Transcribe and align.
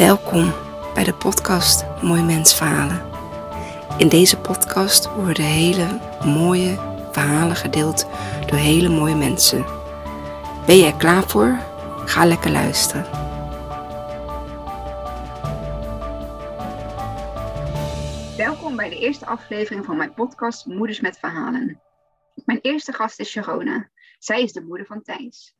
Welkom 0.00 0.52
bij 0.94 1.04
de 1.04 1.14
podcast 1.14 2.02
Mooi 2.02 2.22
Mens 2.22 2.54
Verhalen. 2.54 3.02
In 3.98 4.08
deze 4.08 4.40
podcast 4.40 5.14
worden 5.14 5.44
hele 5.44 6.00
mooie 6.24 6.74
verhalen 7.12 7.56
gedeeld 7.56 8.06
door 8.46 8.58
hele 8.58 8.88
mooie 8.88 9.14
mensen. 9.14 9.64
Ben 10.66 10.84
er 10.84 10.96
klaar 10.96 11.28
voor? 11.28 11.58
Ga 12.06 12.24
lekker 12.24 12.50
luisteren. 12.50 13.04
Welkom 18.36 18.76
bij 18.76 18.88
de 18.88 18.98
eerste 18.98 19.26
aflevering 19.26 19.84
van 19.84 19.96
mijn 19.96 20.14
podcast 20.14 20.66
Moeders 20.66 21.00
met 21.00 21.18
Verhalen. 21.18 21.80
Mijn 22.44 22.58
eerste 22.60 22.92
gast 22.92 23.20
is 23.20 23.30
Sharona. 23.30 23.90
Zij 24.18 24.42
is 24.42 24.52
de 24.52 24.62
moeder 24.62 24.86
van 24.86 25.02
Thijs. 25.02 25.54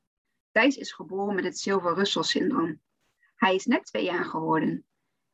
Thijs 0.53 0.77
is 0.77 0.93
geboren 0.93 1.35
met 1.35 1.45
het 1.45 1.59
Silver-Russell-syndroom. 1.59 2.81
Hij 3.41 3.55
is 3.55 3.67
net 3.67 3.85
twee 3.85 4.05
jaar 4.05 4.25
geworden. 4.25 4.85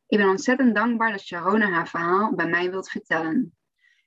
Ik 0.05 0.17
ben 0.17 0.29
ontzettend 0.29 0.75
dankbaar 0.75 1.11
dat 1.11 1.21
Sharona 1.21 1.69
haar 1.69 1.87
verhaal 1.87 2.35
bij 2.35 2.47
mij 2.47 2.69
wilt 2.69 2.89
vertellen. 2.89 3.57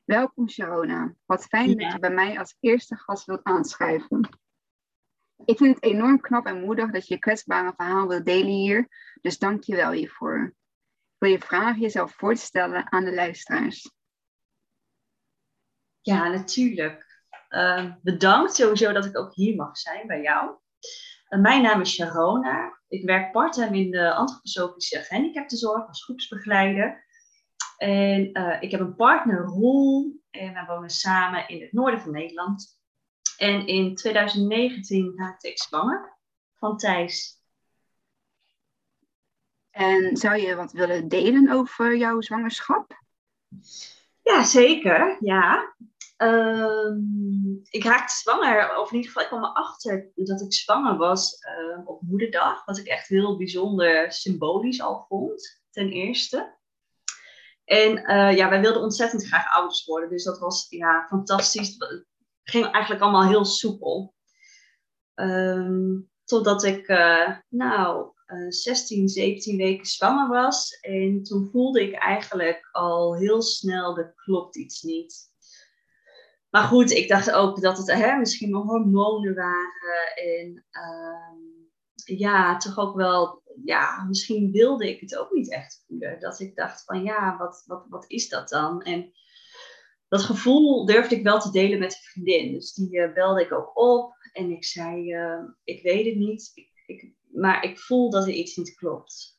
Welkom 0.04 0.48
Sharona. 0.48 1.14
Wat 1.26 1.44
fijn 1.44 1.76
dat 1.76 1.92
je 1.92 1.98
bij 1.98 2.10
mij 2.10 2.38
als 2.38 2.56
eerste 2.60 2.96
gast 2.96 3.26
wilt 3.26 3.42
aanschuiven. 3.42 4.28
Ik 5.44 5.56
vind 5.56 5.74
het 5.74 5.84
enorm 5.84 6.20
knap 6.20 6.46
en 6.46 6.60
moedig 6.60 6.90
dat 6.90 7.06
je 7.06 7.14
je 7.14 7.20
kwetsbare 7.20 7.72
verhaal 7.76 8.08
wilt 8.08 8.24
delen 8.24 8.52
hier, 8.52 8.88
dus 9.20 9.38
dank 9.38 9.62
je 9.62 9.76
wel 9.76 9.90
hiervoor. 9.90 10.44
Ik 10.44 11.16
wil 11.18 11.30
je 11.30 11.40
vragen 11.40 11.80
jezelf 11.80 12.14
voor 12.14 12.34
te 12.34 12.40
stellen 12.40 12.92
aan 12.92 13.04
de 13.04 13.14
luisteraars. 13.14 13.92
Ja, 16.00 16.28
natuurlijk. 16.28 17.24
Uh, 17.50 17.94
bedankt 18.02 18.54
sowieso 18.54 18.92
dat 18.92 19.04
ik 19.04 19.18
ook 19.18 19.34
hier 19.34 19.56
mag 19.56 19.78
zijn 19.78 20.06
bij 20.06 20.22
jou. 20.22 20.58
Uh, 21.30 21.40
mijn 21.40 21.62
naam 21.62 21.80
is 21.80 21.92
Sharona. 21.92 22.78
Ik 22.88 23.04
werk 23.04 23.32
parttime 23.32 23.78
in 23.78 23.90
de 23.90 24.14
antroposofische 24.14 24.98
gehandicaptenzorg 24.98 25.88
als 25.88 26.04
groepsbegeleider. 26.04 27.04
En 27.76 28.30
uh, 28.32 28.56
ik 28.62 28.70
heb 28.70 28.80
een 28.80 28.94
partner, 28.94 29.44
Roel, 29.44 30.20
en 30.30 30.52
wij 30.52 30.64
wonen 30.66 30.90
samen 30.90 31.48
in 31.48 31.60
het 31.60 31.72
noorden 31.72 32.00
van 32.00 32.12
Nederland. 32.12 32.78
En 33.36 33.66
in 33.66 33.94
2019 33.94 35.12
raakte 35.16 35.48
ik 35.48 35.58
zwanger 35.58 36.18
van 36.54 36.76
Thijs. 36.76 37.38
En 39.70 40.16
zou 40.16 40.36
je 40.36 40.54
wat 40.54 40.72
willen 40.72 41.08
delen 41.08 41.50
over 41.50 41.96
jouw 41.96 42.20
zwangerschap? 42.20 43.02
Ja, 44.22 44.42
zeker. 44.42 45.16
Ja. 45.20 45.74
Um, 46.22 47.60
ik 47.70 47.84
raakte 47.84 48.14
zwanger, 48.14 48.78
of 48.78 48.90
in 48.90 48.96
ieder 48.96 49.10
geval, 49.10 49.22
ik 49.22 49.28
kwam 49.28 49.44
erachter 49.44 50.10
dat 50.14 50.40
ik 50.40 50.52
zwanger 50.54 50.96
was 50.96 51.38
uh, 51.40 51.88
op 51.88 52.02
moederdag. 52.02 52.64
Wat 52.64 52.78
ik 52.78 52.86
echt 52.86 53.08
heel 53.08 53.36
bijzonder 53.36 54.12
symbolisch 54.12 54.80
al 54.80 55.04
vond, 55.08 55.60
ten 55.70 55.90
eerste. 55.90 56.58
En 57.64 57.98
uh, 57.98 58.36
ja, 58.36 58.48
wij 58.48 58.60
wilden 58.60 58.82
ontzettend 58.82 59.26
graag 59.26 59.54
ouders 59.56 59.84
worden. 59.84 60.08
Dus 60.10 60.24
dat 60.24 60.38
was 60.38 60.66
ja, 60.68 61.06
fantastisch. 61.08 61.74
Het 61.78 62.04
ging 62.42 62.64
eigenlijk 62.64 63.02
allemaal 63.02 63.28
heel 63.28 63.44
soepel. 63.44 64.14
Um, 65.14 66.10
totdat 66.24 66.64
ik, 66.64 66.88
uh, 66.88 67.36
nou, 67.48 68.12
16, 68.48 69.08
17 69.08 69.56
weken 69.56 69.86
zwanger 69.86 70.28
was. 70.28 70.78
En 70.80 71.22
toen 71.22 71.48
voelde 71.52 71.82
ik 71.82 71.94
eigenlijk 71.94 72.68
al 72.72 73.16
heel 73.16 73.42
snel, 73.42 73.98
er 73.98 74.12
klopt 74.14 74.56
iets 74.56 74.82
niet. 74.82 75.29
Maar 76.50 76.62
goed, 76.62 76.90
ik 76.90 77.08
dacht 77.08 77.30
ook 77.30 77.60
dat 77.60 77.78
het 77.78 77.92
hè, 77.92 78.16
misschien 78.16 78.50
mijn 78.50 78.62
hormonen 78.62 79.34
waren. 79.34 80.16
En 80.16 80.64
uh, 80.70 82.18
ja, 82.18 82.56
toch 82.56 82.78
ook 82.78 82.96
wel, 82.96 83.42
ja, 83.64 84.04
misschien 84.04 84.50
wilde 84.50 84.88
ik 84.88 85.00
het 85.00 85.16
ook 85.16 85.30
niet 85.30 85.52
echt 85.52 85.84
voelen. 85.86 86.20
Dat 86.20 86.40
ik 86.40 86.56
dacht 86.56 86.84
van 86.84 87.02
ja, 87.02 87.36
wat, 87.38 87.64
wat, 87.66 87.86
wat 87.88 88.04
is 88.08 88.28
dat 88.28 88.48
dan? 88.48 88.82
En 88.82 89.12
dat 90.08 90.22
gevoel 90.22 90.86
durfde 90.86 91.16
ik 91.16 91.22
wel 91.22 91.40
te 91.40 91.50
delen 91.50 91.78
met 91.78 91.92
een 91.92 92.02
vriendin. 92.02 92.52
Dus 92.52 92.74
die 92.74 92.96
uh, 92.96 93.12
belde 93.12 93.40
ik 93.40 93.52
ook 93.52 93.78
op 93.78 94.14
en 94.32 94.50
ik 94.50 94.64
zei, 94.64 95.14
uh, 95.14 95.42
ik 95.64 95.82
weet 95.82 96.06
het 96.06 96.16
niet, 96.16 96.52
ik, 96.86 97.12
maar 97.32 97.64
ik 97.64 97.78
voel 97.78 98.10
dat 98.10 98.26
er 98.26 98.32
iets 98.32 98.56
niet 98.56 98.74
klopt. 98.74 99.38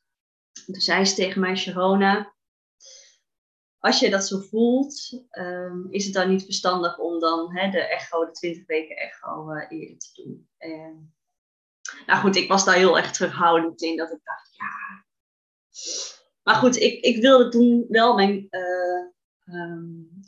Toen 0.65 0.75
zei 0.75 1.05
ze 1.05 1.15
tegen 1.15 1.41
mij, 1.41 1.55
Sharona, 1.55 2.33
als 3.81 3.99
je 3.99 4.09
dat 4.09 4.27
zo 4.27 4.39
voelt, 4.39 5.23
um, 5.31 5.87
is 5.89 6.05
het 6.05 6.13
dan 6.13 6.29
niet 6.29 6.43
verstandig 6.43 6.97
om 6.97 7.19
dan 7.19 7.57
hè, 7.57 7.69
de 7.69 7.87
echo, 7.87 8.25
de 8.25 8.31
20 8.31 8.65
weken 8.65 8.95
echo, 8.95 9.51
uh, 9.53 9.65
eerder 9.69 9.97
te 9.97 10.23
doen. 10.23 10.47
En, 10.57 11.13
nou 12.05 12.19
goed, 12.19 12.35
ik 12.35 12.49
was 12.49 12.65
daar 12.65 12.75
heel 12.75 12.97
erg 12.97 13.11
terughoudend 13.11 13.81
in, 13.81 13.97
dat 13.97 14.11
ik 14.11 14.19
dacht, 14.23 14.55
ja. 14.55 15.03
Maar 16.43 16.55
goed, 16.55 16.75
ik, 16.75 17.03
ik 17.03 17.21
wilde 17.21 17.49
toen 17.49 17.85
wel 17.89 18.15
mijn 18.15 18.47
uh, 18.49 19.85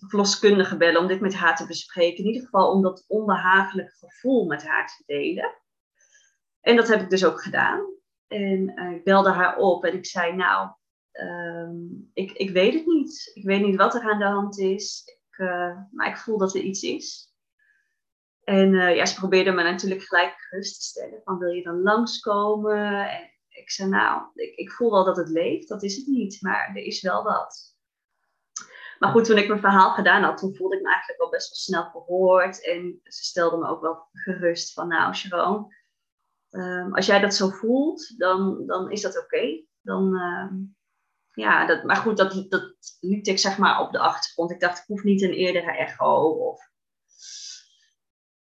verloskundige 0.08 0.78
bellen 0.78 1.02
om 1.02 1.08
dit 1.08 1.20
met 1.20 1.34
haar 1.34 1.56
te 1.56 1.68
bespreken. 1.68 2.18
In 2.18 2.26
ieder 2.26 2.42
geval 2.42 2.72
om 2.72 2.82
dat 2.82 3.06
onbehagelijke 3.08 3.96
gevoel 3.96 4.46
met 4.46 4.68
haar 4.68 4.88
te 4.88 5.04
delen. 5.06 5.62
En 6.62 6.76
dat 6.76 6.88
heb 6.88 7.02
ik 7.02 7.10
dus 7.10 7.26
ook 7.26 7.42
gedaan. 7.42 7.94
En 8.28 8.80
uh, 8.80 8.92
ik 8.92 9.04
belde 9.04 9.30
haar 9.30 9.58
op 9.58 9.86
en 9.86 9.94
ik 9.94 10.06
zei, 10.06 10.36
nou, 10.36 10.70
um, 11.22 12.10
ik, 12.14 12.32
ik 12.32 12.50
weet 12.50 12.74
het 12.74 12.86
niet. 12.86 13.32
Ik 13.34 13.44
weet 13.44 13.62
niet 13.62 13.76
wat 13.76 13.96
er 13.96 14.12
aan 14.12 14.20
de 14.20 14.26
hand 14.26 14.60
is. 14.60 15.04
Ik, 15.06 15.38
uh, 15.38 15.78
maar 15.92 16.08
ik 16.08 16.18
voel 16.18 16.38
dat 16.38 16.56
er 16.56 16.62
iets 16.62 16.82
is. 16.82 17.34
En 18.44 18.74
uh, 18.74 18.96
ja, 18.96 19.06
ze 19.06 19.16
probeerde 19.16 19.52
me 19.52 19.64
natuurlijk 19.64 20.02
gelijk 20.02 20.34
gerust 20.38 20.76
te 20.76 20.86
stellen. 20.86 21.22
Van 21.24 21.38
wil 21.38 21.52
je 21.52 21.64
dan 21.64 21.82
langskomen? 21.82 23.10
En 23.10 23.32
ik 23.50 23.72
zei 23.72 23.90
nou, 23.90 24.24
ik, 24.34 24.56
ik 24.56 24.72
voel 24.72 24.92
wel 24.92 25.04
dat 25.04 25.18
het 25.18 25.30
leeft. 25.30 25.68
Dat 25.68 25.84
is 25.84 25.96
het 25.96 26.08
niet. 26.08 26.42
Maar 26.42 26.72
er 26.76 26.84
is 26.84 27.02
wel 27.02 27.24
wat. 27.24 27.72
Maar 29.00 29.12
goed, 29.12 29.26
toen 29.26 29.38
ik 29.38 29.48
mijn 29.48 29.60
verhaal 29.60 29.92
gedaan 29.92 30.24
had, 30.24 30.38
toen 30.38 30.56
voelde 30.56 30.76
ik 30.76 30.82
me 30.82 30.92
eigenlijk 30.92 31.22
al 31.22 31.30
best 31.30 31.50
wel 31.50 31.58
snel 31.58 31.92
gehoord. 31.92 32.66
En 32.66 33.00
ze 33.04 33.24
stelde 33.24 33.58
me 33.58 33.68
ook 33.68 33.82
wel 33.82 34.08
gerust 34.12 34.74
van 34.74 34.88
nou 34.88 35.14
Sharon, 35.14 35.68
um, 36.50 36.96
als 36.96 37.06
jij 37.06 37.20
dat 37.20 37.34
zo 37.34 37.50
voelt, 37.50 38.18
dan, 38.18 38.66
dan 38.66 38.92
is 38.92 39.02
dat 39.02 39.18
oké. 39.18 39.66
Dan, 39.82 40.16
um, 40.16 40.76
ja, 41.34 41.66
dat, 41.66 41.84
maar 41.84 41.96
goed, 41.96 42.18
dat, 42.18 42.46
dat 42.50 42.74
ik 43.00 43.40
zeg 43.40 43.58
maar 43.58 43.82
op 43.82 43.92
de 43.92 44.00
achtergrond. 44.00 44.52
Ik 44.52 44.60
dacht, 44.60 44.80
ik 44.80 44.86
hoef 44.88 45.04
niet 45.04 45.22
een 45.22 45.34
eerdere 45.34 45.78
echo. 45.78 46.30
Of... 46.30 46.72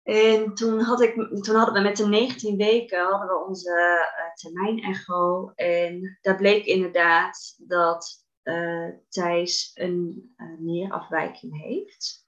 En 0.03 0.55
toen, 0.55 0.81
had 0.81 1.01
ik, 1.01 1.15
toen 1.15 1.55
hadden 1.55 1.75
we 1.75 1.81
met 1.81 1.97
de 1.97 2.07
19 2.07 2.57
weken 2.57 3.05
hadden 3.05 3.29
we 3.29 3.45
onze 3.47 3.71
uh, 3.71 4.35
termijn 4.35 4.83
echo. 4.83 5.53
En 5.55 6.19
daar 6.21 6.37
bleek 6.37 6.65
inderdaad 6.65 7.55
dat 7.59 8.27
uh, 8.43 8.89
Thijs 9.09 9.71
een 9.75 10.35
uh, 10.37 10.59
nierafwijking 10.59 11.63
heeft. 11.63 12.21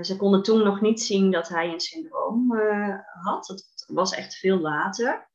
Ze 0.00 0.16
konden 0.16 0.42
toen 0.42 0.62
nog 0.62 0.80
niet 0.80 1.02
zien 1.02 1.30
dat 1.30 1.48
hij 1.48 1.72
een 1.72 1.80
syndroom 1.80 2.58
had. 3.22 3.46
Dat 3.46 3.84
was 3.86 4.14
echt 4.14 4.34
veel 4.34 4.58
later. 4.58 5.29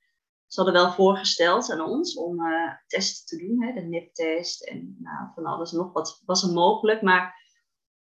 Ze 0.56 0.62
hadden 0.62 0.82
wel 0.82 0.92
voorgesteld 0.92 1.72
aan 1.72 1.82
ons 1.82 2.18
om 2.18 2.40
testen 2.88 3.26
te 3.26 3.46
doen, 3.46 3.64
hè, 3.64 3.74
de 3.74 3.82
NIP-test 3.82 4.64
en 4.64 4.96
nou, 5.00 5.28
van 5.34 5.46
alles 5.46 5.72
nog 5.72 5.94
wat 5.94 6.22
was 6.26 6.44
er 6.44 6.54
mogelijk. 6.54 7.02
Maar 7.02 7.44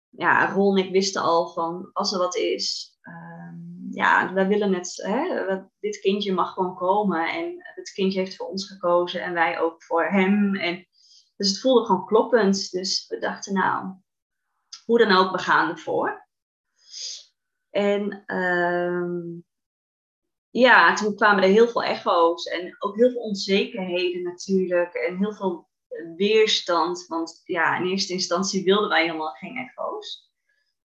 ja, 0.09 0.51
Ron 0.51 0.77
en 0.77 0.83
ik 0.85 0.91
wisten 0.91 1.21
al 1.21 1.49
van 1.49 1.89
als 1.93 2.13
er 2.13 2.19
wat 2.19 2.35
is, 2.35 2.97
ehm, 3.01 3.55
ja, 3.89 4.33
wij 4.33 4.47
willen 4.47 4.73
het, 4.73 5.03
hè, 5.05 5.45
dit 5.79 5.99
kindje 5.99 6.33
mag 6.33 6.53
gewoon 6.53 6.75
komen 6.75 7.29
en 7.29 7.55
het 7.75 7.91
kindje 7.91 8.19
heeft 8.19 8.35
voor 8.35 8.47
ons 8.47 8.67
gekozen 8.67 9.21
en 9.21 9.33
wij 9.33 9.59
ook 9.59 9.83
voor 9.83 10.05
hem. 10.05 10.55
En 10.55 10.87
dus 11.35 11.49
het 11.49 11.59
voelde 11.59 11.85
gewoon 11.85 12.05
kloppend. 12.05 12.71
Dus 12.71 13.07
we 13.07 13.19
dachten, 13.19 13.53
nou, 13.53 13.95
hoe 14.85 14.97
dan 14.97 15.11
ook, 15.11 15.31
we 15.31 15.37
gaan 15.37 15.69
ervoor. 15.69 16.27
En 17.69 18.35
um, 18.35 19.45
ja, 20.49 20.93
toen 20.93 21.15
kwamen 21.15 21.43
er 21.43 21.49
heel 21.49 21.67
veel 21.67 21.83
echo's 21.83 22.45
en 22.45 22.75
ook 22.79 22.95
heel 22.95 23.11
veel 23.11 23.21
onzekerheden 23.21 24.23
natuurlijk. 24.23 24.93
En 24.93 25.17
heel 25.17 25.33
veel 25.33 25.67
weerstand. 26.15 27.05
Want 27.07 27.41
ja, 27.43 27.77
in 27.77 27.85
eerste 27.85 28.13
instantie 28.13 28.63
wilden 28.63 28.89
wij 28.89 29.01
helemaal 29.01 29.31
geen 29.31 29.57
echo's. 29.57 30.31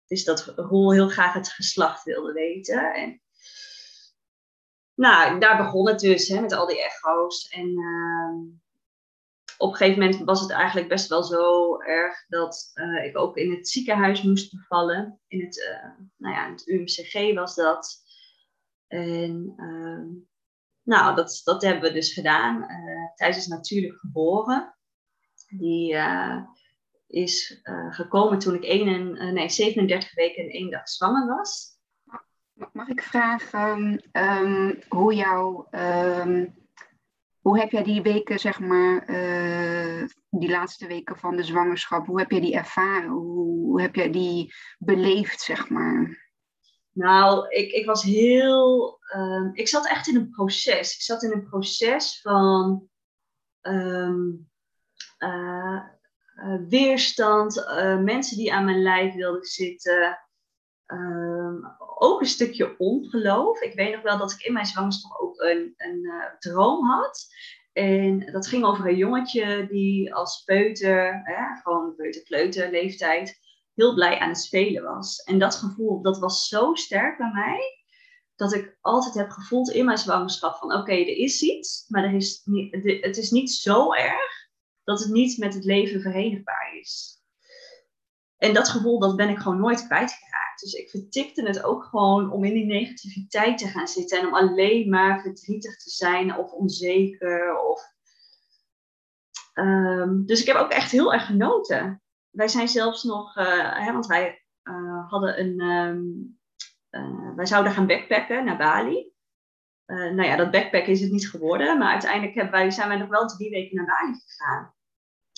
Dus 0.07 0.23
dat 0.23 0.53
Roel 0.55 0.93
heel 0.93 1.09
graag 1.09 1.33
het 1.33 1.49
geslacht 1.49 2.03
wilde 2.03 2.33
weten. 2.33 2.93
En 2.93 3.21
nou, 4.93 5.39
daar 5.39 5.57
begon 5.57 5.87
het 5.87 5.99
dus 5.99 6.27
hè, 6.27 6.41
met 6.41 6.53
al 6.53 6.67
die 6.67 6.83
echo's. 6.83 7.47
En 7.47 7.67
uh, 7.67 8.57
op 9.57 9.71
een 9.71 9.77
gegeven 9.77 9.99
moment 9.99 10.23
was 10.23 10.41
het 10.41 10.51
eigenlijk 10.51 10.87
best 10.87 11.09
wel 11.09 11.23
zo 11.23 11.77
erg 11.79 12.25
dat 12.27 12.71
uh, 12.73 13.05
ik 13.05 13.17
ook 13.17 13.37
in 13.37 13.51
het 13.51 13.69
ziekenhuis 13.69 14.21
moest 14.21 14.55
bevallen. 14.55 15.19
In 15.27 15.45
het, 15.45 15.57
uh, 15.57 16.05
nou 16.17 16.35
ja, 16.35 16.51
het 16.51 16.67
UMCG 16.67 17.33
was 17.33 17.55
dat. 17.55 18.05
En 18.87 19.53
uh, 19.57 20.23
nou, 20.83 21.15
dat, 21.15 21.41
dat 21.43 21.61
hebben 21.61 21.83
we 21.83 21.91
dus 21.91 22.13
gedaan. 22.13 22.65
Thijs 23.15 23.37
is 23.37 23.47
natuurlijk 23.47 23.99
geboren. 23.99 24.75
Die 25.47 25.95
is 27.07 27.61
gekomen 27.89 28.39
toen 28.39 28.55
ik 28.55 28.63
1 28.63 29.33
nee, 29.33 29.49
37 29.49 30.15
weken 30.15 30.43
en 30.43 30.49
één 30.49 30.69
dag 30.69 30.89
zwanger 30.89 31.35
was. 31.35 31.79
Mag 32.71 32.87
ik 32.87 33.01
vragen 33.01 34.03
um, 34.11 34.79
hoe 34.87 35.15
jouw... 35.15 35.67
Um 35.71 36.55
hoe 37.47 37.59
heb 37.59 37.71
jij 37.71 37.83
die 37.83 38.01
weken, 38.01 38.39
zeg 38.39 38.59
maar, 38.59 39.05
eh, 39.05 40.07
die 40.29 40.49
laatste 40.49 40.87
weken 40.87 41.17
van 41.17 41.35
de 41.35 41.43
zwangerschap, 41.43 42.05
hoe 42.05 42.19
heb 42.19 42.31
jij 42.31 42.39
die 42.39 42.55
ervaren? 42.55 43.09
Hoe, 43.09 43.81
heb 43.81 43.95
jij 43.95 44.11
die 44.11 44.53
beleefd, 44.77 45.41
zeg 45.41 45.69
maar? 45.69 46.26
Nou, 46.97 47.47
ik, 47.49 47.71
ik 47.71 47.85
was 47.85 48.03
heel. 48.03 48.97
Ehm, 49.07 49.49
ik 49.53 49.67
zat 49.67 49.87
echt 49.87 50.07
in 50.07 50.15
een 50.15 50.29
proces. 50.29 50.95
Ik 50.95 51.01
zat 51.01 51.23
in 51.23 51.31
een 51.31 51.49
proces 51.49 52.21
van 52.21 52.89
ehm, 53.61 54.29
eh, 55.17 55.81
eh, 56.35 56.59
weerstand, 56.67 57.65
mensen 58.03 58.37
die 58.37 58.53
aan 58.53 58.65
mijn 58.65 58.81
lijf 58.81 59.13
wilden 59.13 59.43
zitten. 59.43 60.19
Ehm, 60.85 61.55
ook 61.97 62.19
een 62.19 62.27
stukje 62.27 62.77
ongeloof. 62.77 63.61
Ik 63.61 63.73
weet 63.73 63.93
nog 63.93 64.01
wel 64.01 64.17
dat 64.17 64.31
ik 64.31 64.41
in 64.41 64.53
mijn 64.53 64.65
zwangerschap 64.65 65.19
ook 65.19 65.41
een, 65.41 65.73
een 65.77 66.11
droom 66.39 66.89
had. 66.89 67.27
En 67.73 68.31
dat 68.31 68.47
ging 68.47 68.63
over 68.63 68.87
een 68.87 68.97
jongetje 68.97 69.67
die 69.67 70.13
als 70.13 70.43
peuter, 70.43 71.21
hè, 71.23 71.61
gewoon 71.61 71.95
peuter 71.95 72.69
leeftijd, 72.69 73.39
heel 73.77 73.93
blij 73.93 74.19
aan 74.19 74.29
het 74.29 74.41
spelen 74.41 74.83
was. 74.83 75.17
En 75.17 75.39
dat 75.39 75.55
gevoel, 75.55 76.01
dat 76.01 76.19
was 76.19 76.47
zo 76.47 76.73
sterk 76.73 77.17
bij 77.17 77.31
mij, 77.33 77.83
dat 78.35 78.53
ik 78.53 78.77
altijd 78.81 79.13
heb 79.13 79.29
gevoeld 79.29 79.69
in 79.69 79.85
mijn 79.85 79.97
zwangerschap 79.97 80.55
van 80.55 80.73
oké, 80.73 80.91
er 80.91 81.17
is 81.17 81.41
iets, 81.41 81.85
maar 81.87 82.03
er 82.03 82.13
is 82.13 82.41
niet, 82.45 82.73
het 83.03 83.17
is 83.17 83.31
niet 83.31 83.51
zo 83.51 83.93
erg 83.93 84.49
dat 84.83 84.99
het 84.99 85.09
niet 85.09 85.37
met 85.37 85.53
het 85.53 85.63
leven 85.63 86.01
verenigbaar 86.01 86.77
is. 86.79 87.21
En 88.37 88.53
dat 88.53 88.69
gevoel, 88.69 88.99
dat 88.99 89.15
ben 89.15 89.29
ik 89.29 89.37
gewoon 89.37 89.59
nooit 89.59 89.85
kwijtgeraakt. 89.85 90.61
Dus 90.61 90.73
ik 90.73 90.89
vertikte 90.89 91.47
het 91.47 91.63
ook 91.63 91.83
gewoon 91.83 92.31
om 92.31 92.43
in 92.43 92.53
die 92.53 92.65
negativiteit 92.65 93.57
te 93.57 93.67
gaan 93.67 93.87
zitten. 93.87 94.19
En 94.19 94.27
om 94.27 94.33
alleen 94.33 94.89
maar 94.89 95.21
verdrietig 95.21 95.77
te 95.77 95.89
zijn 95.89 96.37
of 96.37 96.51
onzeker. 96.51 97.59
Of... 97.59 97.81
Ehm, 99.53 100.25
dus 100.25 100.41
ik 100.41 100.47
heb 100.47 100.55
ook 100.55 100.71
echt 100.71 100.91
heel 100.91 101.13
erg 101.13 101.25
genoten. 101.25 102.01
Wij 102.37 102.47
zijn 102.47 102.67
zelfs 102.67 103.03
nog, 103.03 103.37
uh, 103.37 103.85
hè, 103.85 103.91
want 103.91 104.05
wij 104.05 104.45
uh, 104.63 105.09
hadden 105.09 105.39
een, 105.39 105.61
um, 105.61 106.39
uh, 106.91 107.35
wij 107.35 107.45
zouden 107.45 107.71
gaan 107.71 107.87
backpacken 107.87 108.45
naar 108.45 108.57
Bali. 108.57 109.11
nou 109.85 110.23
ja, 110.23 110.35
dat 110.35 110.51
backpacken 110.51 110.91
is 110.91 111.01
het 111.01 111.11
niet 111.11 111.29
geworden, 111.29 111.77
maar 111.77 111.91
uiteindelijk 111.91 112.35
hebben 112.35 112.53
wij, 112.53 112.71
zijn 112.71 112.87
wij 112.87 112.97
nog 112.97 113.09
wel 113.09 113.27
drie 113.27 113.49
weken 113.49 113.75
naar 113.75 113.85
Bali 113.85 114.19
gegaan. 114.25 114.73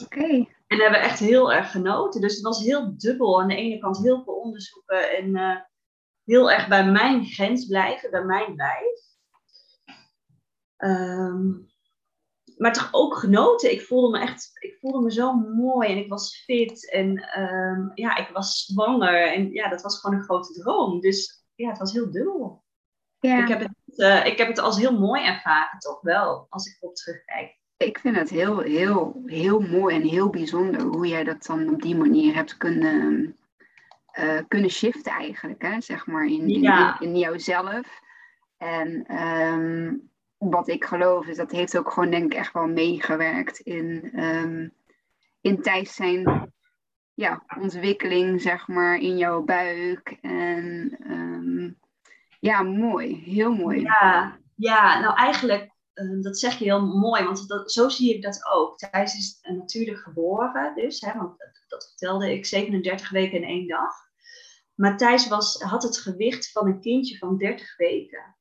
Oké. 0.04 0.46
En 0.68 0.80
hebben 0.80 1.01
echt 1.01 1.19
heel 1.19 1.54
erg 1.54 1.72
genoten. 1.72 2.22
Dus 2.22 2.36
het 2.36 2.44
was 2.44 2.63
heel 2.63 2.98
dubbel. 2.98 3.42
Aan 3.42 3.48
de 3.48 3.56
ene 3.56 3.80
kant 3.80 3.98
heel 3.98 4.24
veel 4.24 4.34
onderzoeken 4.34 5.18
en 5.18 5.28
uh, 5.36 5.56
heel 6.24 6.51
erg 6.51 6.68
bij 6.68 6.86
mijn 6.86 7.25
grens 7.25 7.66
blijven, 7.66 8.12
bij 8.12 8.24
mijn 8.24 8.56
lijf. 8.56 9.00
Um, 10.78 11.69
maar 12.59 12.73
toch 12.73 12.89
ook 12.91 13.17
genoten. 13.17 13.71
Ik 13.71 13.81
voelde 13.81 14.17
me 14.17 14.23
echt, 14.23 14.51
ik 14.53 14.77
voelde 14.79 15.01
me 15.01 15.11
zo 15.11 15.33
mooi 15.33 15.89
en 15.89 15.97
ik 15.97 16.09
was 16.09 16.44
fit 16.44 16.91
en 16.91 17.39
um, 17.39 17.91
ja, 17.95 18.17
ik 18.17 18.29
was 18.33 18.65
zwanger. 18.65 19.33
En 19.33 19.51
ja, 19.51 19.69
dat 19.69 19.81
was 19.81 20.00
gewoon 20.00 20.17
een 20.17 20.23
grote 20.23 20.53
droom. 20.53 21.00
Dus 21.00 21.45
ja, 21.56 21.69
het 21.69 21.77
was 21.77 21.94
heel 21.94 22.11
dubbel. 22.11 22.63
Ja. 23.19 23.41
Ik, 23.41 23.47
heb 23.47 23.59
het, 23.59 23.71
uh, 23.95 24.25
ik 24.25 24.38
heb 24.38 24.47
het 24.47 24.59
als 24.59 24.77
heel 24.77 25.00
mooi 25.00 25.23
ervaren, 25.23 25.79
toch 25.79 26.01
wel, 26.01 26.45
als 26.50 26.65
ik 26.65 26.77
erop 26.79 26.95
terugkijk 26.95 27.59
ik 27.85 28.00
vind 28.00 28.15
het 28.15 28.29
heel, 28.29 28.59
heel, 28.59 29.21
heel 29.25 29.59
mooi 29.59 29.95
en 29.95 30.01
heel 30.01 30.29
bijzonder 30.29 30.81
hoe 30.81 31.07
jij 31.07 31.23
dat 31.23 31.45
dan 31.45 31.69
op 31.69 31.81
die 31.81 31.95
manier 31.95 32.35
hebt 32.35 32.57
kunnen, 32.57 33.35
uh, 34.19 34.39
kunnen 34.47 34.69
shiften 34.69 35.12
eigenlijk, 35.12 35.62
hè? 35.62 35.81
zeg 35.81 36.07
maar, 36.07 36.25
in, 36.25 36.50
in, 36.50 36.95
in, 37.00 37.17
jouzelf. 37.17 38.01
En 38.57 39.15
um, 39.23 40.09
wat 40.39 40.68
ik 40.68 40.83
geloof 40.86 41.25
is, 41.25 41.38
dat 41.38 41.51
heeft 41.51 41.77
ook 41.77 41.91
gewoon 41.91 42.09
denk 42.09 42.33
ik 42.33 42.39
echt 42.39 42.53
wel 42.53 42.68
meegewerkt 42.68 43.59
in, 43.59 44.19
um, 44.24 44.74
in 45.41 45.62
Thijs 45.62 45.95
zijn 45.95 46.53
ja, 47.13 47.44
ontwikkeling, 47.62 48.41
zeg 48.41 48.68
maar, 48.68 48.97
in 48.97 49.18
jouw 49.18 49.41
buik. 49.41 50.18
En 50.21 50.97
um, 51.07 51.77
ja, 52.39 52.62
mooi, 52.62 53.15
heel 53.15 53.53
mooi. 53.53 53.81
Ja, 53.81 54.38
ja 54.56 55.00
nou 55.00 55.15
eigenlijk 55.15 55.77
Ehm, 56.00 56.21
dat 56.21 56.39
zeg 56.39 56.57
je 56.57 56.63
heel 56.63 56.86
mooi, 56.86 57.24
want 57.24 57.47
dat, 57.47 57.71
zo 57.71 57.89
zie 57.89 58.15
ik 58.15 58.21
dat 58.21 58.45
ook. 58.51 58.77
Thijs 58.77 59.15
is 59.15 59.39
natuurlijk 59.41 60.00
geboren, 60.00 60.75
dus, 60.75 61.01
hè, 61.01 61.18
want 61.18 61.38
dat, 61.38 61.63
dat, 61.68 61.88
vertelde 61.88 62.33
ik, 62.33 62.45
37 62.45 63.09
weken 63.09 63.38
in 63.38 63.44
één 63.44 63.68
dag. 63.68 63.94
Maar 64.75 64.97
Thijs 64.97 65.27
was, 65.27 65.62
had 65.62 65.83
het 65.83 65.97
gewicht 65.97 66.51
van 66.51 66.68
een 66.68 66.81
kindje 66.81 67.18
van 67.18 67.38
30 67.38 67.77
weken. 67.77 68.36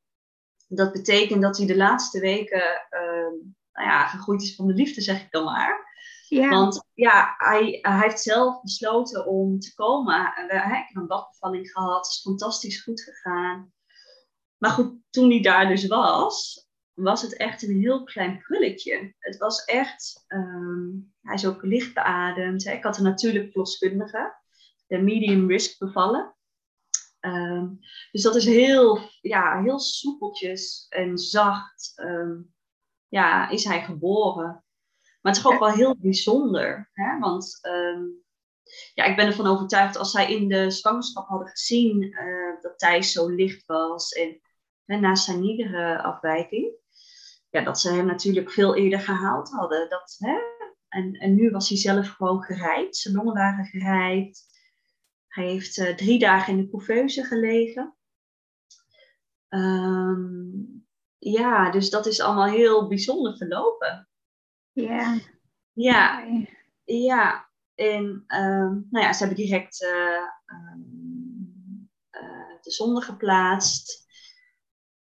Dat 0.69 0.93
betekent 0.93 1.43
dat 1.43 1.57
hij 1.57 1.67
de 1.67 1.77
laatste 1.77 2.21
weken 2.21 2.87
uh, 2.91 3.51
nou 3.73 3.91
ja, 3.91 4.07
gegroeid 4.07 4.43
is 4.43 4.55
van 4.55 4.67
de 4.67 4.75
liefde, 4.75 5.01
zeg 5.01 5.23
ik 5.23 5.31
dan 5.31 5.45
maar. 5.45 5.87
Ja. 6.29 6.49
Want 6.49 6.89
ja, 6.95 7.35
hij, 7.37 7.79
hij 7.83 7.99
heeft 7.99 8.21
zelf 8.21 8.63
besloten 8.63 9.27
om 9.27 9.59
te 9.59 9.75
komen. 9.75 10.33
Hij 10.35 10.77
heeft 10.77 10.97
een 10.97 11.07
badbevalling 11.07 11.71
gehad, 11.71 11.97
het 11.97 12.07
is 12.07 12.21
fantastisch 12.21 12.83
goed 12.83 13.01
gegaan. 13.01 13.73
Maar 14.59 14.71
goed, 14.71 14.95
toen 15.11 15.31
hij 15.31 15.41
daar 15.41 15.69
dus 15.69 15.87
was, 15.87 16.67
was 16.95 17.23
het 17.23 17.37
echt 17.37 17.63
een 17.63 17.81
heel 17.81 18.05
klein 18.05 18.39
prulletje. 18.39 19.15
Het 19.19 19.37
was 19.37 19.65
echt, 19.65 20.25
ehm, 20.27 20.87
hij 21.23 21.35
is 21.35 21.47
ook 21.47 21.63
licht 21.63 21.95
beademd. 21.95 22.65
Hè. 22.65 22.73
Ik 22.73 22.83
had 22.83 22.97
een 22.97 23.05
natuurlijk 23.05 23.51
verloskundige, 23.51 24.35
de 24.87 24.99
medium 24.99 25.49
risk 25.49 25.79
bevallen. 25.79 26.37
Ehm, 27.35 27.69
dus 28.13 28.23
dat 28.23 28.35
is 28.37 28.45
heel, 28.45 28.99
ja, 29.21 29.63
heel 29.63 29.79
soepeltjes 29.79 30.87
en 30.89 31.19
zacht 31.19 31.93
um, 31.97 32.55
ja, 33.09 33.49
is 33.49 33.65
hij 33.65 33.83
geboren. 33.83 34.65
Maar 35.21 35.33
het 35.33 35.37
is 35.37 35.47
ook 35.47 35.59
wel 35.59 35.73
heel 35.73 35.97
bijzonder. 35.99 36.91
Hè? 36.93 37.19
Want 37.19 37.61
ja, 38.95 39.05
ik 39.05 39.17
ben 39.17 39.27
ervan 39.27 39.47
overtuigd 39.47 39.97
als 39.97 40.11
zij 40.11 40.33
in 40.33 40.49
de 40.49 40.71
zwangerschap 40.71 41.29
hadden 41.29 41.49
gezien 41.49 42.03
uh, 42.03 42.61
dat 42.61 42.79
Thijs 42.79 43.13
zo 43.13 43.29
licht 43.29 43.67
was 43.67 44.13
en, 44.13 44.41
en 44.85 45.01
naast 45.01 45.25
zijn 45.25 45.45
iedere 45.45 46.03
afwijking, 46.03 46.73
ja, 47.51 47.63
dat 47.63 47.81
ze 47.81 47.93
hem 47.93 48.07
natuurlijk 48.07 48.51
veel 48.51 48.77
eerder 48.77 49.01
gehaald 49.01 49.51
hadden. 49.51 49.89
Dat, 49.89 50.17
hè? 50.19 50.39
En, 50.89 51.13
en 51.13 51.35
nu 51.35 51.51
was 51.51 51.69
hij 51.69 51.79
zelf 51.79 52.09
gewoon 52.09 52.43
gerijpt. 52.43 52.97
Zijn 52.97 53.15
longen 53.15 53.35
waren 53.35 53.65
gerijpt. 53.65 54.47
Hij 55.39 55.47
heeft 55.47 55.77
uh, 55.77 55.95
drie 55.95 56.19
dagen 56.19 56.53
in 56.53 56.63
de 56.63 56.71
couveuse 56.71 57.25
gelegen. 57.25 57.97
Um, 59.49 60.87
ja, 61.19 61.71
dus 61.71 61.91
dat 61.91 62.07
is 62.07 62.21
allemaal 62.21 62.49
heel 62.49 62.89
bijzonder 62.89 63.37
verlopen. 63.37 64.09
Ja. 64.73 65.19
Ja. 65.73 66.25
Ja. 66.85 67.51
En 67.75 68.05
um, 68.27 68.87
nou 68.91 69.05
ja, 69.05 69.13
ze 69.13 69.25
hebben 69.25 69.45
direct 69.45 69.83
uh, 69.83 70.23
um, 70.75 71.91
uh, 72.11 72.61
de 72.61 72.71
zonde 72.71 73.01
geplaatst. 73.01 74.07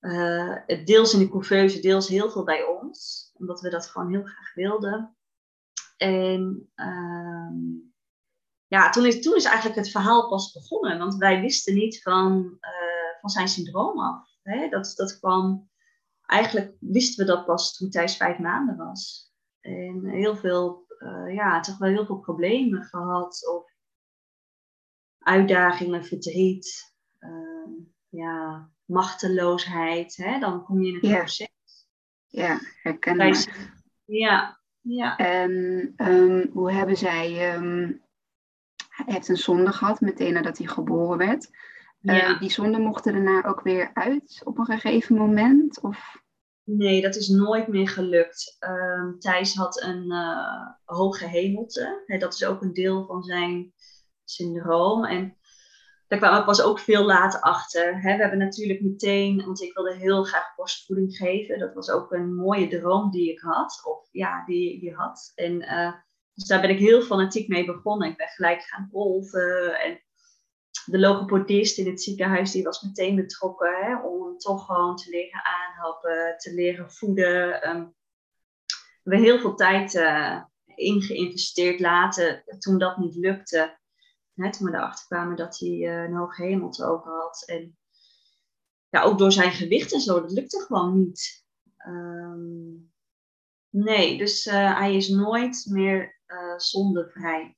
Uh, 0.00 0.56
deels 0.84 1.12
in 1.12 1.18
de 1.18 1.28
couveuse, 1.28 1.80
deels 1.80 2.08
heel 2.08 2.30
veel 2.30 2.44
bij 2.44 2.64
ons. 2.64 3.30
Omdat 3.34 3.60
we 3.60 3.70
dat 3.70 3.86
gewoon 3.86 4.10
heel 4.10 4.24
graag 4.24 4.54
wilden. 4.54 5.16
En 5.96 6.72
ja, 8.68 8.90
toen 8.90 9.06
is, 9.06 9.22
toen 9.22 9.34
is 9.34 9.44
eigenlijk 9.44 9.76
het 9.76 9.90
verhaal 9.90 10.28
pas 10.28 10.52
begonnen. 10.52 10.98
Want 10.98 11.16
wij 11.16 11.40
wisten 11.40 11.74
niet 11.74 12.02
van, 12.02 12.58
uh, 12.60 13.20
van 13.20 13.30
zijn 13.30 13.48
syndroom 13.48 14.00
af. 14.00 14.28
Hè? 14.42 14.68
Dat, 14.68 14.92
dat 14.96 15.18
kwam, 15.18 15.70
eigenlijk 16.26 16.72
wisten 16.80 17.26
we 17.26 17.32
dat 17.32 17.46
pas 17.46 17.76
toen 17.76 17.90
Thijs 17.90 18.16
vijf 18.16 18.38
maanden 18.38 18.76
was. 18.76 19.32
En 19.60 20.04
heel 20.04 20.36
veel, 20.36 20.86
uh, 20.98 21.34
ja, 21.34 21.60
toch 21.60 21.78
wel 21.78 21.88
heel 21.90 22.06
veel 22.06 22.18
problemen 22.18 22.82
gehad. 22.84 23.48
Of 23.48 23.74
uitdagingen, 25.18 26.04
verdriet. 26.04 26.94
Ehm, 27.18 27.70
ja, 28.08 28.70
machteloosheid, 28.84 30.16
hè, 30.16 30.38
dan 30.38 30.64
kom 30.64 30.82
je 30.82 30.88
in 30.88 30.94
het 30.94 31.18
proces. 31.18 31.48
Ja, 32.26 32.60
herkenbaar. 32.82 33.68
Ja, 34.04 34.60
ja. 34.80 35.16
En 35.16 35.52
um, 35.96 36.50
hoe 36.52 36.72
hebben 36.72 36.96
zij, 36.96 37.54
um, 37.54 38.04
hij 39.04 39.14
heeft 39.14 39.28
een 39.28 39.36
zonde 39.36 39.72
gehad 39.72 40.00
meteen 40.00 40.32
nadat 40.32 40.58
hij 40.58 40.66
geboren 40.66 41.18
werd. 41.18 41.50
Eh, 42.00 42.18
ja. 42.18 42.30
Uh, 42.30 42.40
die 42.40 42.50
zonde 42.50 42.78
mochten 42.78 43.12
daarna 43.12 43.44
ook 43.44 43.60
weer 43.60 43.90
uit 43.94 44.40
op 44.44 44.58
een 44.58 44.64
gegeven 44.64 45.16
moment? 45.16 45.80
Of? 45.80 46.24
Nee, 46.62 47.02
dat 47.02 47.16
is 47.16 47.28
nooit 47.28 47.68
meer 47.68 47.88
gelukt. 47.88 48.56
Um, 48.60 49.18
Thijs 49.18 49.54
had 49.54 49.82
een 49.82 50.04
uh, 50.12 50.66
hoge 50.84 51.26
hemelte. 51.26 52.16
dat 52.18 52.34
is 52.34 52.44
ook 52.44 52.62
een 52.62 52.72
deel 52.72 53.06
van 53.06 53.22
zijn 53.22 53.72
syndroom. 54.24 55.04
En 55.04 55.36
daar 56.08 56.18
kwamen 56.18 56.38
we 56.38 56.44
pas 56.44 56.62
ook 56.62 56.78
veel 56.78 57.04
later 57.04 57.40
achter. 57.40 58.00
Hè. 58.00 58.16
We 58.16 58.22
hebben 58.22 58.38
natuurlijk 58.38 58.80
meteen, 58.80 59.44
want 59.44 59.62
ik 59.62 59.74
wilde 59.74 59.94
heel 59.94 60.24
graag 60.24 60.54
borstvoeding 60.56 61.16
geven. 61.16 61.58
Dat 61.58 61.74
was 61.74 61.90
ook 61.90 62.12
een 62.12 62.34
mooie 62.34 62.68
droom 62.68 63.10
die 63.10 63.32
ik 63.32 63.40
had. 63.40 63.80
Of 63.84 64.08
ja, 64.10 64.44
die 64.44 64.84
je 64.84 64.94
had. 64.94 65.32
En 65.34 65.62
uh, 65.62 65.92
dus 66.36 66.48
daar 66.48 66.60
ben 66.60 66.70
ik 66.70 66.78
heel 66.78 67.02
fanatiek 67.02 67.48
mee 67.48 67.64
begonnen. 67.64 68.10
Ik 68.10 68.16
ben 68.16 68.28
gelijk 68.28 68.62
gaan 68.62 68.88
golven. 68.92 69.80
En 69.80 70.00
de 70.84 70.98
logopedist 70.98 71.78
in 71.78 71.86
het 71.86 72.02
ziekenhuis, 72.02 72.50
die 72.50 72.62
was 72.62 72.82
meteen 72.82 73.16
betrokken. 73.16 73.74
Hè, 73.84 73.96
om 73.96 74.38
toch 74.38 74.66
gewoon 74.66 74.96
te 74.96 75.10
leren 75.10 75.44
aanhappen, 75.44 76.34
te 76.38 76.54
leren 76.54 76.92
voeden. 76.92 77.68
Um, 77.68 77.94
we 79.02 79.16
heel 79.16 79.38
veel 79.38 79.54
tijd 79.54 79.94
uh, 79.94 80.42
in 80.74 81.02
geïnvesteerd. 81.02 81.80
Later, 81.80 82.44
toen 82.58 82.78
dat 82.78 82.96
niet 82.96 83.14
lukte, 83.14 83.78
hè, 84.34 84.52
toen 84.52 84.70
we 84.70 84.76
erachter 84.76 85.06
kwamen 85.06 85.36
dat 85.36 85.58
hij 85.58 85.68
uh, 85.68 86.02
een 86.02 86.14
hoog 86.14 86.36
hemeltogen 86.36 87.10
had. 87.10 87.42
En 87.46 87.78
ja, 88.88 89.02
ook 89.02 89.18
door 89.18 89.32
zijn 89.32 89.52
gewicht 89.52 89.92
en 89.92 90.00
zo, 90.00 90.20
dat 90.20 90.32
lukte 90.32 90.60
gewoon 90.60 90.98
niet. 90.98 91.44
Ehm, 91.76 92.74
nee, 93.70 94.18
dus 94.18 94.44
hij 94.44 94.96
is 94.96 95.08
nooit 95.08 95.66
meer 95.70 96.15
zondevrij 96.56 97.56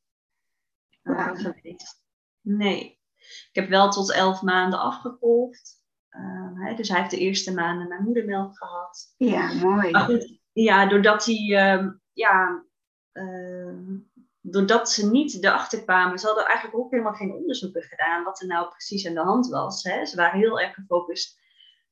geweest. 1.02 2.02
Nee. 2.40 3.00
Ik 3.28 3.50
heb 3.52 3.68
wel 3.68 3.90
tot 3.90 4.12
elf 4.12 4.42
maanden 4.42 4.78
afgekolfd. 4.78 5.76
Uh, 6.10 6.76
dus 6.76 6.88
hij 6.88 6.98
heeft 6.98 7.10
de 7.10 7.18
eerste 7.18 7.54
maanden 7.54 7.88
mijn 7.88 8.02
moedermelk 8.02 8.56
gehad. 8.56 9.14
Ja, 9.16 9.52
mooi. 9.52 9.94
goed, 9.94 10.40
ja, 10.52 10.86
doordat 10.86 11.24
hij, 11.24 11.36
uh, 11.36 11.90
ja, 12.12 12.64
uh, 13.12 13.98
doordat 14.40 14.90
ze 14.90 15.10
niet 15.10 15.44
erachter 15.44 15.82
kwamen, 15.82 16.18
ze 16.18 16.26
hadden 16.26 16.46
eigenlijk 16.46 16.78
ook 16.78 16.90
helemaal 16.90 17.14
geen 17.14 17.32
onderzoeken 17.32 17.82
gedaan 17.82 18.24
wat 18.24 18.40
er 18.40 18.46
nou 18.46 18.68
precies 18.68 19.06
aan 19.06 19.14
de 19.14 19.20
hand 19.20 19.48
was. 19.48 19.82
Hè. 19.82 20.06
Ze 20.06 20.16
waren 20.16 20.40
heel 20.40 20.60
erg 20.60 20.74
gefocust 20.74 21.38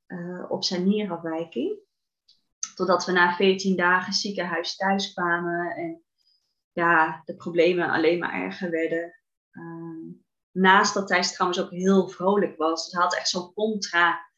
eh, 0.06 0.44
op 0.48 0.64
zijn 0.64 0.84
nierafwijking. 0.84 1.78
Totdat 2.74 3.04
we 3.04 3.12
na 3.12 3.34
14 3.34 3.76
dagen 3.76 4.12
ziekenhuis 4.12 4.76
thuis 4.76 5.12
kwamen 5.12 5.76
en 5.76 6.02
ja, 6.76 7.22
de 7.24 7.36
problemen 7.36 7.90
alleen 7.90 8.18
maar 8.18 8.32
erger 8.32 8.70
werden. 8.70 9.14
Ehm, 9.50 10.12
naast 10.52 10.94
dat 10.94 11.06
Thijs 11.06 11.32
trouwens 11.32 11.60
ook 11.60 11.70
heel 11.70 12.08
vrolijk 12.08 12.56
was. 12.56 12.84
Dus 12.84 12.92
hij 12.92 13.02
had 13.02 13.16
echt 13.16 13.28
zo'n 13.28 13.52
contra 13.52 14.30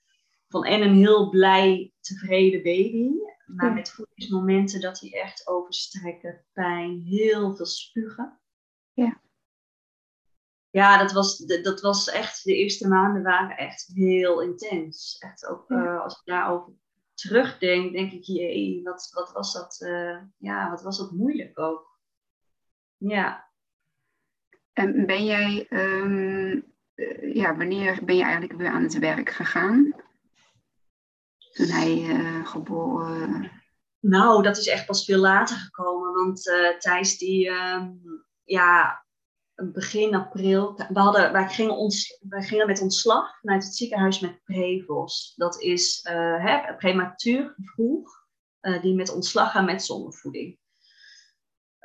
van 0.49 0.64
en 0.64 0.83
een 0.83 0.95
heel 0.95 1.28
blij, 1.28 1.92
tevreden 2.00 2.62
baby. 2.62 3.11
Maar 3.47 3.73
met 3.73 3.90
voedingsmomenten 3.90 4.80
dat 4.80 5.00
hij 5.00 5.12
echt 5.12 5.47
overstrekken, 5.47 6.45
pijn, 6.52 7.02
heel 7.02 7.57
veel 7.57 7.66
spugen. 7.66 8.40
Ja. 8.92 9.21
Ja, 10.71 10.99
dat 10.99 11.12
was, 11.12 11.38
dat 11.38 11.80
was 11.80 12.09
echt, 12.09 12.45
de 12.45 12.54
eerste 12.54 12.88
maanden 12.88 13.23
waren 13.23 13.57
echt 13.57 13.90
heel 13.95 14.42
intens. 14.42 15.16
Echt 15.18 15.47
ook 15.47 15.71
uh, 15.71 16.02
als 16.02 16.14
ik 16.14 16.23
daarover 16.25 16.73
terugdenk, 17.14 17.92
denk 17.92 18.12
ik, 18.12 18.25
jee, 18.25 18.83
wat, 18.83 19.11
wat 19.12 19.33
was 19.33 19.52
dat, 19.52 19.80
uh, 19.80 20.23
ja, 20.37 20.71
wat 20.71 20.83
was 20.83 20.99
dat 20.99 21.11
moeilijk 21.11 21.59
ook. 21.59 21.88
Ja. 22.99 23.50
En 24.73 25.07
ben 25.07 25.25
jij, 25.25 25.67
um, 25.71 26.75
ja, 27.33 27.57
wanneer 27.57 28.05
ben 28.05 28.17
je 28.17 28.23
eigenlijk 28.23 28.52
weer 28.52 28.71
aan 28.71 28.83
het 28.83 28.99
werk 28.99 29.31
gegaan? 29.31 29.95
Toen 31.52 31.67
hij 31.67 31.97
uh, 31.99 32.47
geboren... 32.47 33.50
Nou, 34.00 34.43
dat 34.43 34.57
is 34.57 34.67
echt 34.67 34.87
pas 34.87 35.05
veel 35.05 35.19
later 35.19 35.57
gekomen. 35.57 36.12
Want 36.12 36.47
uh, 36.47 36.78
Thijs 36.78 37.19
die, 37.19 37.49
uh, 37.49 37.87
ja, 38.45 39.05
begin 39.55 40.14
april... 40.14 40.75
We 40.88 41.00
hadden, 41.00 41.33
wij, 41.33 41.49
gingen 41.49 41.76
ons, 41.76 42.21
wij 42.28 42.43
gingen 42.43 42.67
met 42.67 42.81
ontslag 42.81 43.40
vanuit 43.40 43.64
het 43.64 43.75
ziekenhuis 43.75 44.21
met 44.21 44.43
Prevos. 44.45 45.33
Dat 45.37 45.61
is 45.61 46.00
hè, 46.38 46.75
prematuur 46.76 47.55
vroeg, 47.57 48.26
die 48.81 48.95
met 48.95 49.14
ontslag 49.14 49.50
gaan 49.50 49.64
met 49.64 49.85
zonnevoeding. 49.85 50.59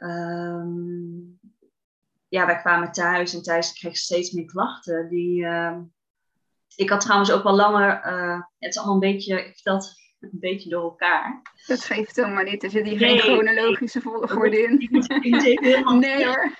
Um, 0.03 1.39
ja, 2.27 2.45
wij 2.45 2.57
kwamen 2.57 2.91
thuis 2.91 3.33
en 3.33 3.41
thuis 3.41 3.73
kreeg 3.73 3.97
steeds 3.97 4.31
meer 4.31 4.45
klachten. 4.45 5.09
Die, 5.09 5.41
uh, 5.41 5.77
ik 6.75 6.89
had 6.89 7.01
trouwens 7.01 7.31
ook 7.31 7.43
wel 7.43 7.55
langer, 7.55 8.05
uh, 8.05 8.41
het 8.59 8.69
is 8.69 8.77
allemaal 8.77 8.93
een 8.93 9.13
beetje, 9.13 9.45
ik 9.45 9.53
vertel 9.53 9.75
het 9.75 10.01
een 10.19 10.29
beetje 10.31 10.69
door 10.69 10.83
elkaar. 10.83 11.41
Dat 11.67 11.83
geeft 11.83 12.15
helemaal 12.15 12.43
niet, 12.43 12.63
er 12.63 12.69
zit 12.69 12.85
hier 12.87 12.97
geen 12.97 13.19
chronologische 13.19 14.01
volgorde 14.01 14.61
in. 14.61 14.89
nee 15.99 16.25
hoor. 16.27 16.51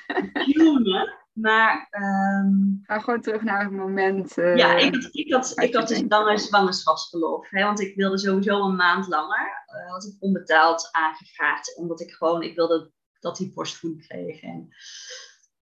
maar... 1.33 1.87
Um, 1.91 2.79
Ga 2.83 2.99
gewoon 2.99 3.21
terug 3.21 3.41
naar 3.41 3.63
het 3.63 3.71
moment. 3.71 4.37
Uh, 4.37 4.55
ja, 4.55 4.75
ik 4.75 4.93
had, 4.93 5.09
ik 5.11 5.33
had, 5.33 5.53
ik 5.59 5.75
had 5.75 5.87
dus 5.87 6.03
langer 6.07 6.39
zwangerschapsverlof. 6.39 7.49
Hè, 7.49 7.63
want 7.63 7.79
ik 7.79 7.95
wilde 7.95 8.17
sowieso 8.17 8.65
een 8.65 8.75
maand 8.75 9.07
langer. 9.07 9.65
Uh, 9.75 9.91
had 9.91 10.03
ik 10.03 10.15
onbetaald 10.19 10.89
aangevraagd. 10.91 11.77
Omdat 11.77 12.01
ik 12.01 12.11
gewoon, 12.11 12.41
ik 12.41 12.55
wilde 12.55 12.91
dat 13.23 13.37
hij 13.37 13.51
borstvoeding 13.53 14.07
kreeg. 14.07 14.41
En, 14.41 14.75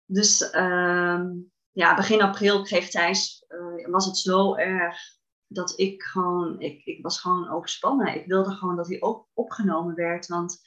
dus 0.06 0.42
uh, 0.42 1.22
ja, 1.72 1.96
begin 1.96 2.22
april 2.22 2.62
kreeg 2.62 2.90
Thijs, 2.90 3.46
uh, 3.50 3.88
was 3.88 4.06
het 4.06 4.18
zo 4.18 4.56
erg 4.56 4.98
dat 5.48 5.80
ik 5.80 6.04
gewoon, 6.04 6.60
ik, 6.60 6.86
ik 6.86 7.04
was 7.04 7.20
gewoon 7.20 7.50
overspannen. 7.50 8.16
Ik 8.16 8.26
wilde 8.26 8.52
gewoon 8.52 8.76
dat 8.76 8.88
hij 8.88 9.02
ook 9.02 9.28
opgenomen 9.34 9.96
werd, 9.96 10.28
want 10.28 10.62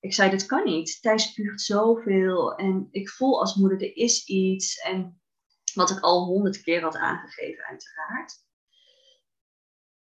ik 0.00 0.14
zei, 0.14 0.30
dit 0.30 0.46
kan 0.46 0.64
niet. 0.64 1.02
Thijs 1.02 1.24
spuugt 1.24 1.60
zoveel 1.60 2.54
en 2.54 2.88
ik 2.90 3.08
voel 3.08 3.40
als 3.40 3.54
moeder, 3.54 3.82
er 3.82 3.96
is 3.96 4.24
iets. 4.24 4.80
En 4.80 5.20
wat 5.74 5.90
ik 5.90 6.00
al 6.00 6.24
honderd 6.24 6.62
keer 6.62 6.82
had 6.82 6.96
aangegeven, 6.96 7.64
uiteraard. 7.64 8.44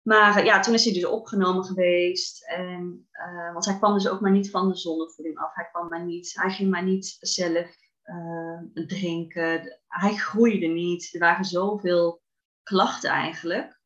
Maar 0.08 0.46
ja, 0.46 0.60
toen 0.60 0.74
is 0.74 0.84
hij 0.84 0.94
dus 0.94 1.06
opgenomen 1.06 1.64
geweest. 1.64 2.46
En, 2.46 3.08
uh, 3.12 3.54
want 3.54 3.66
hij 3.66 3.78
kwam 3.78 3.94
dus 3.94 4.08
ook 4.08 4.22
maar 4.22 4.32
niet 4.32 4.50
van 4.50 4.70
de 4.70 4.76
zonnevoeding 4.76 5.38
af. 5.38 5.54
Hij, 5.54 5.68
kwam 5.72 5.88
maar 5.88 6.06
niet, 6.06 6.34
hij 6.36 6.50
ging 6.50 6.70
maar 6.70 6.84
niet 6.84 7.18
zelf 7.20 7.76
uh, 8.04 8.86
drinken. 8.88 9.80
Hij 9.88 10.16
groeide 10.16 10.68
niet. 10.68 11.10
Er 11.14 11.20
waren 11.20 11.46
zoveel 11.46 12.22
klachten 12.64 13.10
eigenlijk. 13.10 13.80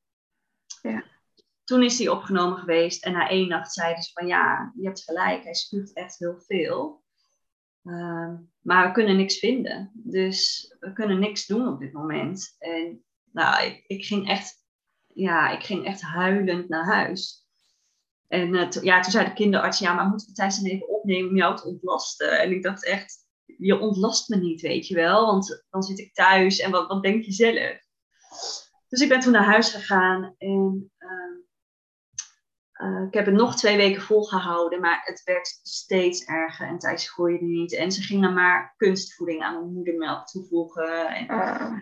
Ja. 0.81 1.03
Toen 1.63 1.83
is 1.83 1.97
hij 1.97 2.07
opgenomen 2.07 2.57
geweest 2.57 3.05
en 3.05 3.11
na 3.11 3.29
één 3.29 3.47
nacht 3.47 3.73
zeiden 3.73 4.03
ze 4.03 4.11
van 4.13 4.27
ja, 4.27 4.73
je 4.75 4.85
hebt 4.85 5.03
gelijk, 5.03 5.43
hij 5.43 5.53
spuugt 5.53 5.93
echt 5.93 6.19
heel 6.19 6.39
veel. 6.39 7.03
Uh, 7.83 8.33
maar 8.59 8.87
we 8.87 8.93
kunnen 8.93 9.17
niks 9.17 9.39
vinden. 9.39 9.91
Dus 9.93 10.67
we 10.79 10.93
kunnen 10.93 11.19
niks 11.19 11.45
doen 11.45 11.67
op 11.67 11.79
dit 11.79 11.93
moment. 11.93 12.55
En 12.59 13.03
nou, 13.31 13.65
ik, 13.65 13.83
ik 13.87 14.05
ging 14.05 14.29
echt, 14.29 14.60
ja, 15.13 15.49
ik 15.49 15.63
ging 15.63 15.85
echt 15.85 16.01
huilend 16.01 16.69
naar 16.69 16.85
huis. 16.85 17.45
En 18.27 18.53
uh, 18.53 18.69
ja, 18.81 19.01
toen 19.01 19.11
zei 19.11 19.25
de 19.25 19.33
kinderarts, 19.33 19.79
ja, 19.79 19.93
maar 19.93 20.07
moeten 20.07 20.27
we 20.27 20.33
Thijs 20.33 20.57
dan 20.57 20.71
even 20.71 20.89
opnemen 20.89 21.29
om 21.29 21.35
jou 21.35 21.55
te 21.55 21.67
ontlasten? 21.67 22.39
En 22.39 22.51
ik 22.51 22.63
dacht 22.63 22.85
echt, 22.85 23.17
je 23.57 23.79
ontlast 23.79 24.29
me 24.29 24.35
niet, 24.35 24.61
weet 24.61 24.87
je 24.87 24.95
wel. 24.95 25.25
Want 25.25 25.65
dan 25.69 25.83
zit 25.83 25.99
ik 25.99 26.13
thuis 26.13 26.59
en 26.59 26.71
wat, 26.71 26.87
wat 26.87 27.03
denk 27.03 27.23
je 27.23 27.31
zelf? 27.31 27.79
Dus 28.87 29.01
ik 29.01 29.09
ben 29.09 29.19
toen 29.19 29.31
naar 29.31 29.45
huis 29.45 29.69
gegaan 29.69 30.35
en 30.37 30.91
uh, 30.99 31.31
uh, 32.87 33.05
ik 33.07 33.13
heb 33.13 33.25
het 33.25 33.35
nog 33.35 33.55
twee 33.55 33.77
weken 33.77 34.01
volgehouden, 34.01 34.81
maar 34.81 35.01
het 35.03 35.23
werd 35.23 35.59
steeds 35.63 36.25
erger 36.25 36.67
en 36.67 36.77
Thijs 36.77 37.09
groeide 37.09 37.45
niet. 37.45 37.75
En 37.75 37.91
ze 37.91 38.01
gingen 38.01 38.33
maar 38.33 38.73
kunstvoeding 38.77 39.41
aan 39.43 39.53
mijn 39.53 39.73
moedermelk 39.73 40.27
toevoegen. 40.27 41.07
En, 41.07 41.25
uh. 41.31 41.77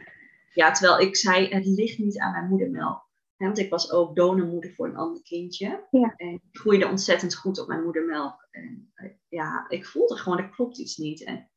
Ja, 0.53 0.71
terwijl 0.71 0.99
ik 0.99 1.15
zei, 1.15 1.49
het 1.49 1.65
ligt 1.65 1.97
niet 1.97 2.19
aan 2.19 2.31
mijn 2.31 2.47
moedermelk. 2.47 3.08
Want 3.45 3.57
ik 3.57 3.69
was 3.69 3.91
ook 3.91 4.15
donormoeder 4.15 4.73
voor 4.73 4.87
een 4.87 4.95
ander 4.95 5.21
kindje. 5.23 5.87
Ja. 5.91 6.13
En 6.15 6.33
ik 6.33 6.41
groeide 6.51 6.87
ontzettend 6.87 7.35
goed 7.35 7.59
op 7.59 7.67
mijn 7.67 7.83
moedermelk. 7.83 8.47
En 8.51 8.91
eh, 8.93 9.09
ja, 9.27 9.65
ik 9.69 9.85
voelde 9.85 10.17
gewoon, 10.17 10.37
er 10.37 10.49
klopt 10.49 10.77
iets 10.77 10.97
niet. 10.97 11.23
En 11.23 11.51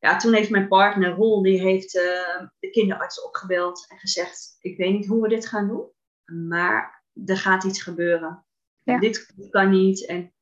ja, 0.00 0.16
toen 0.16 0.32
heeft 0.32 0.50
mijn 0.50 0.68
partner 0.68 1.10
Roel, 1.10 1.42
die 1.42 1.60
heeft 1.60 1.94
uh, 1.94 2.46
de 2.58 2.70
kinderarts 2.70 3.22
opgebeld 3.22 3.86
en 3.88 3.98
gezegd, 3.98 4.56
ik 4.60 4.76
weet 4.76 4.92
niet 4.92 5.06
hoe 5.06 5.22
we 5.22 5.28
dit 5.28 5.46
gaan 5.46 5.68
doen, 5.68 5.90
maar 6.48 7.04
er 7.24 7.38
gaat 7.38 7.64
iets 7.64 7.82
gebeuren. 7.82 8.46
Ja. 8.82 8.98
Dit 8.98 9.34
kan 9.50 9.70
niet. 9.70 10.06
En 10.06 10.34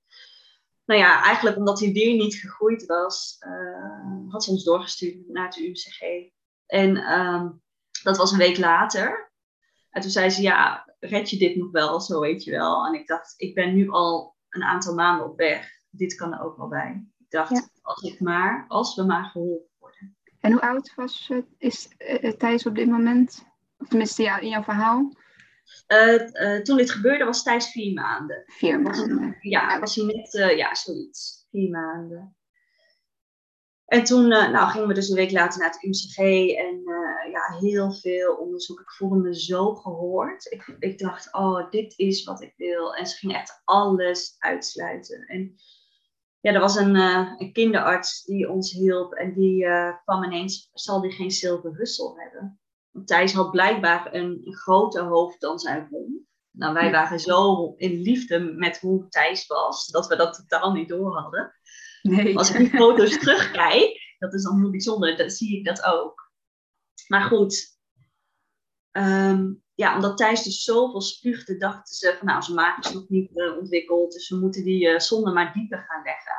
nou 0.85 1.01
ja, 1.01 1.23
eigenlijk 1.23 1.57
omdat 1.57 1.81
hij 1.81 1.93
weer 1.93 2.15
niet 2.17 2.35
gegroeid 2.35 2.87
was, 2.87 3.37
uh, 3.41 4.33
had 4.33 4.45
ze 4.45 4.51
ons 4.51 4.65
doorgestuurd 4.65 5.29
naar 5.29 5.47
het 5.47 5.57
UMCG. 5.57 6.01
En 6.67 6.97
uh, 6.97 7.51
dat 8.03 8.17
was 8.17 8.33
een 8.33 8.39
week 8.39 8.59
later. 8.59 9.33
En 9.95 10.01
toen 10.03 10.11
zei 10.11 10.31
ze, 10.31 10.43
ja, 10.43 10.95
red 11.01 11.31
je 11.31 11.39
dit 11.39 11.57
nog 11.57 11.71
wel, 11.71 12.01
zo 12.01 12.21
weet 12.21 12.45
je 12.45 12.51
wel. 12.51 12.87
En 12.87 12.95
ik 12.95 13.07
dacht, 13.07 13.35
ik 13.37 13.55
ben 13.55 13.75
nu 13.75 13.91
al 13.91 14.37
een 14.49 14.63
aantal 14.63 14.95
maanden 14.95 15.27
op 15.31 15.37
weg. 15.37 15.69
Dit 15.91 16.15
kan 16.15 16.33
er 16.33 16.41
ook 16.45 16.57
wel 16.57 16.69
bij. 16.69 17.07
Ik 17.19 17.31
dacht, 17.31 17.51
Ja. 17.51 17.69
als 17.83 18.03
ik 18.03 18.21
maar, 18.21 18.65
als 18.69 18.95
we 18.95 19.03
maar 19.03 19.25
geholpen 19.25 19.71
worden. 19.79 20.17
En 20.41 20.53
hoe 20.53 20.61
oud 20.61 20.95
was, 20.95 21.29
uh, 21.33 21.43
is 21.59 21.89
uh, 21.99 22.33
Thijs 22.33 22.67
op 22.67 22.75
dit 22.75 22.89
moment? 22.89 23.45
Of 23.79 23.89
tenminste 23.89 24.23
ja, 24.23 24.39
in 24.39 24.49
jouw 24.49 24.63
verhaal? 24.63 25.17
Uh, 25.89 26.61
toen 26.63 26.77
dit 26.77 26.91
gebeurde 26.91 27.25
was 27.25 27.43
Thijs 27.43 27.71
vier 27.71 27.93
maanden. 27.93 28.43
Vier 28.47 28.81
maanden. 28.81 29.37
Ja, 29.41 29.79
was 29.81 29.95
hij 29.95 30.05
net, 30.05 30.35
eh, 30.35 30.57
ja, 30.57 30.75
zoiets. 30.75 31.47
Vier 31.51 31.71
maanden. 31.71 32.37
En 33.85 34.05
toen 34.05 34.33
eh, 34.33 34.51
nou, 34.51 34.71
gingen 34.71 34.89
we 34.89 34.95
dus 34.95 35.09
een 35.09 35.17
week 35.17 35.31
later 35.31 35.61
naar 35.61 35.71
het 35.71 35.83
UMCG 35.83 36.19
en 36.57 36.83
eh, 36.85 37.33
ja, 37.33 37.59
heel 37.59 37.93
veel 37.93 38.35
onderzoek. 38.35 38.81
Ik 38.81 38.91
voelde 38.91 39.17
me 39.17 39.41
zo 39.41 39.75
gehoord. 39.75 40.53
Ik, 40.53 40.77
ik 40.79 40.99
dacht, 40.99 41.35
oh, 41.35 41.71
dit 41.71 41.99
is 41.99 42.25
wat 42.25 42.43
ik 42.43 42.55
wil. 42.57 42.95
En 42.95 43.07
ze 43.07 43.17
gingen 43.17 43.37
echt 43.37 43.61
alles 43.65 44.35
uitsluiten. 44.39 45.27
En 45.27 45.55
ja, 46.41 46.53
er 46.53 46.61
was 46.61 46.77
een, 46.77 46.97
eh, 46.97 47.33
een 47.37 47.53
kinderarts 47.53 48.25
die 48.25 48.51
ons 48.51 48.73
hielp 48.73 49.13
en 49.13 49.35
die 49.35 49.67
kwam 50.05 50.25
ineens, 50.25 50.71
zal 50.73 51.01
die 51.01 51.13
geen 51.13 51.31
Silver 51.31 51.73
Russell 51.77 52.13
hebben? 52.17 52.61
Want 52.91 53.07
Thijs 53.07 53.33
had 53.33 53.51
blijkbaar 53.51 54.15
een, 54.15 54.41
groter 54.45 55.03
hoofd 55.03 55.41
dan 55.41 55.59
zijn 55.59 55.89
mond. 55.91 56.23
Nou, 56.51 56.75
wij 56.75 56.91
waren 56.91 57.21
zo 57.21 57.73
in 57.77 58.01
liefde 58.01 58.39
met 58.39 58.81
hoe 58.81 59.09
Thijs 59.09 59.47
was, 59.47 59.87
dat 59.87 60.07
we 60.07 60.17
dat 60.17 60.35
totaal 60.35 60.73
niet 60.73 60.89
door 60.89 61.19
hadden. 61.19 61.55
Nee. 62.09 62.37
Als 62.39 62.51
ik 62.51 62.57
die 62.57 62.79
foto's 62.79 63.19
terugkijk, 63.19 64.15
dat 64.19 64.35
is 64.35 64.43
dan 64.43 64.61
heel 64.61 64.71
bijzonder, 64.71 65.17
dan 65.17 65.31
zie 65.31 65.59
ik 65.59 65.65
dat 65.65 65.85
ook. 65.85 66.33
Maar 67.09 67.23
goed, 67.23 67.79
ehm, 68.91 69.53
ja, 69.75 69.95
omdat 69.95 70.17
Thijs 70.17 70.43
dus 70.43 70.63
zoveel 70.63 71.01
spuugde, 71.01 71.57
dachten 71.57 71.97
ze 71.97 72.15
van 72.19 72.27
nou, 72.27 72.43
zijn 72.43 72.57
maag 72.57 72.79
is 72.79 72.93
nog 72.93 73.09
niet 73.09 73.31
uh, 73.35 73.57
ontwikkeld, 73.59 74.13
dus 74.13 74.29
we 74.29 74.37
moeten 74.37 74.65
die 74.65 74.89
uh, 74.89 74.99
zonde 74.99 75.33
maar 75.33 75.53
dieper 75.53 75.79
gaan 75.79 76.03
leggen. 76.03 76.37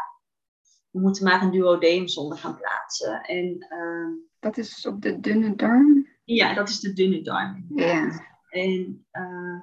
We 0.92 1.00
moeten 1.00 1.24
maar 1.24 1.42
een 1.42 1.52
duodeumzonde 1.52 2.36
gaan 2.36 2.58
plaatsen. 2.58 3.22
En, 3.22 3.66
uh, 3.70 4.26
dat 4.40 4.58
is 4.58 4.86
op 4.86 5.02
de 5.02 5.20
dunne 5.20 5.56
darm? 5.56 6.08
Ja, 6.24 6.54
dat 6.54 6.70
is 6.70 6.80
de 6.80 6.94
dunne 6.94 7.22
darm. 7.22 7.66
Ja. 7.76 8.26
En 8.50 9.06
uh, 9.12 9.62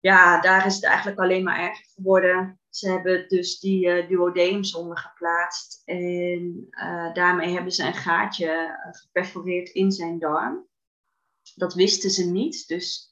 ja, 0.00 0.40
daar 0.40 0.66
is 0.66 0.74
het 0.74 0.84
eigenlijk 0.84 1.18
alleen 1.18 1.44
maar 1.44 1.58
erger 1.58 1.86
geworden. 1.94 2.60
Ze 2.76 2.90
hebben 2.90 3.28
dus 3.28 3.60
die 3.60 3.86
uh, 3.86 4.96
geplaatst 4.96 5.82
en 5.84 6.68
uh, 6.70 7.14
daarmee 7.14 7.54
hebben 7.54 7.72
ze 7.72 7.86
een 7.86 7.94
gaatje 7.94 8.78
geperforeerd 8.90 9.68
in 9.68 9.92
zijn 9.92 10.18
darm. 10.18 10.66
Dat 11.54 11.74
wisten 11.74 12.10
ze 12.10 12.30
niet, 12.30 12.68
dus 12.68 13.10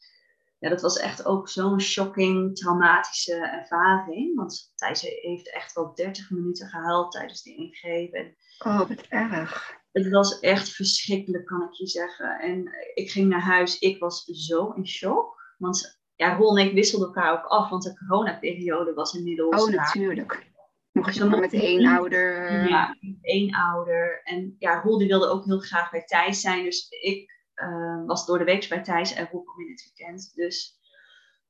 ja, 0.58 0.68
dat 0.68 0.80
was 0.80 0.98
echt 0.98 1.24
ook 1.24 1.48
zo'n 1.48 1.80
shocking, 1.80 2.56
traumatische 2.56 3.34
ervaring. 3.34 4.36
Want 4.36 4.72
Thijs 4.74 5.00
heeft 5.00 5.52
echt 5.52 5.74
wel 5.74 5.94
30 5.94 6.30
minuten 6.30 6.68
gehuild 6.68 7.12
tijdens 7.12 7.42
de 7.42 7.54
ingreep. 7.54 8.34
oh, 8.58 8.78
wat 8.78 9.06
erg. 9.08 9.82
Het 9.92 10.08
was 10.08 10.40
echt 10.40 10.68
verschrikkelijk, 10.68 11.46
kan 11.46 11.62
ik 11.62 11.72
je 11.72 11.86
zeggen. 11.86 12.38
En 12.38 12.70
ik 12.94 13.10
ging 13.10 13.28
naar 13.28 13.42
huis, 13.42 13.78
ik 13.78 13.98
was 13.98 14.24
zo 14.24 14.70
in 14.70 14.86
shock. 14.86 15.54
Want 15.58 16.02
ja, 16.16 16.36
Roel 16.36 16.58
en 16.58 16.66
ik 16.66 16.74
wisselden 16.74 17.06
elkaar 17.06 17.32
ook 17.32 17.44
af, 17.44 17.70
want 17.70 17.82
de 17.82 17.94
coronaperiode 17.94 18.94
was 18.94 19.14
inmiddels. 19.14 19.62
Oh, 19.62 19.70
natuurlijk. 19.70 20.52
Mocht 20.92 21.14
je 21.14 21.24
nog 21.24 21.40
met 21.40 21.52
één 21.52 21.86
ouder. 21.86 22.68
Ja, 22.68 22.96
één 23.20 23.54
ouder. 23.54 24.20
En 24.24 24.56
ja, 24.58 24.80
Roel 24.80 24.98
die 24.98 25.08
wilde 25.08 25.28
ook 25.28 25.44
heel 25.44 25.58
graag 25.58 25.90
bij 25.90 26.04
Thijs 26.04 26.40
zijn. 26.40 26.64
Dus 26.64 26.86
ik 26.88 27.32
uh, 27.54 28.06
was 28.06 28.26
door 28.26 28.38
de 28.38 28.44
week 28.44 28.68
bij 28.68 28.82
Thijs 28.82 29.14
en 29.14 29.28
Roel 29.30 29.42
kwam 29.42 29.60
in 29.60 29.70
het 29.70 29.92
weekend. 29.96 30.34
Dus 30.34 30.78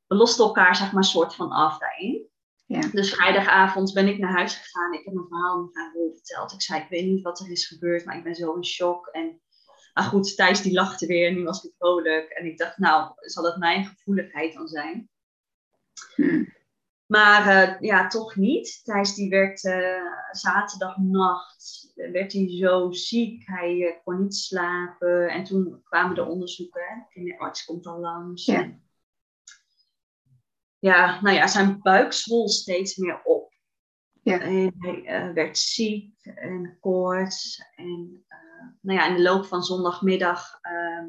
we 0.07 0.15
losten 0.15 0.45
elkaar 0.45 0.77
zeg 0.77 0.93
maar 0.93 1.05
soort 1.05 1.35
van 1.35 1.51
af 1.51 1.79
daarin. 1.79 2.29
Ja. 2.67 2.81
Dus 2.93 3.15
vrijdagavond 3.15 3.93
ben 3.93 4.09
ik 4.09 4.19
naar 4.19 4.33
huis 4.33 4.57
gegaan. 4.57 4.93
Ik 4.93 5.05
heb 5.05 5.15
mijn 5.15 5.27
verhaal 5.27 5.71
aan 5.73 5.93
Roel 5.95 6.13
verteld. 6.15 6.53
Ik 6.53 6.63
zei, 6.63 6.83
ik 6.83 6.89
weet 6.89 7.05
niet 7.05 7.23
wat 7.23 7.41
er 7.41 7.51
is 7.51 7.67
gebeurd, 7.67 8.05
maar 8.05 8.17
ik 8.17 8.25
ben 8.25 8.35
zo 8.35 8.55
in 8.55 8.65
shock. 8.65 9.07
En 9.07 9.41
maar 9.95 10.05
goed, 10.05 10.37
Thijs 10.37 10.63
die 10.63 10.73
lachte 10.73 11.07
weer 11.07 11.29
en 11.29 11.35
die 11.35 11.45
was 11.45 11.63
weer 11.63 11.73
vrolijk. 11.79 12.29
En 12.29 12.47
ik 12.47 12.59
dacht, 12.59 12.79
nou, 12.79 13.13
zal 13.17 13.45
het 13.45 13.57
mijn 13.57 13.85
gevoeligheid 13.85 14.53
dan 14.53 14.69
zijn? 14.69 15.09
Hmm. 16.15 16.53
Maar 17.07 17.47
uh, 17.47 17.81
ja, 17.81 18.07
toch 18.07 18.37
niet. 18.37 18.81
Thijs 18.85 19.15
die 19.15 19.31
werd 19.31 19.65
uh, 19.65 20.13
zaterdagnacht, 20.31 21.93
werd 21.95 22.33
hij 22.33 22.57
zo 22.59 22.91
ziek. 22.93 23.43
Hij 23.47 23.77
uh, 23.77 23.93
kon 24.05 24.23
niet 24.23 24.35
slapen. 24.35 25.29
En 25.29 25.45
toen 25.45 25.83
kwamen 25.85 26.15
de 26.15 26.25
onderzoeken. 26.25 27.09
De 27.13 27.39
arts 27.39 27.65
komt 27.65 27.87
al 27.87 27.99
langs. 27.99 28.45
Ja. 28.45 28.63
En, 28.63 28.89
ja, 30.79 31.21
nou 31.21 31.37
ja, 31.37 31.47
zijn 31.47 31.83
buik 31.83 32.13
zwol 32.13 32.49
steeds 32.49 32.97
meer 32.97 33.23
op. 33.25 33.53
Ja. 34.23 34.41
En 34.41 34.75
hij 34.79 35.33
werd 35.35 35.59
ziek 35.59 36.25
en 36.25 36.77
koorts. 36.81 37.63
En 37.75 38.25
nou 38.85 38.99
ja, 38.99 39.07
in 39.07 39.15
de 39.15 39.23
loop 39.23 39.47
van 39.47 39.63
zondagmiddag 39.63 40.59
uh, 40.63 41.07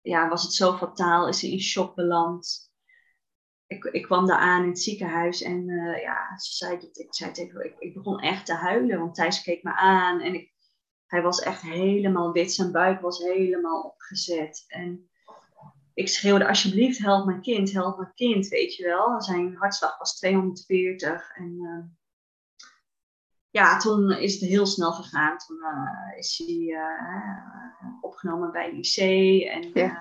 ja, 0.00 0.28
was 0.28 0.42
het 0.42 0.52
zo 0.52 0.76
fataal, 0.76 1.28
is 1.28 1.40
hij 1.40 1.50
in 1.50 1.60
shock 1.60 1.94
beland. 1.94 2.72
Ik, 3.66 3.84
ik 3.84 4.02
kwam 4.02 4.26
daar 4.26 4.38
aan 4.38 4.62
in 4.62 4.68
het 4.68 4.80
ziekenhuis 4.80 5.42
en 5.42 5.68
uh, 5.68 6.02
ja, 6.02 6.38
ze 6.38 6.54
zei 6.54 6.78
dat, 6.78 6.98
ik, 6.98 7.14
zei 7.14 7.32
tegen, 7.32 7.64
ik, 7.64 7.74
ik 7.78 7.94
begon 7.94 8.20
echt 8.20 8.46
te 8.46 8.54
huilen, 8.54 8.98
want 8.98 9.14
Thijs 9.14 9.42
keek 9.42 9.62
me 9.62 9.76
aan 9.76 10.20
en 10.20 10.34
ik, 10.34 10.52
hij 11.06 11.22
was 11.22 11.40
echt 11.40 11.60
helemaal 11.60 12.32
wit, 12.32 12.52
zijn 12.52 12.72
buik 12.72 13.00
was 13.00 13.18
helemaal 13.18 13.82
opgezet. 13.82 14.64
En 14.68 15.10
ik 15.94 16.08
schreeuwde, 16.08 16.48
alsjeblieft, 16.48 16.98
help 16.98 17.26
mijn 17.26 17.40
kind, 17.40 17.72
help 17.72 17.96
mijn 17.98 18.14
kind, 18.14 18.48
weet 18.48 18.74
je 18.74 18.84
wel. 18.84 19.22
Zijn 19.22 19.56
hartslag 19.56 19.98
was 19.98 20.16
240 20.18 21.36
en... 21.36 21.52
Uh, 21.60 22.02
ja, 23.54 23.76
toen 23.78 24.10
is 24.10 24.40
het 24.40 24.50
heel 24.50 24.66
snel 24.66 24.92
gegaan. 24.92 25.38
Toen 25.38 25.56
uh, 25.56 26.18
is 26.18 26.42
hij 26.46 26.56
uh, 26.56 28.00
opgenomen 28.00 28.52
bij 28.52 28.70
de 28.70 28.76
IC. 28.76 28.96
En 29.48 29.70
Ja. 29.74 29.84
uh, 29.84 29.96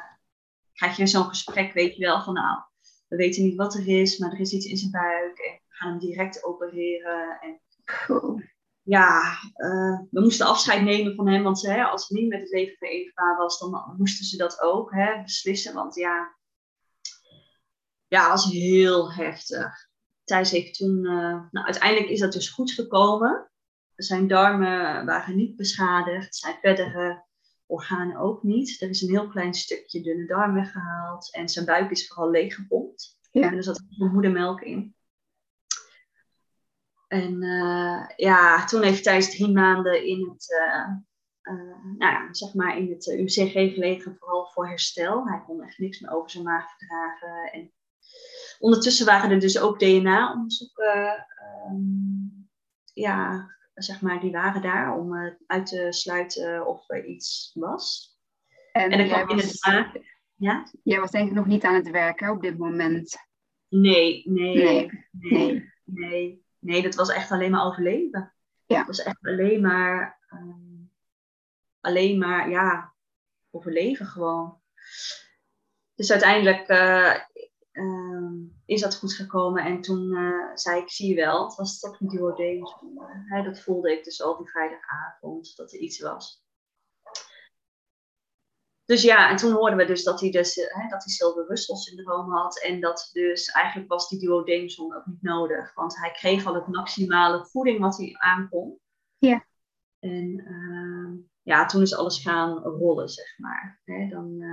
krijg 0.73 0.97
je 0.97 1.07
zo'n 1.07 1.25
gesprek, 1.27 1.73
weet 1.73 1.95
je 1.95 2.05
wel, 2.05 2.23
van 2.23 2.33
nou, 2.33 2.59
we 3.07 3.15
weten 3.15 3.43
niet 3.43 3.55
wat 3.55 3.75
er 3.75 3.87
is, 3.87 4.17
maar 4.17 4.31
er 4.31 4.39
is 4.39 4.51
iets 4.53 4.65
in 4.65 4.77
zijn 4.77 4.91
buik. 4.91 5.37
En 5.39 5.53
we 5.67 5.75
gaan 5.75 5.89
hem 5.89 5.99
direct 5.99 6.43
opereren. 6.43 7.39
En 7.41 7.61
Cool. 7.85 8.41
ja, 8.81 9.21
we 10.11 10.21
moesten 10.21 10.45
afscheid 10.47 10.83
nemen 10.83 11.15
van 11.15 11.27
hem. 11.27 11.43
Want 11.43 11.61
hè, 11.61 11.83
als 11.83 12.07
het 12.07 12.17
niet 12.17 12.29
met 12.29 12.39
het 12.41 12.49
leven 12.49 12.75
verenigbaar 12.77 13.37
was, 13.37 13.59
dan 13.59 13.95
moesten 13.97 14.25
ze 14.25 14.37
dat 14.37 14.61
ook 14.61 14.91
hè, 14.91 15.21
beslissen. 15.21 15.73
Want 15.73 15.95
ja, 15.95 16.35
ja, 18.07 18.29
was 18.29 18.51
heel 18.51 19.13
heftig. 19.13 19.91
Thijs 20.23 20.51
heeft 20.51 20.77
toen, 20.77 20.97
uh, 20.97 21.41
nou 21.51 21.65
uiteindelijk 21.65 22.11
is 22.11 22.19
dat 22.19 22.33
dus 22.33 22.49
goed 22.49 22.71
gekomen. 22.71 23.51
Zijn 23.95 24.27
darmen 24.27 25.05
waren 25.05 25.35
niet 25.35 25.55
beschadigd, 25.55 26.35
zijn 26.35 26.57
verdere 26.61 27.25
organen 27.65 28.17
ook 28.17 28.43
niet. 28.43 28.81
Er 28.81 28.89
is 28.89 29.01
een 29.01 29.09
heel 29.09 29.27
klein 29.27 29.53
stukje 29.53 30.01
dunne 30.01 30.25
darm 30.25 30.53
weggehaald 30.53 31.33
en 31.33 31.49
zijn 31.49 31.65
buik 31.65 31.91
is 31.91 32.07
vooral 32.07 32.29
leeggepompt. 32.29 33.17
Ja. 33.31 33.47
En 33.47 33.55
er 33.55 33.63
zat 33.63 33.83
veel 33.89 34.07
moedermelk 34.07 34.61
in. 34.61 34.95
En 37.07 37.43
uh, 37.43 38.05
ja, 38.15 38.65
toen 38.65 38.81
heeft 38.81 39.03
Thijs 39.03 39.35
drie 39.35 39.51
maanden 39.51 40.05
in 40.05 40.29
het, 40.29 40.47
uh, 40.49 40.97
nou 41.97 42.13
ja, 42.13 42.33
zeg 42.33 42.53
maar 42.53 42.77
in 42.77 42.89
het 42.89 43.07
UCG 43.07 43.51
gelegen, 43.51 44.15
vooral 44.19 44.45
voor 44.45 44.67
herstel. 44.67 45.27
Hij 45.27 45.43
kon 45.45 45.63
echt 45.63 45.77
niks 45.77 45.99
meer 45.99 46.11
over 46.11 46.29
zijn 46.29 46.43
maag 46.43 46.69
verdragen. 46.77 47.51
En 47.51 47.71
Ondertussen 48.63 49.05
waren 49.05 49.31
er 49.31 49.39
dus 49.39 49.59
ook 49.59 49.79
DNA-onderzoeken, 49.79 51.25
um, 51.71 52.49
ja, 52.93 53.49
zeg 53.73 54.01
maar, 54.01 54.19
die 54.19 54.31
waren 54.31 54.61
daar 54.61 54.97
om 54.97 55.13
uh, 55.13 55.31
uit 55.47 55.65
te 55.65 55.87
sluiten 55.89 56.67
of 56.67 56.89
er 56.89 57.05
iets 57.05 57.51
was. 57.53 58.17
En, 58.71 58.91
en 58.91 59.07
jij, 59.07 59.25
was, 59.25 59.57
het. 59.59 60.01
Ja? 60.35 60.67
jij 60.83 60.99
was 60.99 61.11
denk 61.11 61.29
ik 61.29 61.35
nog 61.35 61.45
niet 61.45 61.63
aan 61.63 61.75
het 61.75 61.89
werken 61.89 62.29
op 62.29 62.41
dit 62.41 62.57
moment. 62.57 63.15
Nee, 63.69 64.23
nee, 64.25 64.55
Nee, 65.11 65.71
nee, 65.83 66.43
nee. 66.59 66.81
dat 66.81 66.95
was 66.95 67.09
echt 67.09 67.31
alleen 67.31 67.51
maar 67.51 67.65
overleven. 67.65 68.33
Ja. 68.65 68.77
Dat 68.77 68.87
was 68.87 69.03
echt 69.03 69.27
alleen 69.27 69.61
maar, 69.61 70.19
um, 70.33 70.91
alleen 71.81 72.17
maar, 72.17 72.49
ja, 72.49 72.93
overleven 73.51 74.05
gewoon. 74.05 74.61
Dus 75.95 76.11
uiteindelijk 76.11 76.69
uh, 76.69 77.15
is 78.65 78.81
dat 78.81 78.95
goed 78.95 79.13
gekomen. 79.13 79.63
En 79.63 79.81
toen 79.81 80.11
uh, 80.11 80.51
zei 80.53 80.81
ik, 80.81 80.89
zie 80.89 81.09
je 81.09 81.15
wel, 81.15 81.43
het 81.43 81.55
was 81.55 81.79
toch 81.79 81.99
een. 81.99 82.99
Hè, 83.25 83.43
dat 83.43 83.59
voelde 83.59 83.97
ik 83.97 84.03
dus 84.03 84.21
al 84.21 84.37
die 84.37 84.49
vrijdagavond, 84.49 85.55
dat 85.55 85.73
er 85.73 85.79
iets 85.79 85.99
was. 85.99 86.41
Dus 88.85 89.01
ja, 89.01 89.29
en 89.29 89.35
toen 89.35 89.51
hoorden 89.51 89.77
we 89.77 89.85
dus 89.85 90.03
dat 90.03 90.19
hij, 90.19 90.31
dus, 90.31 90.55
hè, 90.55 90.87
dat 90.87 91.03
hij 91.03 91.13
Silver 91.13 91.47
Russell 91.47 91.75
syndroom 91.75 92.31
had. 92.31 92.61
En 92.61 92.79
dat 92.79 93.09
dus 93.11 93.47
eigenlijk 93.47 93.89
was 93.89 94.09
die 94.09 94.19
duodeumzonde 94.19 94.95
ook 94.95 95.05
niet 95.05 95.21
nodig. 95.21 95.73
Want 95.73 95.97
hij 95.97 96.11
kreeg 96.11 96.45
al 96.45 96.53
het 96.53 96.67
maximale 96.67 97.45
voeding 97.45 97.79
wat 97.79 97.97
hij 97.97 98.15
aankon. 98.17 98.79
Ja. 99.17 99.45
En 99.99 100.39
uh, 100.47 101.25
ja, 101.41 101.65
toen 101.65 101.81
is 101.81 101.95
alles 101.95 102.21
gaan 102.21 102.57
rollen, 102.57 103.09
zeg 103.09 103.37
maar. 103.37 103.81
Hè, 103.83 104.07
dan, 104.07 104.43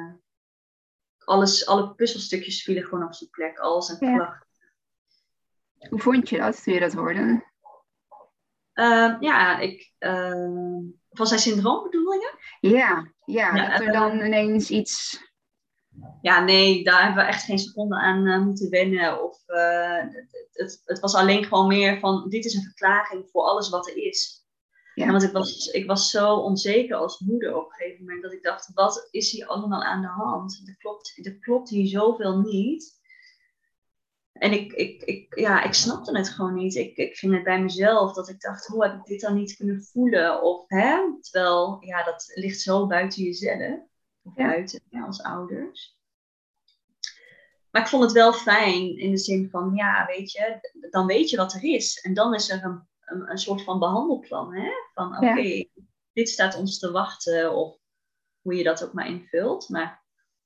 alles, 1.31 1.66
alle 1.66 1.95
puzzelstukjes 1.95 2.62
vielen 2.62 2.85
gewoon 2.85 3.05
op 3.05 3.14
zijn 3.14 3.31
plek, 3.31 3.59
al 3.59 3.83
zijn 3.83 4.11
Ja. 4.11 4.16
klachten. 4.16 4.49
Hoe 5.88 6.01
vond 6.01 6.29
je 6.29 6.38
dat 6.38 6.62
toen 6.62 6.75
je 6.75 6.81
dat 6.81 6.93
hoorde? 6.93 7.49
Uh, 8.75 9.16
ja, 9.21 9.59
ik, 9.59 9.93
uh, 9.99 10.79
van 11.11 11.27
zijn 11.27 11.40
syndroom 11.40 11.83
bedoel 11.83 12.12
je? 12.12 12.35
Ja, 12.61 13.12
ja, 13.25 13.55
Ja, 13.55 13.71
dat 13.71 13.87
er 13.87 13.93
dan 13.93 14.21
ineens 14.21 14.71
iets. 14.71 15.23
Ja, 16.23 16.45
nee, 16.45 16.85
daar 16.85 17.03
hebben 17.03 17.25
we 17.25 17.31
echt 17.31 17.45
geen 17.45 17.59
seconde 17.59 17.97
aan 17.97 18.27
uh, 18.27 18.38
moeten 18.38 18.71
wennen. 18.71 19.25
Of, 19.25 19.43
het, 19.47 20.49
het, 20.53 20.83
het, 20.85 21.01
was 21.01 21.14
alleen 21.14 21.45
gewoon 21.45 21.66
meer 21.66 21.99
van, 21.99 22.29
dit 22.29 22.45
is 22.45 22.55
een 22.55 22.62
verklaring 22.62 23.29
voor 23.31 23.43
alles 23.43 23.69
wat 23.69 23.88
er 23.88 23.97
is. 23.97 24.39
Ja. 25.05 25.11
Want 25.11 25.23
ik 25.23 25.33
was, 25.33 25.67
ik 25.67 25.87
was 25.87 26.11
zo 26.11 26.35
onzeker 26.35 26.97
als 26.97 27.19
moeder 27.19 27.57
op 27.57 27.65
een 27.65 27.77
gegeven 27.77 28.05
moment, 28.05 28.23
dat 28.23 28.33
ik 28.33 28.43
dacht, 28.43 28.71
wat 28.75 29.09
is 29.11 29.31
hier 29.31 29.47
allemaal 29.47 29.83
aan 29.83 30.01
de 30.01 30.09
hand? 30.09 30.63
Er 30.67 30.77
klopt, 30.77 31.21
er 31.23 31.39
klopt 31.39 31.69
hier 31.69 31.87
zoveel 31.87 32.41
niet. 32.41 32.99
En 34.33 34.53
ik, 34.53 34.73
ik, 34.73 35.03
ik, 35.03 35.39
ja, 35.39 35.63
ik 35.63 35.73
snapte 35.75 36.17
het 36.17 36.29
gewoon 36.29 36.55
niet. 36.55 36.75
Ik, 36.75 36.97
ik 36.97 37.17
ging 37.17 37.35
het 37.35 37.45
bij 37.45 37.63
mezelf 37.63 38.13
dat 38.15 38.29
ik 38.29 38.41
dacht, 38.41 38.67
hoe 38.67 38.83
heb 38.85 38.95
ik 38.95 39.05
dit 39.05 39.21
dan 39.21 39.35
niet 39.35 39.57
kunnen 39.57 39.83
voelen? 39.83 40.43
Of, 40.43 40.65
hè? 40.67 41.19
Terwijl, 41.21 41.77
ja, 41.81 42.03
dat 42.05 42.31
ligt 42.35 42.61
zo 42.61 42.87
buiten 42.87 43.23
jezelf. 43.23 43.81
Of 44.23 44.37
Ja. 44.37 44.47
buiten, 44.47 44.81
ja, 44.91 45.05
als 45.05 45.23
ouders. 45.23 45.99
maar 47.71 47.83
ik 47.83 47.89
vond 47.89 48.03
het 48.03 48.13
wel 48.13 48.33
fijn 48.33 48.99
in 48.99 49.11
de 49.11 49.17
zin 49.19 49.49
van, 49.51 49.75
ja, 49.75 50.07
weet 50.07 50.33
je, 50.33 50.59
dan 50.91 51.07
weet 51.07 51.31
je 51.31 51.37
wat 51.37 51.53
er 51.53 51.65
is. 51.65 52.01
En 52.01 52.15
dan 52.15 52.35
is 52.35 52.51
er 52.51 52.65
een, 52.65 52.89
een, 53.11 53.31
een 53.31 53.38
soort 53.38 53.62
van 53.62 53.79
behandelplan, 53.79 54.55
hè? 54.55 54.70
Van 54.94 55.16
oké, 55.16 55.64
dit 56.12 56.29
staat 56.29 56.57
ons 56.57 56.79
te 56.79 56.90
wachten, 56.90 57.55
of 57.55 57.77
hoe 58.40 58.55
je 58.55 58.62
dat 58.62 58.85
ook 58.85 58.92
maar 58.92 59.07
invult. 59.07 59.68
Maar, 59.68 60.05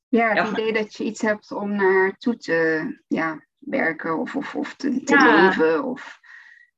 ja, 0.08 0.32
het 0.32 0.50
idee 0.50 0.72
dat 0.72 0.94
je 0.94 1.04
iets 1.04 1.20
hebt 1.20 1.52
om 1.52 1.76
naartoe 1.76 2.36
te 2.36 2.90
ja, 3.08 3.46
werken 3.58 4.18
of, 4.18 4.36
of, 4.36 4.54
of 4.54 4.76
te, 4.76 5.02
te 5.02 5.16
leven. 5.16 5.84
Of... 5.84 6.20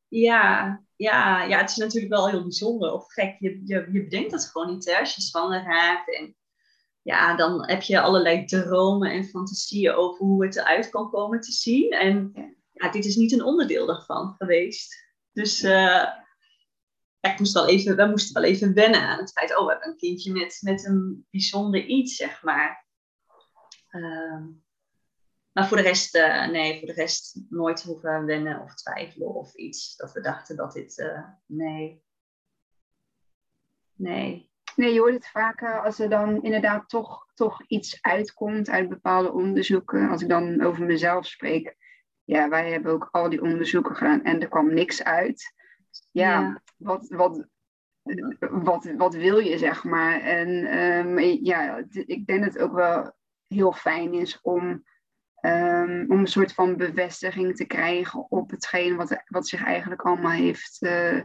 Ja, 0.08 0.80
ja, 0.96 1.42
ja, 1.42 1.58
het 1.58 1.70
is 1.70 1.76
natuurlijk 1.76 2.12
wel 2.12 2.28
heel 2.28 2.42
bijzonder 2.42 2.92
of 2.92 3.12
gek. 3.12 3.36
Je, 3.38 3.62
je, 3.64 3.88
je 3.92 4.02
bedenkt 4.02 4.30
dat 4.30 4.46
gewoon 4.46 4.72
niet 4.72 4.84
hè, 4.84 4.98
als 4.98 5.14
je 5.14 5.22
zwanger 5.22 5.62
raakt. 5.62 6.14
En 6.14 6.36
ja, 7.02 7.36
dan 7.36 7.68
heb 7.68 7.82
je 7.82 8.00
allerlei 8.00 8.44
dromen 8.44 9.10
en 9.10 9.24
fantasieën 9.24 9.94
over 9.94 10.26
hoe 10.26 10.44
het 10.44 10.56
eruit 10.56 10.88
kan 10.88 11.10
komen 11.10 11.40
te 11.40 11.52
zien. 11.52 11.90
En 11.90 12.32
ja, 12.72 12.90
dit 12.90 13.04
is 13.04 13.16
niet 13.16 13.32
een 13.32 13.44
onderdeel 13.44 13.86
daarvan 13.86 14.34
geweest. 14.38 15.05
Dus 15.36 15.62
uh, 15.62 16.08
ik 17.20 17.38
moest 17.38 17.52
wel 17.52 17.68
even, 17.68 17.96
we 17.96 18.06
moesten 18.06 18.42
wel 18.42 18.50
even 18.50 18.74
wennen 18.74 19.00
aan 19.00 19.18
het 19.18 19.32
feit, 19.32 19.58
oh, 19.58 19.64
we 19.64 19.70
hebben 19.70 19.88
een 19.88 19.96
kindje 19.96 20.32
met, 20.32 20.58
met 20.60 20.84
een 20.84 21.26
bijzonder 21.30 21.84
iets, 21.84 22.16
zeg 22.16 22.42
maar. 22.42 22.86
Uh, 23.90 24.44
maar 25.52 25.68
voor 25.68 25.76
de 25.76 25.82
rest, 25.82 26.16
uh, 26.16 26.48
nee, 26.48 26.78
voor 26.78 26.86
de 26.86 26.94
rest 26.94 27.40
nooit 27.48 27.82
hoeven 27.82 28.24
wennen 28.24 28.60
of 28.60 28.74
twijfelen 28.74 29.34
of 29.34 29.54
iets. 29.54 29.96
Dat 29.96 30.12
we 30.12 30.20
dachten 30.20 30.56
dat 30.56 30.72
dit, 30.72 30.98
uh, 30.98 31.28
nee. 31.46 32.02
Nee. 33.94 34.50
Nee, 34.76 34.92
je 34.92 35.00
hoort 35.00 35.14
het 35.14 35.28
vaker 35.28 35.82
als 35.82 35.98
er 35.98 36.08
dan 36.08 36.42
inderdaad 36.42 36.88
toch, 36.88 37.26
toch 37.34 37.62
iets 37.66 38.02
uitkomt 38.02 38.68
uit 38.68 38.88
bepaalde 38.88 39.32
onderzoeken. 39.32 40.08
Als 40.08 40.22
ik 40.22 40.28
dan 40.28 40.62
over 40.62 40.84
mezelf 40.84 41.26
spreek. 41.26 41.76
Ja, 42.26 42.48
wij 42.48 42.70
hebben 42.70 42.92
ook 42.92 43.08
al 43.10 43.28
die 43.28 43.42
onderzoeken 43.42 43.96
gedaan 43.96 44.22
en 44.22 44.40
er 44.40 44.48
kwam 44.48 44.74
niks 44.74 45.04
uit. 45.04 45.54
Ja, 46.10 46.40
ja. 46.40 46.62
Wat, 46.76 47.08
wat, 47.08 47.46
wat, 48.50 48.92
wat 48.96 49.14
wil 49.14 49.38
je, 49.38 49.58
zeg 49.58 49.84
maar. 49.84 50.20
En 50.20 50.78
um, 50.78 51.18
ja, 51.18 51.84
ik 51.90 52.26
denk 52.26 52.44
dat 52.44 52.52
het 52.52 52.62
ook 52.62 52.74
wel 52.74 53.12
heel 53.46 53.72
fijn 53.72 54.14
is 54.14 54.40
om 54.40 54.84
Um, 55.40 56.10
om 56.10 56.18
een 56.18 56.26
soort 56.26 56.52
van 56.52 56.76
bevestiging 56.76 57.56
te 57.56 57.64
krijgen 57.64 58.30
op 58.30 58.50
hetgeen 58.50 58.96
wat, 58.96 59.22
wat 59.26 59.48
zich 59.48 59.64
eigenlijk 59.64 60.02
allemaal 60.02 60.30
heeft, 60.30 60.76
uh, 60.80 61.20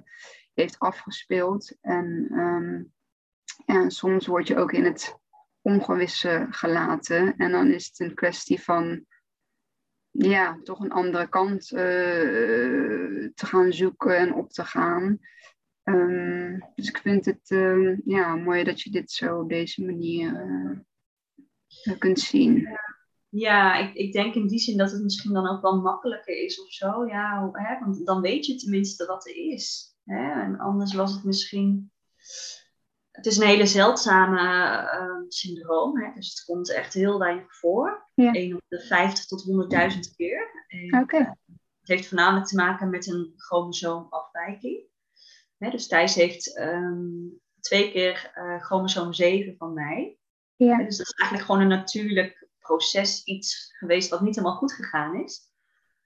heeft 0.54 0.80
afgespeeld. 0.80 1.78
En 1.82 2.28
um, 2.32 2.94
ja, 3.66 3.90
soms 3.90 4.28
word 4.28 4.48
je 4.48 4.58
ook 4.58 4.72
in 4.72 4.84
het 4.84 5.20
ongewisse 5.62 6.48
gelaten. 6.50 7.38
En 7.38 7.52
dan 7.52 7.72
is 7.72 7.86
het 7.86 8.00
een 8.00 8.16
kwestie 8.16 8.62
van 8.62 9.06
ja, 10.12 10.60
toch 10.64 10.80
een 10.80 10.92
andere 10.92 11.30
kant 11.30 11.72
uh, 11.72 11.80
te 13.34 13.46
gaan 13.46 13.74
zoeken 13.74 14.18
en 14.18 14.34
op 14.34 14.52
te 14.52 14.66
gaan. 14.66 15.20
Um, 15.84 16.72
dus 16.76 16.88
ik 16.88 16.98
vind 16.98 17.26
het 17.26 17.50
uh, 17.50 17.98
ja, 18.06 18.36
mooi 18.36 18.64
dat 18.64 18.82
je 18.82 18.90
dit 18.90 19.12
zo 19.12 19.40
op 19.40 19.50
deze 19.50 19.86
manier 19.86 20.46
uh, 21.86 21.98
kunt 21.98 22.20
zien. 22.20 22.68
Ja, 23.30 23.76
ik, 23.76 23.94
ik 23.94 24.14
denk 24.14 24.36
in 24.36 24.48
die 24.48 24.60
zin 24.60 24.78
dat 24.78 24.92
het 24.92 25.04
misschien 25.04 25.34
dan 25.34 25.50
ook 25.50 25.62
wel 25.62 25.82
makkelijker 25.82 26.44
is 26.44 26.62
of 26.62 26.72
zo. 26.72 27.06
Ja, 27.06 27.50
hè, 27.52 27.80
want 27.80 28.06
dan 28.06 28.22
weet 28.22 28.46
je 28.46 28.56
tenminste 28.56 29.06
wat 29.06 29.28
er 29.28 29.36
is. 29.36 29.96
Hè? 30.06 30.42
En 30.42 30.60
anders 30.60 30.94
was 30.94 31.14
het 31.14 31.24
misschien. 31.24 31.92
Het 33.12 33.26
is 33.26 33.38
een 33.38 33.48
hele 33.48 33.66
zeldzame 33.66 34.42
uh, 34.42 35.28
syndroom. 35.28 36.02
Hè? 36.02 36.14
Dus 36.16 36.30
het 36.30 36.44
komt 36.46 36.74
echt 36.74 36.94
heel 36.94 37.20
weinig 37.20 37.56
voor. 37.56 38.10
Ja. 38.22 38.32
1 38.32 38.56
op 38.56 38.62
de 38.68 38.80
50 38.80 39.26
tot 39.26 39.46
100.000 39.94 40.16
keer. 40.16 40.68
Oké. 40.86 41.02
Okay. 41.02 41.20
het 41.80 41.90
heeft 41.90 42.08
voornamelijk 42.08 42.46
te 42.46 42.56
maken 42.56 42.90
met 42.90 43.08
een 43.08 43.34
chromosoomafwijking. 43.36 44.84
Hè? 45.58 45.70
Dus 45.70 45.88
Thijs 45.88 46.16
heeft 46.16 46.58
um, 46.60 47.40
twee 47.60 47.92
keer 47.92 48.32
uh, 48.36 48.62
chromosoom 48.62 49.14
7 49.14 49.56
van 49.58 49.74
mij. 49.74 50.18
Ja. 50.56 50.78
Dus 50.78 50.98
dat 50.98 51.08
is 51.08 51.14
eigenlijk 51.14 51.50
gewoon 51.50 51.62
een 51.62 51.78
natuurlijk 51.78 52.48
proces 52.60 53.24
iets 53.24 53.76
geweest 53.78 54.10
wat 54.10 54.22
niet 54.22 54.36
helemaal 54.36 54.58
goed 54.58 54.74
gegaan 54.74 55.24
is. 55.24 55.50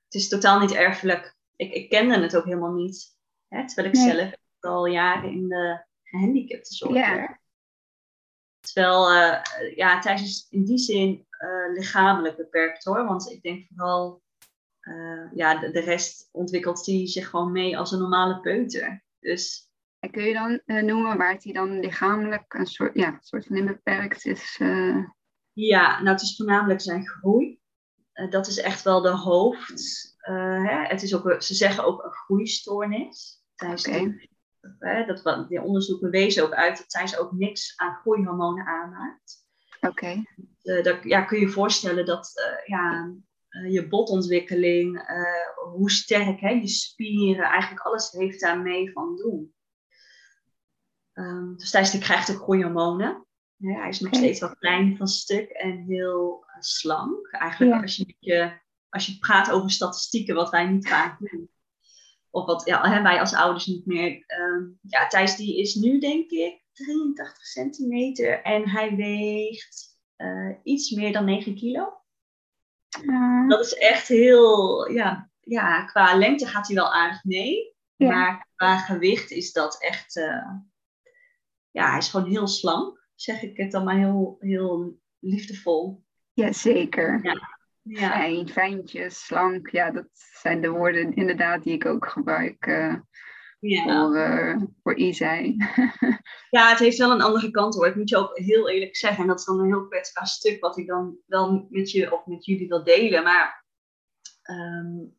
Het 0.05 0.13
is 0.13 0.27
totaal 0.27 0.59
niet 0.59 0.73
erfelijk. 0.73 1.35
Ik, 1.55 1.73
ik 1.73 1.89
kende 1.89 2.19
het 2.19 2.37
ook 2.37 2.45
helemaal 2.45 2.73
niet. 2.73 3.17
Hè, 3.47 3.67
terwijl 3.67 3.87
ik 3.87 3.95
zelf 3.95 4.33
al 4.59 4.85
jaren 4.85 5.31
in 5.31 5.47
de 5.47 5.85
gehandicaptenzorg 6.03 6.93
ja. 6.93 7.15
werk. 7.15 7.39
Terwijl, 8.59 9.11
uh, 9.11 9.75
ja, 9.75 9.99
Thijs 9.99 10.21
is 10.21 10.47
in 10.49 10.65
die 10.65 10.77
zin 10.77 11.24
lichamelijk 11.73 12.37
beperkt 12.37 12.83
hoor. 12.83 13.05
Want 13.05 13.31
ik 13.31 13.41
denk 13.41 13.67
vooral, 13.67 14.21
uh, 14.81 15.31
ja, 15.33 15.59
de, 15.59 15.71
de, 15.71 15.79
rest 15.79 16.29
ontwikkelt 16.31 16.85
hij 16.85 17.07
zich 17.07 17.29
gewoon 17.29 17.51
mee 17.51 17.77
als 17.77 17.91
een 17.91 17.99
normale 17.99 18.39
peuter. 18.39 19.03
Dus... 19.19 19.69
En 19.99 20.11
kun 20.11 20.23
je 20.23 20.33
dan 20.33 20.85
noemen 20.85 21.17
waar 21.17 21.37
hij 21.39 21.53
dan 21.53 21.79
lichamelijk 21.79 22.53
een 22.53 22.65
soort, 22.65 22.95
ja, 22.95 23.17
soort 23.19 23.45
van 23.45 23.55
in 23.55 23.65
beperkt 23.65 24.25
is? 24.25 24.59
Ja, 25.55 26.01
nou 26.01 26.09
het 26.09 26.21
is 26.21 26.35
voornamelijk 26.35 26.81
zijn 26.81 27.07
groei. 27.07 27.59
Uh, 28.13 28.31
dat 28.31 28.47
is 28.47 28.59
echt 28.59 28.83
wel 28.83 29.01
de 29.01 29.09
hoofd. 29.09 30.15
Uh, 30.29 30.67
hè? 30.67 30.85
Het 30.87 31.01
is 31.03 31.15
ook, 31.15 31.41
ze 31.41 31.53
zeggen 31.53 31.85
ook 31.85 32.03
een 32.03 32.11
groeistoornis. 32.11 33.43
Okay. 33.55 34.31
uh, 34.79 35.07
dat, 35.07 35.49
die 35.49 35.61
onderzoeken 35.61 36.09
wezen 36.09 36.43
ook 36.43 36.53
uit 36.53 36.77
dat 36.77 36.89
Thijs 36.89 37.17
ook 37.17 37.31
niks 37.31 37.77
aan 37.77 37.95
groeihormonen 37.95 38.65
aanmaakt. 38.65 39.45
Oké. 39.75 39.87
Okay. 39.87 40.27
Uh, 40.65 41.03
ja, 41.03 41.21
kun 41.21 41.39
je 41.39 41.45
je 41.45 41.51
voorstellen 41.51 42.05
dat 42.05 42.31
ja, 42.65 43.15
je 43.69 43.87
botontwikkeling, 43.87 45.05
hoe 45.73 45.91
sterk 45.91 46.39
hè, 46.39 46.49
je 46.49 46.67
spieren, 46.67 47.43
eigenlijk 47.43 47.81
alles 47.81 48.11
heeft 48.11 48.39
daar 48.39 48.59
mee 48.59 48.91
van 48.91 49.15
doen. 49.15 49.53
Um, 51.13 51.57
dus 51.57 51.71
Thijs 51.71 51.91
die 51.91 51.99
krijgt 51.99 52.31
ook 52.31 52.41
groeihormonen. 52.41 53.25
Ja, 53.55 53.79
hij 53.79 53.89
is 53.89 53.99
nog 53.99 54.15
steeds 54.15 54.39
wel 54.39 54.55
klein 54.55 54.97
van 54.97 55.07
stuk 55.07 55.49
en 55.49 55.83
heel 55.87 56.45
slank. 56.59 57.31
Eigenlijk 57.31 57.81
als, 57.81 58.03
je, 58.19 58.59
als 58.89 59.05
je 59.05 59.17
praat 59.19 59.51
over 59.51 59.71
statistieken, 59.71 60.35
wat 60.35 60.49
wij 60.49 60.67
niet 60.67 60.87
vaak 60.87 61.19
doen. 61.19 61.49
Of 62.29 62.45
wat 62.45 62.65
ja, 62.65 62.89
hè, 62.89 63.01
wij 63.01 63.19
als 63.19 63.33
ouders 63.33 63.65
niet 63.65 63.85
meer. 63.85 64.11
Uh, 64.11 64.67
ja, 64.81 65.07
Thijs 65.07 65.35
die 65.35 65.59
is 65.59 65.75
nu 65.75 65.99
denk 65.99 66.29
ik 66.29 66.63
83 66.71 67.45
centimeter 67.45 68.41
en 68.41 68.69
hij 68.69 68.95
weegt 68.95 69.94
uh, 70.17 70.55
iets 70.63 70.91
meer 70.91 71.13
dan 71.13 71.25
9 71.25 71.55
kilo. 71.55 72.01
Uh. 73.01 73.47
Dat 73.47 73.65
is 73.65 73.73
echt 73.73 74.07
heel, 74.07 74.89
ja, 74.91 75.29
ja, 75.41 75.85
qua 75.85 76.17
lengte 76.17 76.47
gaat 76.47 76.67
hij 76.67 76.75
wel 76.75 76.93
aardig 76.93 77.23
mee. 77.23 77.73
Ja. 77.95 78.09
Maar 78.09 78.47
qua 78.55 78.77
gewicht 78.77 79.31
is 79.31 79.51
dat 79.51 79.81
echt, 79.81 80.15
uh, 80.15 80.51
ja, 81.71 81.89
hij 81.89 81.97
is 81.97 82.09
gewoon 82.09 82.29
heel 82.29 82.47
slank 82.47 83.03
zeg 83.15 83.41
ik 83.41 83.57
het 83.57 83.71
dan 83.71 83.83
maar 83.83 83.97
heel, 83.97 84.37
heel 84.39 84.99
liefdevol. 85.19 86.03
Jazeker. 86.33 87.19
Ja. 87.23 87.53
Ja. 87.81 88.09
Fijn, 88.09 88.49
fijntjes, 88.49 89.25
slank. 89.25 89.69
Ja, 89.69 89.91
dat 89.91 90.07
zijn 90.13 90.61
de 90.61 90.69
woorden 90.69 91.13
inderdaad 91.13 91.63
die 91.63 91.73
ik 91.73 91.85
ook 91.85 92.07
gebruik 92.07 92.65
uh, 92.65 92.95
ja. 93.59 93.83
voor, 93.83 94.17
uh, 94.17 94.61
voor 94.83 94.99
ja, 96.57 96.69
het 96.69 96.79
heeft 96.79 96.97
wel 96.97 97.11
een 97.11 97.21
andere 97.21 97.51
kant 97.51 97.75
hoor. 97.75 97.87
Ik 97.87 97.95
moet 97.95 98.09
je 98.09 98.17
ook 98.17 98.37
heel 98.37 98.69
eerlijk 98.69 98.95
zeggen. 98.95 99.21
En 99.21 99.27
dat 99.27 99.39
is 99.39 99.45
dan 99.45 99.59
een 99.59 99.65
heel 99.65 99.87
kwetsbaar 99.87 100.27
stuk 100.27 100.61
wat 100.61 100.77
ik 100.77 100.87
dan 100.87 101.17
wel 101.25 101.67
met 101.69 101.91
je 101.91 102.13
of 102.13 102.25
met 102.25 102.45
jullie 102.45 102.67
wil 102.67 102.83
delen. 102.83 103.23
Maar 103.23 103.65
um, 104.49 105.15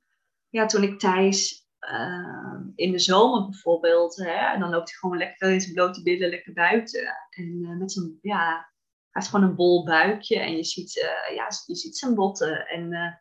ja, 0.48 0.66
toen 0.66 0.82
ik 0.82 0.98
Thijs 0.98 1.68
uh, 1.80 2.60
in 2.74 2.92
de 2.92 2.98
zomer 2.98 3.44
bijvoorbeeld, 3.44 4.16
hè, 4.16 4.52
en 4.52 4.60
dan 4.60 4.70
loopt 4.70 4.90
hij 4.90 4.98
gewoon 4.98 5.18
lekker 5.18 5.50
in 5.50 5.60
zijn 5.60 5.74
blote 5.74 6.02
billen 6.02 6.28
lekker 6.28 6.52
buiten. 6.52 7.28
En 7.30 7.62
uh, 7.62 7.78
met 7.78 7.92
zijn, 7.92 8.18
ja, 8.22 8.46
hij 8.46 8.64
heeft 9.10 9.28
gewoon 9.28 9.48
een 9.48 9.56
bol 9.56 9.84
buikje 9.84 10.38
en 10.40 10.56
je 10.56 10.64
ziet, 10.64 10.96
uh, 10.96 11.36
ja, 11.36 11.46
je 11.66 11.74
ziet 11.74 11.96
zijn 11.96 12.14
botten. 12.14 12.66
En 12.66 13.20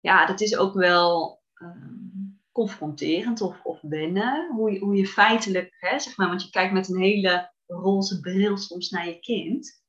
ja, 0.00 0.26
dat 0.26 0.40
is 0.40 0.56
ook 0.56 0.74
wel 0.74 1.42
ehm, 1.54 2.29
confronterend 2.60 3.40
of, 3.40 3.64
of 3.64 3.80
wennen, 3.80 4.50
hoe 4.54 4.72
je, 4.72 4.78
hoe 4.78 4.94
je 4.94 5.06
feitelijk, 5.06 5.76
hè, 5.78 5.98
zeg 5.98 6.16
maar, 6.16 6.28
want 6.28 6.42
je 6.42 6.50
kijkt 6.50 6.72
met 6.72 6.88
een 6.88 7.00
hele 7.00 7.52
roze 7.66 8.20
bril 8.20 8.56
soms 8.56 8.90
naar 8.90 9.06
je 9.06 9.20
kind. 9.20 9.82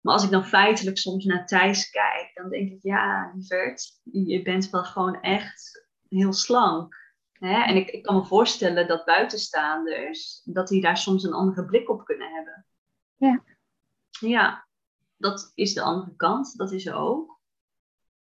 Maar 0.00 0.14
als 0.14 0.24
ik 0.24 0.30
dan 0.30 0.44
feitelijk 0.44 0.98
soms 0.98 1.24
naar 1.24 1.46
Thijs 1.46 1.90
kijk, 1.90 2.30
dan 2.34 2.50
denk 2.50 2.70
ik, 2.70 2.82
ja, 2.82 3.32
lieverd, 3.34 4.00
je 4.02 4.42
bent 4.42 4.70
wel 4.70 4.84
gewoon 4.84 5.20
echt 5.20 5.88
heel 6.08 6.32
slank. 6.32 6.94
Hè? 7.32 7.62
En 7.62 7.76
ik, 7.76 7.90
ik 7.90 8.02
kan 8.02 8.16
me 8.16 8.24
voorstellen 8.24 8.88
dat 8.88 9.04
buitenstaanders, 9.04 10.40
dat 10.44 10.68
die 10.68 10.80
daar 10.80 10.98
soms 10.98 11.24
een 11.24 11.32
andere 11.32 11.64
blik 11.64 11.90
op 11.90 12.04
kunnen 12.04 12.30
hebben. 12.30 12.66
Ja. 13.16 13.44
Ja, 14.20 14.66
dat 15.16 15.52
is 15.54 15.74
de 15.74 15.82
andere 15.82 16.16
kant, 16.16 16.56
dat 16.56 16.72
is 16.72 16.86
er 16.86 16.94
ook. 16.94 17.40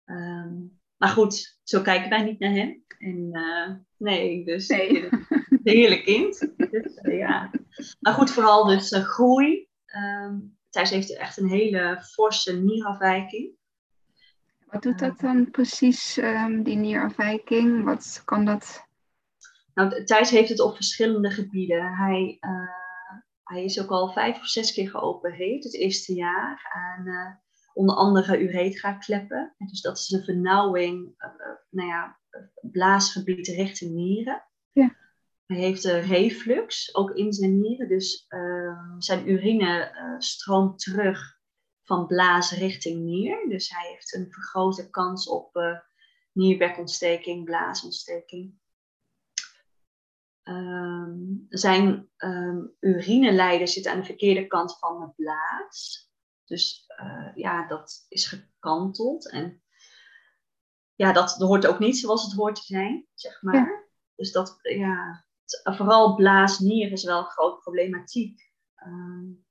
Um, 0.04 0.79
maar 1.00 1.08
goed, 1.08 1.58
zo 1.62 1.80
kijken 1.80 2.10
wij 2.10 2.22
niet 2.22 2.38
naar 2.38 2.50
hem. 2.50 2.84
En 2.98 3.28
uh, 3.32 3.74
nee, 3.96 4.44
dus 4.44 4.68
nee. 4.68 5.08
heerlijk 5.64 6.04
kind. 6.04 6.38
Dus, 6.56 6.98
uh, 7.02 7.18
ja. 7.18 7.50
Maar 8.00 8.12
goed, 8.12 8.30
vooral 8.30 8.64
dus 8.64 8.92
uh, 8.92 9.02
groei. 9.02 9.68
Um, 9.86 10.58
Thijs 10.70 10.90
heeft 10.90 11.16
echt 11.16 11.36
een 11.36 11.48
hele 11.48 12.02
forse 12.02 12.60
nierafwijking. 12.60 13.52
Wat 14.66 14.82
doet 14.82 14.98
dat 14.98 15.20
dan 15.20 15.50
precies, 15.50 16.16
um, 16.16 16.62
die 16.62 16.76
nierafwijking? 16.76 17.84
Wat 17.84 18.22
kan 18.24 18.44
dat? 18.44 18.86
Nou, 19.74 20.04
Thijs 20.04 20.30
heeft 20.30 20.48
het 20.48 20.60
op 20.60 20.74
verschillende 20.74 21.30
gebieden. 21.30 21.96
Hij, 21.96 22.38
hij 23.42 23.64
is 23.64 23.80
ook 23.80 23.90
al 23.90 24.12
vijf 24.12 24.36
of 24.36 24.46
zes 24.46 24.72
keer 24.72 24.90
geopereerd 24.90 25.64
het 25.64 25.74
eerste 25.74 26.14
jaar 26.14 26.70
aan 26.72 27.40
onder 27.74 27.94
andere 27.94 28.38
uretra-kleppen. 28.38 29.54
Dus 29.58 29.80
dat 29.80 29.98
is 29.98 30.10
een 30.10 30.24
vernauwing, 30.24 31.14
uh, 31.18 31.30
nou 31.70 31.88
ja, 31.88 32.18
blaasgebied 32.60 33.46
richting 33.46 33.92
nieren. 33.92 34.44
Ja. 34.72 34.96
Hij 35.46 35.58
heeft 35.58 35.84
een 35.84 36.00
reflux, 36.00 36.94
ook 36.94 37.10
in 37.10 37.32
zijn 37.32 37.60
nieren. 37.60 37.88
Dus 37.88 38.24
ehm, 38.28 39.00
zijn 39.00 39.30
urine 39.30 39.92
stroomt 40.18 40.78
terug 40.78 41.40
van 41.90 42.06
blaas 42.06 42.52
richting 42.52 43.00
nier. 43.00 43.48
Dus 43.48 43.70
hij 43.70 43.90
heeft 43.90 44.14
een 44.14 44.32
vergrote 44.32 44.90
kans 44.90 45.28
op 45.28 45.56
uh, 45.56 45.78
nierbekontsteking, 46.32 47.44
blaasontsteking. 47.44 48.58
Um, 50.44 51.46
zijn 51.48 52.10
um, 52.16 52.76
urineleider 52.80 53.68
zit 53.68 53.86
aan 53.86 53.98
de 53.98 54.04
verkeerde 54.04 54.46
kant 54.46 54.78
van 54.78 55.00
de 55.00 55.12
blaas. 55.16 56.09
Dus 56.50 56.84
uh, 57.00 57.30
ja, 57.34 57.66
dat 57.66 58.06
is 58.08 58.26
gekanteld. 58.26 59.30
En 59.30 59.62
ja, 60.94 61.12
dat 61.12 61.36
hoort 61.36 61.66
ook 61.66 61.78
niet 61.78 61.98
zoals 61.98 62.24
het 62.24 62.32
hoort 62.32 62.54
te 62.54 62.62
zijn, 62.62 63.06
zeg 63.14 63.42
maar. 63.42 63.54
Ja. 63.54 63.84
Dus 64.16 64.32
dat, 64.32 64.58
ja, 64.62 65.24
vooral 65.64 66.14
blaas-nier 66.14 66.92
is 66.92 67.04
wel 67.04 67.18
een 67.18 67.30
grote 67.30 67.60
problematiek. 67.60 68.52
Um, 68.86 69.46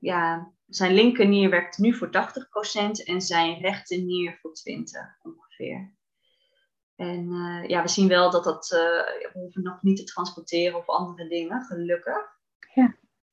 ja, 0.00 0.52
zijn 0.66 0.94
linkernier 0.94 1.50
werkt 1.50 1.78
nu 1.78 1.94
voor 1.94 2.08
80% 2.08 2.10
en 3.04 3.20
zijn 3.20 3.60
rechternier 3.60 4.38
voor 4.40 4.50
20% 4.50 4.52
ongeveer. 5.22 5.94
En 6.96 7.32
uh, 7.32 7.68
ja, 7.68 7.82
we 7.82 7.88
zien 7.88 8.08
wel 8.08 8.30
dat 8.30 8.44
dat, 8.44 8.70
uh, 8.72 8.78
we 8.78 9.30
hoeven 9.32 9.62
nog 9.62 9.82
niet 9.82 9.96
te 9.96 10.04
transporteren 10.04 10.78
of 10.78 10.86
andere 10.86 11.28
dingen, 11.28 11.64
gelukkig. 11.64 12.39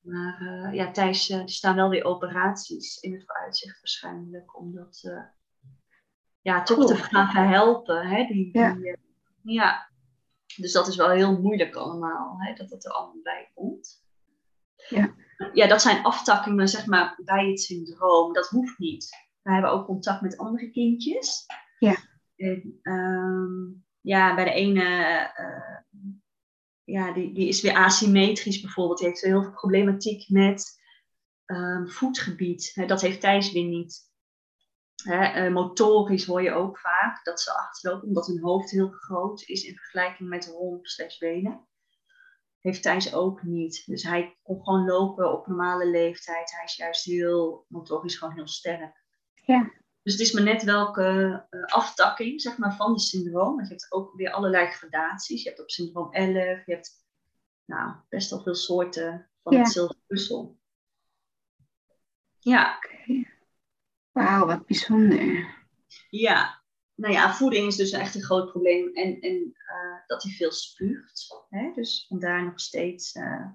Maar 0.08 0.42
uh, 0.42 0.74
ja, 0.74 0.90
Thijs, 0.90 1.30
er 1.30 1.48
staan 1.48 1.76
wel 1.76 1.88
weer 1.88 2.04
operaties 2.04 2.96
in 3.00 3.12
het 3.12 3.24
vooruitzicht 3.26 3.80
waarschijnlijk, 3.80 4.58
om 4.58 4.74
dat 4.74 5.02
ja, 6.40 6.62
toch 6.62 6.86
te 6.86 6.96
gaan 6.96 7.30
verhelpen. 7.30 8.06
Hè? 8.06 8.24
Die, 8.24 8.58
ja. 8.58 8.74
Die, 8.74 8.98
ja. 9.42 9.90
Dus 10.56 10.72
dat 10.72 10.88
is 10.88 10.96
wel 10.96 11.10
heel 11.10 11.40
moeilijk 11.40 11.74
allemaal, 11.74 12.36
hè? 12.38 12.54
dat 12.54 12.68
dat 12.68 12.84
er 12.84 12.92
allemaal 12.92 13.22
bij 13.22 13.50
komt. 13.54 14.06
Ja 14.88 15.14
ja, 15.52 15.66
dat 15.66 15.82
zijn 15.82 16.02
aftakkingen 16.02 16.68
zeg 16.68 16.86
maar, 16.86 17.20
bij 17.24 17.48
het 17.48 17.60
syndroom. 17.60 18.32
Dat 18.32 18.48
hoeft 18.48 18.78
niet. 18.78 19.08
We 19.42 19.52
hebben 19.52 19.70
ook 19.70 19.86
contact 19.86 20.20
met 20.20 20.38
andere 20.38 20.70
kindjes. 20.70 21.46
Ja. 21.78 21.96
En, 22.36 22.78
um, 22.82 23.84
ja, 24.00 24.34
bij 24.34 24.44
de 24.44 24.50
ene, 24.50 24.82
uh, 25.40 25.76
ja, 26.90 27.12
die, 27.12 27.32
die 27.34 27.48
is 27.48 27.60
weer 27.60 27.74
asymmetrisch 27.74 28.60
bijvoorbeeld. 28.60 28.98
Die 28.98 29.08
heeft 29.08 29.20
heel 29.20 29.42
veel 29.42 29.52
problematiek 29.52 30.28
met 30.28 30.80
um, 31.46 31.90
voetgebied. 31.90 32.82
Dat 32.86 33.00
heeft 33.00 33.20
Thijs 33.20 33.52
weer 33.52 33.64
niet. 33.64 34.06
He, 35.02 35.46
uh, 35.46 35.52
motorisch 35.52 36.24
hoor 36.24 36.42
je 36.42 36.52
ook 36.52 36.78
vaak 36.78 37.24
dat 37.24 37.40
ze 37.40 37.54
achterlopen, 37.54 38.08
omdat 38.08 38.26
hun 38.26 38.40
hoofd 38.40 38.70
heel 38.70 38.88
groot 38.88 39.42
is 39.42 39.62
in 39.62 39.76
vergelijking 39.76 40.28
met 40.28 40.46
romp 40.46 40.86
slash 40.86 41.18
benen 41.18 41.68
heeft 42.60 42.82
Thijs 42.82 43.14
ook 43.14 43.42
niet. 43.42 43.82
Dus 43.86 44.02
hij 44.02 44.38
kon 44.42 44.62
gewoon 44.62 44.86
lopen 44.86 45.32
op 45.32 45.46
normale 45.46 45.90
leeftijd. 45.90 46.52
Hij 46.52 46.64
is 46.64 46.76
juist 46.76 47.04
heel 47.04 47.64
motorisch 47.68 48.16
gewoon 48.16 48.34
heel 48.34 48.48
sterk. 48.48 49.04
Ja. 49.34 49.72
Dus 50.08 50.16
het 50.18 50.26
is 50.26 50.32
maar 50.32 50.42
net 50.42 50.62
welke 50.62 51.46
uh, 51.50 51.64
aftakking 51.64 52.40
zeg 52.40 52.58
maar, 52.58 52.76
van 52.76 52.92
de 52.92 53.00
syndroom. 53.00 53.56
Want 53.56 53.68
je 53.68 53.74
hebt 53.74 53.92
ook 53.92 54.14
weer 54.16 54.30
allerlei 54.30 54.66
gradaties. 54.66 55.42
Je 55.42 55.48
hebt 55.48 55.60
op 55.60 55.70
syndroom 55.70 56.12
11, 56.12 56.34
je 56.66 56.72
hebt 56.72 56.90
nou, 57.64 57.94
best 58.08 58.30
wel 58.30 58.42
veel 58.42 58.54
soorten 58.54 59.30
van 59.42 59.52
Ja. 59.52 59.58
hetzelfde 59.58 59.96
puzzel. 60.06 60.58
Ja, 62.38 62.76
Oké. 62.76 63.24
Wauw, 64.12 64.46
wat 64.46 64.66
bijzonder. 64.66 65.54
ja. 66.10 66.62
Nou 66.94 67.12
ja, 67.12 67.34
voeding 67.34 67.66
is 67.66 67.76
dus 67.76 67.92
echt 67.92 68.14
een 68.14 68.22
groot 68.22 68.50
probleem. 68.50 68.94
En, 68.94 69.20
en 69.20 69.34
uh, 69.34 70.06
dat 70.06 70.22
hij 70.22 70.32
veel 70.32 70.52
spuugt. 70.52 71.44
Hè? 71.48 71.72
Dus 71.74 72.04
vandaar 72.08 72.44
nog 72.44 72.60
steeds. 72.60 73.14
Uh, 73.14 73.46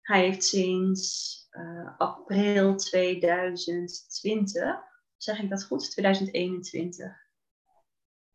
hij 0.00 0.20
heeft 0.20 0.44
sinds 0.44 1.38
uh, 1.50 1.98
april 1.98 2.76
2020, 2.76 4.92
zeg 5.24 5.40
ik 5.40 5.50
dat 5.50 5.64
goed? 5.64 5.90
2021. 5.90 7.22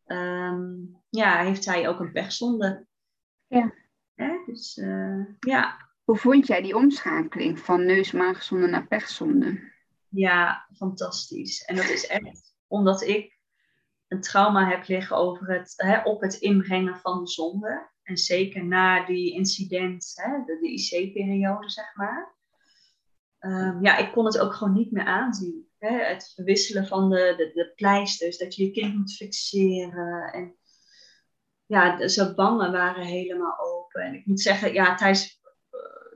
Um, 0.06 1.02
ja, 1.08 1.42
heeft 1.42 1.64
hij 1.64 1.88
ook 1.88 2.00
een 2.00 2.12
pechzonde. 2.12 2.86
Ja. 3.46 3.74
Hè? 4.14 4.42
Dus 4.46 4.74
ja. 5.38 5.88
Hoe 6.04 6.18
vond 6.18 6.46
jij 6.46 6.62
die 6.62 6.76
omschakeling 6.76 7.58
van 7.58 7.86
neus-maagzonde 7.86 8.66
naar 8.66 8.86
pechzonde? 8.86 9.72
Ja, 10.08 10.66
fantastisch. 10.76 11.64
En 11.64 11.76
dat 11.76 11.88
is 11.88 12.06
echt 12.06 12.54
omdat 12.66 13.02
ik 13.02 13.38
een 14.08 14.20
trauma 14.20 14.68
heb 14.68 14.88
liggen 14.88 15.16
over 15.16 15.52
het, 15.52 15.72
hè, 15.76 16.02
op 16.02 16.20
het 16.20 16.34
inbrengen 16.34 16.96
van 16.96 17.20
de 17.24 17.30
zonde. 17.30 17.90
En 18.02 18.16
zeker 18.16 18.64
na 18.64 19.06
die 19.06 19.32
incident, 19.32 20.12
hè, 20.14 20.44
de, 20.44 20.58
de 20.60 20.68
IC-periode, 20.68 21.68
zeg 21.68 21.94
maar. 21.94 22.34
Um, 23.40 23.82
ja, 23.82 23.96
ik 23.96 24.12
kon 24.12 24.24
het 24.24 24.38
ook 24.38 24.54
gewoon 24.54 24.74
niet 24.74 24.90
meer 24.92 25.04
aanzien. 25.04 25.69
Hè? 25.80 26.04
Het 26.04 26.32
verwisselen 26.34 26.86
van 26.86 27.10
de, 27.10 27.34
de, 27.36 27.50
de 27.54 27.72
pleisters, 27.74 28.38
dat 28.38 28.54
je 28.54 28.64
je 28.64 28.70
kind 28.70 28.96
moet 28.96 29.12
fixeren. 29.12 30.32
En 30.32 30.56
ja, 31.66 32.08
zijn 32.08 32.34
wangen 32.34 32.72
waren 32.72 33.04
helemaal 33.04 33.58
open. 33.58 34.02
En 34.02 34.14
ik 34.14 34.26
moet 34.26 34.40
zeggen, 34.40 34.72
ja, 34.72 34.94
Thijs, 34.94 35.40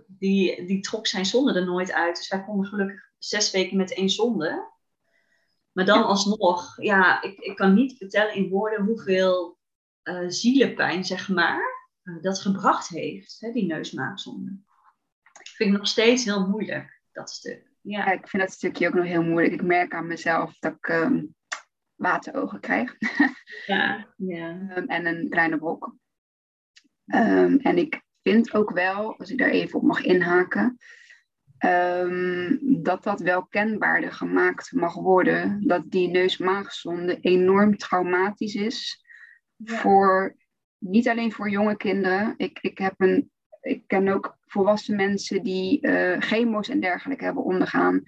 die, 0.07 0.67
die 0.67 0.81
trok 0.81 1.07
zijn 1.07 1.27
zonde 1.27 1.55
er 1.55 1.65
nooit 1.65 1.93
uit. 1.93 2.17
Dus 2.17 2.29
wij 2.29 2.45
konden 2.45 2.67
gelukkig 2.67 3.13
zes 3.19 3.51
weken 3.51 3.77
met 3.77 3.95
één 3.95 4.11
zonde. 4.11 4.73
Maar 5.73 5.85
dan 5.85 6.05
alsnog, 6.05 6.83
ja, 6.83 7.23
ik, 7.23 7.39
ik 7.39 7.57
kan 7.57 7.75
niet 7.75 7.97
vertellen 7.97 8.35
in 8.35 8.49
woorden 8.49 8.85
hoeveel 8.85 9.59
uh, 10.05 10.25
zielenpijn, 10.29 11.05
zeg 11.05 11.29
maar, 11.29 11.89
uh, 12.03 12.23
dat 12.23 12.41
gebracht 12.41 12.89
heeft, 12.89 13.37
hè, 13.41 13.53
die 13.53 13.67
neusmaakzonde. 13.67 14.59
Vind 15.43 15.71
ik 15.71 15.77
nog 15.77 15.87
steeds 15.87 16.25
heel 16.25 16.49
moeilijk, 16.49 17.03
dat 17.13 17.31
stuk. 17.31 17.74
Ja. 17.85 18.13
ik 18.13 18.29
vind 18.29 18.43
dat 18.43 18.53
stukje 18.53 18.89
ook 18.89 18.95
nog 18.95 19.05
heel 19.05 19.23
moeilijk. 19.23 19.55
Ik 19.55 19.63
merk 19.63 19.95
aan 19.95 20.07
mezelf 20.07 20.59
dat 20.59 20.75
ik 20.75 20.89
um, 20.89 21.35
waterogen 21.95 22.61
krijg. 22.61 22.97
ja, 23.67 24.15
ja. 24.17 24.77
Um, 24.77 24.87
en 24.87 25.07
een 25.07 25.29
kleine 25.29 25.59
brok. 25.59 25.95
Um, 27.07 27.59
en 27.59 27.79
ik 27.79 28.03
vind 28.23 28.55
ook 28.55 28.71
wel, 28.71 29.19
als 29.19 29.31
ik 29.31 29.39
daar 29.39 29.49
even 29.49 29.79
op 29.79 29.85
mag 29.85 30.03
inhaken, 30.03 30.79
dat 32.61 33.03
dat 33.03 33.21
wel 33.21 33.47
kenbaarder 33.47 34.13
gemaakt 34.13 34.73
mag 34.73 34.95
worden. 34.95 35.67
Dat 35.67 35.91
die 35.91 36.09
neus-maagzonde 36.09 37.21
enorm 37.21 37.77
traumatisch 37.77 38.55
is. 38.55 39.05
Ja. 39.57 39.77
Voor, 39.77 40.37
niet 40.79 41.09
alleen 41.09 41.33
voor 41.33 41.51
jonge 41.51 41.77
kinderen. 41.77 42.35
Ik, 42.37 42.59
ik, 42.61 42.79
heb 42.79 42.95
een, 42.97 43.31
ik 43.61 43.83
ken 43.87 44.09
ook 44.09 44.39
volwassen 44.55 44.97
mensen 44.97 45.43
die 45.43 45.87
uh, 45.87 46.21
chemo's 46.21 46.69
en 46.69 46.81
dergelijke 46.81 47.25
hebben 47.25 47.45
ondergaan. 47.45 48.03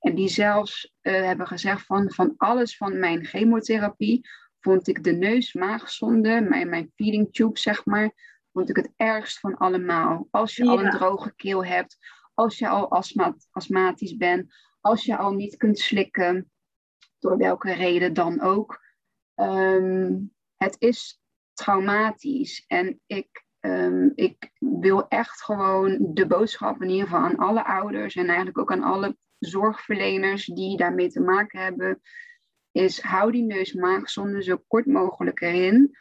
En 0.00 0.14
die 0.14 0.28
zelfs 0.28 0.94
uh, 1.02 1.12
hebben 1.12 1.46
gezegd 1.46 1.86
van, 1.86 2.10
van 2.10 2.34
alles 2.36 2.76
van 2.76 2.98
mijn 2.98 3.24
chemotherapie 3.24 4.28
vond 4.60 4.88
ik 4.88 5.04
de 5.04 5.12
neus-maagzonde, 5.12 6.40
mijn, 6.48 6.68
mijn 6.68 6.92
feeding 6.94 7.32
tube 7.32 7.58
zeg 7.58 7.84
maar, 7.84 8.12
vond 8.52 8.68
ik 8.68 8.76
het 8.76 8.92
ergst 8.96 9.38
van 9.38 9.56
allemaal. 9.56 10.28
Als 10.30 10.56
je 10.56 10.64
ja. 10.64 10.70
al 10.70 10.84
een 10.84 10.90
droge 10.90 11.34
keel 11.34 11.64
hebt, 11.64 11.96
als 12.34 12.58
je 12.58 12.68
al 12.68 12.90
astma 12.90 13.36
astmatisch 13.50 14.16
bent, 14.16 14.54
als 14.80 15.04
je 15.04 15.16
al 15.16 15.32
niet 15.32 15.56
kunt 15.56 15.78
slikken, 15.78 16.50
door 17.18 17.36
welke 17.36 17.72
reden 17.72 18.12
dan 18.12 18.40
ook. 18.40 18.80
Um, 19.34 20.34
het 20.56 20.76
is 20.78 21.20
traumatisch 21.52 22.64
en 22.66 23.00
ik, 23.06 23.41
um, 23.66 24.12
ik 24.14 24.50
wil 24.58 25.08
echt 25.08 25.42
gewoon 25.42 26.10
de 26.14 26.26
boodschap 26.26 26.82
in 26.82 26.88
ieder 26.88 27.06
geval 27.06 27.22
aan 27.22 27.36
alle 27.36 27.64
ouders 27.64 28.14
en 28.14 28.26
eigenlijk 28.26 28.58
ook 28.58 28.72
aan 28.72 28.82
alle 28.82 29.16
zorgverleners 29.38 30.44
die 30.44 30.76
daarmee 30.76 31.08
te 31.08 31.20
maken 31.20 31.60
hebben, 31.60 32.00
is 32.72 33.00
hou 33.00 33.32
die 33.32 33.42
neus-maagzonde 33.42 34.42
zo 34.42 34.62
kort 34.66 34.86
mogelijk 34.86 35.40
erin. 35.40 35.96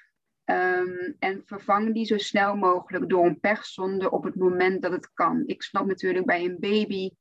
Um, 0.45 1.15
en 1.19 1.41
vervang 1.45 1.93
die 1.93 2.05
zo 2.05 2.17
snel 2.17 2.55
mogelijk 2.55 3.09
door 3.09 3.25
een 3.25 3.39
pechzonde 3.39 4.11
op 4.11 4.23
het 4.23 4.35
moment 4.35 4.81
dat 4.81 4.91
het 4.91 5.13
kan. 5.13 5.43
Ik 5.45 5.61
snap 5.61 5.85
natuurlijk 5.85 6.25
bij 6.25 6.45
een 6.45 6.57
baby, 6.59 7.11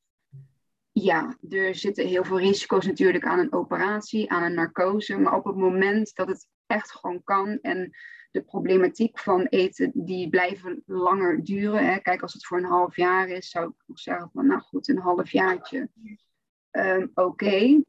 ja, 0.92 1.37
er 1.48 1.74
zitten 1.74 2.07
heel 2.07 2.24
veel 2.24 2.38
risico's 2.38 2.87
natuurlijk 2.87 3.24
aan 3.24 3.38
een 3.38 3.53
operatie, 3.53 4.31
aan 4.31 4.42
een 4.42 4.55
narcose. 4.55 5.18
Maar 5.18 5.35
op 5.35 5.44
het 5.44 5.57
moment 5.57 6.14
dat 6.14 6.29
het 6.29 6.46
echt 6.66 6.92
gewoon 6.92 7.22
kan 7.24 7.59
en 7.62 7.90
de 8.31 8.43
problematiek 8.43 9.19
van 9.19 9.47
eten, 9.47 9.90
die 9.95 10.29
blijven 10.29 10.83
langer 10.87 11.45
duren. 11.45 11.87
Hè. 11.87 11.99
Kijk, 11.99 12.23
als 12.23 12.33
het 12.33 12.47
voor 12.47 12.59
een 12.59 12.64
half 12.64 12.97
jaar 12.97 13.29
is, 13.29 13.51
zou 13.51 13.69
ik 13.69 13.75
nog 13.87 13.99
zeggen 13.99 14.31
van, 14.33 14.47
nou 14.47 14.61
goed, 14.61 14.88
een 14.88 14.99
half 14.99 15.31
jaartje. 15.31 15.88
Um, 16.71 17.11
Oké. 17.14 17.83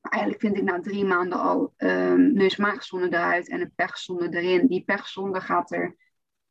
Eigenlijk 0.00 0.42
vind 0.42 0.56
ik 0.56 0.62
na 0.62 0.80
drie 0.80 1.04
maanden 1.04 1.38
al 1.38 1.74
um, 1.76 2.32
neus-maagzonde 2.32 3.06
eruit 3.06 3.48
en 3.48 3.60
een 3.60 3.72
pechzonde 3.74 4.28
erin. 4.38 4.66
Die 4.66 4.84
pechzonde 4.84 5.40
gaat 5.40 5.72
er 5.72 5.96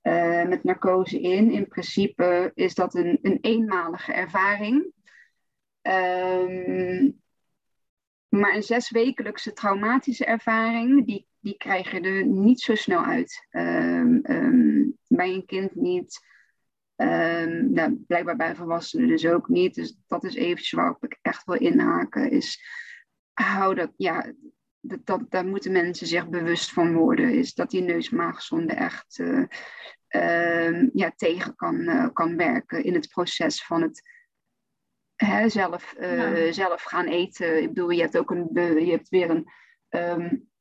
uh, 0.01 0.45
met 0.45 0.63
narcose 0.63 1.21
in. 1.21 1.51
In 1.51 1.67
principe 1.67 2.51
is 2.53 2.75
dat 2.75 2.95
een, 2.95 3.19
een 3.21 3.37
eenmalige 3.41 4.13
ervaring. 4.13 4.91
Um, 5.81 7.21
maar 8.29 8.55
een 8.55 8.63
zeswekelijkse 8.63 9.53
traumatische 9.53 10.25
ervaring, 10.25 11.05
die, 11.05 11.27
die 11.43 11.57
krijg 11.57 11.91
je 11.91 11.99
er 11.99 12.25
niet 12.25 12.61
zo 12.61 12.75
snel 12.75 13.03
uit. 13.03 13.47
Um, 13.51 14.21
um, 14.23 14.97
bij 15.07 15.33
een 15.33 15.45
kind 15.45 15.75
niet. 15.75 16.25
Um, 16.95 17.73
nou, 17.73 18.03
blijkbaar 18.07 18.35
bij 18.35 18.55
volwassenen 18.55 19.07
dus 19.07 19.25
ook 19.25 19.47
niet. 19.47 19.75
Dus 19.75 19.97
dat 20.07 20.23
is 20.23 20.35
eventjes 20.35 20.71
waarop 20.71 21.03
ik 21.03 21.19
echt 21.21 21.45
wil 21.45 21.55
inhaken. 21.55 22.31
Is 22.31 22.65
hou 23.33 23.75
dat, 23.75 23.91
ja, 23.97 24.33
dat, 24.79 25.05
dat, 25.05 25.31
daar 25.31 25.45
moeten 25.45 25.71
mensen 25.71 26.07
zich 26.07 26.29
bewust 26.29 26.71
van 26.71 26.93
worden. 26.93 27.33
Is 27.33 27.53
dat 27.53 27.69
die 27.69 27.81
neusmaagzonde 27.81 28.73
echt 28.73 29.17
uh, 29.17 30.83
ja, 30.93 31.13
tegen 31.15 31.55
kan, 31.55 31.75
uh, 31.75 32.07
kan 32.13 32.37
werken 32.37 32.83
in 32.83 32.93
het 32.93 33.07
proces 33.07 33.65
van 33.65 33.81
het 33.81 34.01
hè, 35.15 35.49
zelf, 35.49 35.95
uh, 35.99 36.51
zelf 36.51 36.83
gaan 36.83 37.07
eten. 37.07 37.61
Ik 37.61 37.67
bedoel, 37.67 37.89
je 37.89 38.01
hebt 38.01 38.17
ook 38.17 38.31
een, 38.31 38.49
je 38.85 38.91
hebt 38.91 39.09
weer 39.09 39.29
een, 39.29 39.47
um, 39.89 40.51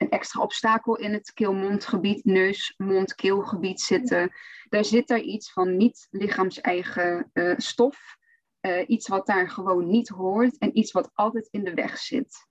een 0.00 0.10
extra 0.10 0.42
obstakel 0.42 0.96
in 0.96 1.12
het 1.12 1.32
keel-mondgebied, 1.32 2.24
neus-mond-keelgebied 2.24 3.80
zitten. 3.80 4.32
Daar 4.68 4.84
zit 4.84 5.10
er 5.10 5.20
iets 5.20 5.52
van 5.52 5.76
niet 5.76 6.08
lichaams-eigen 6.10 7.30
uh, 7.32 7.54
stof. 7.56 8.16
Uh, 8.60 8.88
iets 8.88 9.08
wat 9.08 9.26
daar 9.26 9.50
gewoon 9.50 9.88
niet 9.88 10.08
hoort 10.08 10.58
en 10.58 10.78
iets 10.78 10.92
wat 10.92 11.10
altijd 11.14 11.48
in 11.50 11.64
de 11.64 11.74
weg 11.74 11.98
zit. 11.98 12.46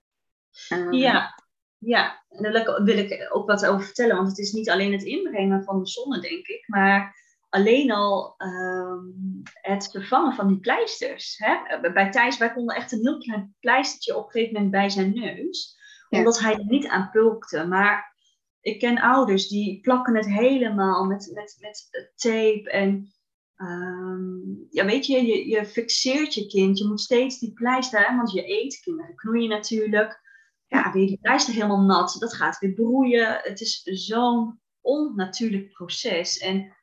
Um, 0.73 0.93
ja, 0.93 1.43
ja, 1.77 2.25
en 2.29 2.43
daar 2.43 2.83
wil 2.83 2.97
ik 2.97 3.27
ook 3.29 3.47
wat 3.47 3.65
over 3.65 3.85
vertellen, 3.85 4.15
want 4.15 4.27
het 4.27 4.38
is 4.38 4.51
niet 4.51 4.69
alleen 4.69 4.91
het 4.91 5.03
inbrengen 5.03 5.63
van 5.63 5.79
de 5.79 5.88
zonne, 5.88 6.19
denk 6.19 6.47
ik, 6.47 6.63
maar 6.67 7.15
alleen 7.49 7.91
al 7.91 8.35
um, 8.38 9.41
het 9.43 9.91
vervangen 9.91 10.33
van 10.33 10.47
die 10.47 10.59
pleisters. 10.59 11.38
Hè? 11.38 11.79
Bij 11.91 12.12
Thijs, 12.12 12.38
wij 12.38 12.53
konden 12.53 12.75
echt 12.75 12.91
een 12.91 13.01
heel 13.01 13.17
klein 13.17 13.55
pleistertje 13.59 14.17
op 14.17 14.25
een 14.25 14.31
gegeven 14.31 14.53
moment 14.53 14.71
bij 14.71 14.89
zijn 14.89 15.13
neus. 15.13 15.77
Omdat 16.10 16.39
hij 16.39 16.54
er 16.54 16.65
niet 16.65 16.88
aan 16.88 17.10
pulkte. 17.12 17.65
Maar 17.65 18.15
ik 18.62 18.80
ken 18.80 19.02
ouders 19.02 19.48
die 19.48 19.80
plakken 19.82 20.15
het 20.15 20.26
helemaal 20.26 21.06
met, 21.06 21.32
met, 21.34 21.58
met 21.60 22.12
tape. 22.15 22.69
En 22.72 23.13
um, 23.58 24.67
ja, 24.69 24.86
weet 24.86 25.06
je, 25.06 25.26
je, 25.26 25.48
je 25.48 25.65
fixeert 25.65 26.34
je 26.34 26.48
kind. 26.48 26.78
Je 26.78 26.88
moet 26.88 27.02
steeds 27.02 27.39
die 27.39 27.54
pleister, 27.54 28.08
hè? 28.08 28.15
want 28.15 28.32
je 28.32 28.50
eet, 28.50 28.80
kinderen 28.80 29.15
knoeien 29.15 29.50
natuurlijk. 29.50 30.28
Ja, 30.67 30.91
weer 30.91 31.08
die 31.08 31.19
pleister 31.22 31.54
helemaal 31.54 31.82
nat. 31.82 32.15
Dat 32.19 32.34
gaat 32.34 32.60
weer 32.60 32.74
broeien. 32.74 33.39
Het 33.41 33.62
is 33.62 33.82
zo'n 33.84 34.60
onnatuurlijk 34.82 35.72
proces. 35.72 36.38
En 36.38 36.76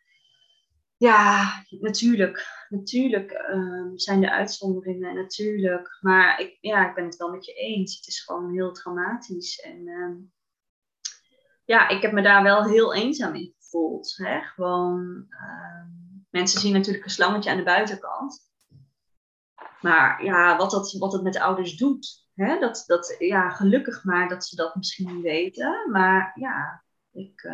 ja, 0.96 1.44
natuurlijk. 1.68 2.66
Natuurlijk 2.68 3.32
um, 3.50 3.98
zijn 3.98 4.24
er 4.24 4.30
uitzonderingen, 4.30 5.14
natuurlijk. 5.14 5.98
Maar 6.00 6.40
ik, 6.40 6.58
ja, 6.60 6.88
ik 6.88 6.94
ben 6.94 7.04
het 7.04 7.16
wel 7.16 7.30
met 7.30 7.44
je 7.44 7.52
eens. 7.52 7.96
Het 7.96 8.06
is 8.06 8.20
gewoon 8.20 8.52
heel 8.52 8.72
traumatisch. 8.72 9.60
En 9.60 9.88
um, 9.88 10.32
ja, 11.64 11.88
ik 11.88 12.02
heb 12.02 12.12
me 12.12 12.22
daar 12.22 12.42
wel 12.42 12.64
heel 12.64 12.94
eenzaam 12.94 13.34
in 13.34 13.54
gevoeld. 13.58 14.14
Hè? 14.16 14.40
Gewoon, 14.40 15.00
um, 15.30 16.26
mensen 16.30 16.60
zien 16.60 16.72
natuurlijk 16.72 17.04
een 17.04 17.10
slangetje 17.10 17.50
aan 17.50 17.56
de 17.56 17.62
buitenkant. 17.62 18.40
Maar 19.80 20.24
ja, 20.24 20.56
wat, 20.56 20.70
dat, 20.70 20.92
wat 20.92 21.12
het 21.12 21.22
met 21.22 21.32
de 21.32 21.42
ouders 21.42 21.76
doet. 21.76 22.28
Hè? 22.34 22.58
Dat, 22.58 22.82
dat, 22.86 23.16
ja, 23.18 23.50
gelukkig 23.50 24.04
maar 24.04 24.28
dat 24.28 24.46
ze 24.46 24.56
dat 24.56 24.76
misschien 24.76 25.14
niet 25.14 25.22
weten. 25.22 25.90
Maar 25.90 26.32
ja, 26.34 26.84
ik, 27.12 27.50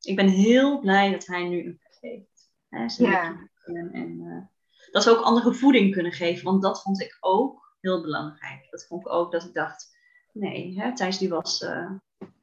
ik 0.00 0.16
ben 0.16 0.28
heel 0.28 0.80
blij 0.80 1.10
dat 1.10 1.26
hij 1.26 1.48
nu 1.48 1.64
een 1.64 1.80
heeft. 2.00 2.35
Hè, 2.68 2.86
ja. 2.96 3.48
En, 3.64 3.92
en 3.92 4.20
uh, 4.20 4.44
dat 4.90 5.02
ze 5.02 5.10
ook 5.10 5.24
andere 5.24 5.54
voeding 5.54 5.92
kunnen 5.92 6.12
geven. 6.12 6.44
Want 6.44 6.62
dat 6.62 6.82
vond 6.82 7.00
ik 7.00 7.16
ook 7.20 7.76
heel 7.80 8.02
belangrijk. 8.02 8.66
Dat 8.70 8.86
vond 8.86 9.06
ik 9.06 9.12
ook 9.12 9.32
dat 9.32 9.44
ik 9.44 9.54
dacht, 9.54 9.96
nee, 10.32 10.80
hè, 10.80 10.94
Thijs 10.94 11.18
die 11.18 11.28
was 11.28 11.62
uh, 11.62 11.90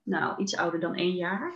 nou, 0.04 0.42
iets 0.42 0.56
ouder 0.56 0.80
dan 0.80 0.96
één 0.96 1.16
jaar. 1.16 1.54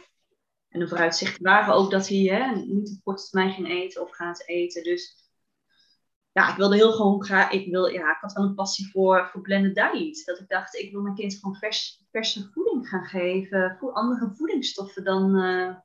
En 0.70 0.80
de 0.80 0.88
vooruitzichten 0.88 1.44
waren 1.44 1.74
ook 1.74 1.92
dat 1.92 2.08
hij 2.08 2.18
hè, 2.18 2.56
niet 2.56 2.92
op 2.96 3.04
korte 3.04 3.30
termijn 3.30 3.54
ging 3.54 3.70
eten 3.70 4.02
of 4.02 4.16
gaat 4.16 4.44
eten. 4.46 4.84
Dus 4.84 5.26
ja, 6.32 6.50
ik 6.50 6.56
wilde 6.56 6.76
heel 6.76 6.92
gewoon 6.92 7.24
graag, 7.24 7.52
ik, 7.52 7.72
wil, 7.72 7.88
ja, 7.88 8.12
ik 8.12 8.18
had 8.22 8.34
wel 8.34 8.46
een 8.46 8.56
passie 8.56 8.92
voor, 8.92 9.30
voor 9.32 9.42
blended 9.42 9.92
diet. 9.94 10.26
Dat 10.26 10.40
ik 10.40 10.48
dacht, 10.48 10.76
ik 10.76 10.92
wil 10.92 11.02
mijn 11.02 11.16
kind 11.16 11.34
gewoon 11.34 11.56
vers, 11.56 12.04
verse 12.12 12.50
voeding 12.52 12.90
gaan 12.90 13.06
geven. 13.06 13.76
Voor 13.80 13.92
andere 13.92 14.32
voedingsstoffen 14.34 15.04
dan, 15.04 15.36
uh, 15.36 15.76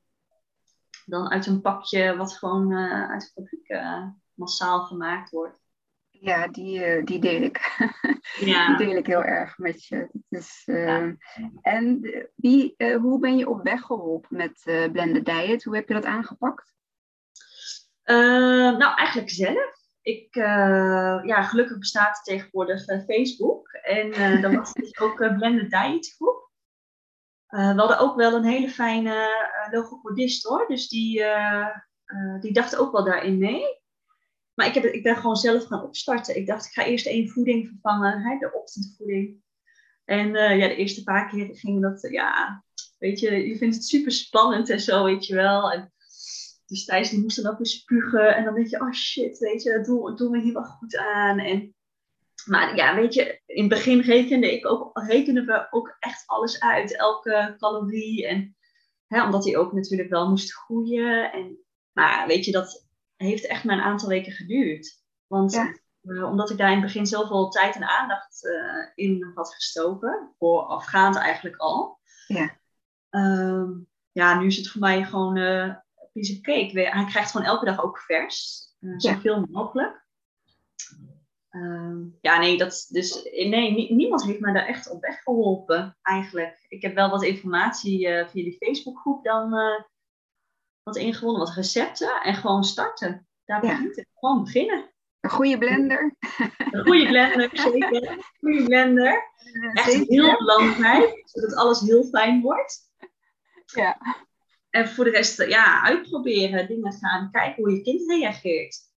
dan 1.06 1.30
uit 1.30 1.46
een 1.46 1.60
pakje 1.60 2.16
wat 2.16 2.32
gewoon 2.32 2.72
uh, 2.72 3.10
uit 3.10 3.20
de 3.20 3.30
fabriek 3.42 3.68
uh, 3.68 4.06
massaal 4.34 4.80
gemaakt 4.80 5.30
wordt. 5.30 5.60
Ja, 6.10 6.48
die, 6.48 6.96
uh, 6.96 7.04
die 7.04 7.18
deel 7.18 7.42
ik. 7.42 7.60
Ja. 8.40 8.76
die 8.76 8.86
deel 8.86 8.96
ik 8.96 9.06
heel 9.06 9.22
erg 9.22 9.58
met 9.58 9.84
je. 9.84 10.08
Dus, 10.28 10.62
ja. 10.64 11.16
En 11.62 12.00
wie, 12.34 12.74
hoe 13.00 13.18
ben 13.18 13.36
je 13.36 13.48
op 13.48 13.62
weg 13.62 13.80
geholpen 13.80 14.36
met 14.36 14.62
Blended 14.92 15.24
Diet? 15.24 15.64
Hoe 15.64 15.74
heb 15.74 15.88
je 15.88 15.94
dat 15.94 16.04
aangepakt? 16.04 16.74
nou, 18.04 18.96
eigenlijk 18.96 19.30
zelf. 19.30 19.76
Ik, 20.02 20.34
ja, 21.24 21.42
gelukkig 21.42 21.78
bestaat 21.78 22.24
tegenwoordig 22.24 22.84
Facebook. 22.84 23.68
En 23.72 24.40
dan 24.40 24.56
was 24.56 24.72
dus 24.72 24.98
ook 25.04 25.16
Blended 25.16 25.70
Diet 25.70 26.14
groep. 26.14 26.51
Uh, 27.52 27.74
we 27.74 27.78
hadden 27.80 27.98
ook 27.98 28.16
wel 28.16 28.34
een 28.34 28.44
hele 28.44 28.68
fijne 28.68 29.14
uh, 29.14 29.72
logopedist 29.72 30.44
hoor. 30.44 30.66
Dus 30.68 30.88
die, 30.88 31.20
uh, 31.20 31.68
die 32.40 32.52
dacht 32.52 32.76
ook 32.76 32.92
wel 32.92 33.04
daarin 33.04 33.38
mee. 33.38 33.80
Maar 34.54 34.66
ik, 34.66 34.74
heb, 34.74 34.84
ik 34.84 35.02
ben 35.02 35.16
gewoon 35.16 35.36
zelf 35.36 35.64
gaan 35.64 35.82
opstarten. 35.82 36.36
Ik 36.36 36.46
dacht, 36.46 36.66
ik 36.66 36.72
ga 36.72 36.84
eerst 36.84 37.06
één 37.06 37.28
voeding 37.28 37.68
vervangen, 37.68 38.20
hè, 38.20 38.38
de 38.38 38.52
ochtendvoeding. 38.52 39.40
En 40.04 40.28
ja, 40.32 40.68
de 40.68 40.76
eerste 40.76 41.02
paar 41.02 41.28
keer 41.28 41.56
ging 41.56 41.82
dat, 41.82 42.08
ja, 42.10 42.64
weet 42.98 43.20
je, 43.20 43.48
je 43.48 43.56
vindt 43.56 43.74
het 43.74 43.84
super 43.84 44.12
spannend 44.12 44.70
en 44.70 44.80
zo, 44.80 45.04
weet 45.04 45.26
je 45.26 45.34
wel. 45.34 45.72
En 45.72 45.92
dus 46.66 46.84
Thijs 46.84 47.10
die 47.10 47.20
moest 47.20 47.42
dan 47.42 47.52
ook 47.52 47.58
weer 47.58 47.66
spugen. 47.66 48.36
En 48.36 48.44
dan 48.44 48.54
denk 48.54 48.66
je, 48.66 48.80
oh 48.80 48.92
shit, 48.92 49.38
weet 49.38 49.62
je, 49.62 49.80
doe, 49.80 50.16
doe 50.16 50.30
me 50.30 50.40
hier 50.40 50.52
wel 50.52 50.64
goed 50.64 50.96
aan. 50.96 51.38
En 51.38 51.74
maar 52.44 52.76
ja, 52.76 52.94
weet 52.94 53.14
je, 53.14 53.40
in 53.46 53.60
het 53.60 53.68
begin 53.68 54.00
rekende 54.00 54.52
ik 54.52 54.66
ook, 54.66 54.90
rekenen 54.94 55.46
we 55.46 55.66
ook 55.70 55.96
echt 55.98 56.22
alles 56.26 56.60
uit. 56.60 56.96
Elke 56.96 57.54
calorie. 57.58 58.26
En, 58.26 58.56
hè, 59.06 59.24
omdat 59.24 59.44
hij 59.44 59.56
ook 59.56 59.72
natuurlijk 59.72 60.08
wel 60.08 60.28
moest 60.28 60.54
groeien. 60.54 61.32
En, 61.32 61.58
maar 61.92 62.26
weet 62.26 62.44
je, 62.44 62.52
dat 62.52 62.88
heeft 63.16 63.46
echt 63.46 63.64
maar 63.64 63.76
een 63.76 63.84
aantal 63.84 64.08
weken 64.08 64.32
geduurd. 64.32 65.00
Want 65.26 65.54
uh, 66.02 66.24
omdat 66.24 66.50
ik 66.50 66.58
daar 66.58 66.68
in 66.68 66.76
het 66.76 66.84
begin 66.84 67.06
zoveel 67.06 67.48
tijd 67.48 67.74
en 67.74 67.88
aandacht 67.88 68.44
uh, 68.44 68.86
in 68.94 69.32
had 69.34 69.54
gestoken. 69.54 70.34
Voorafgaand 70.38 71.16
eigenlijk 71.16 71.56
al. 71.56 72.00
Ja. 72.26 72.60
Um, 73.10 73.88
ja, 74.12 74.40
nu 74.40 74.46
is 74.46 74.56
het 74.56 74.68
voor 74.68 74.80
mij 74.80 75.04
gewoon 75.04 75.36
uh, 75.36 75.74
piece 76.12 76.32
of 76.32 76.40
cake. 76.40 76.80
Hij 76.80 77.04
krijgt 77.04 77.30
gewoon 77.30 77.46
elke 77.46 77.64
dag 77.64 77.82
ook 77.82 77.98
vers. 77.98 78.60
zoveel 78.96 79.36
ja. 79.36 79.46
mogelijk. 79.50 80.06
Um, 81.54 82.18
ja, 82.20 82.38
nee, 82.38 82.58
dat, 82.58 82.86
dus, 82.88 83.22
nee, 83.32 83.92
niemand 83.92 84.24
heeft 84.24 84.40
me 84.40 84.52
daar 84.52 84.66
echt 84.66 84.90
op 84.90 85.00
weg 85.00 85.22
geholpen, 85.22 85.98
eigenlijk. 86.02 86.66
Ik 86.68 86.82
heb 86.82 86.94
wel 86.94 87.10
wat 87.10 87.22
informatie 87.22 88.08
uh, 88.08 88.28
via 88.28 88.44
die 88.44 88.56
Facebookgroep 88.58 89.24
dan 89.24 89.54
uh, 89.54 89.80
wat 90.82 90.96
ingewonnen, 90.96 91.40
wat 91.40 91.54
recepten 91.54 92.22
en 92.22 92.34
gewoon 92.34 92.64
starten. 92.64 93.28
Daar 93.44 93.60
begint 93.60 93.96
het. 93.96 94.06
Gewoon 94.14 94.44
beginnen. 94.44 94.90
Een 95.20 95.30
goede 95.30 95.58
blender. 95.58 96.16
Een 96.70 96.84
goede 96.84 97.06
blender, 97.06 97.50
zeker. 97.70 98.10
Een 98.10 98.24
goede 98.40 98.64
blender. 98.64 99.30
Echt 99.72 100.08
heel 100.08 100.36
belangrijk, 100.36 101.22
zodat 101.24 101.54
alles 101.54 101.80
heel 101.80 102.04
fijn 102.04 102.40
wordt. 102.40 102.90
Ja. 103.64 103.98
En 104.70 104.88
voor 104.88 105.04
de 105.04 105.10
rest, 105.10 105.42
ja, 105.42 105.82
uitproberen, 105.82 106.66
dingen 106.66 106.92
gaan, 106.92 107.30
kijken 107.30 107.62
hoe 107.62 107.72
je 107.72 107.82
kind 107.82 108.10
reageert. 108.10 108.91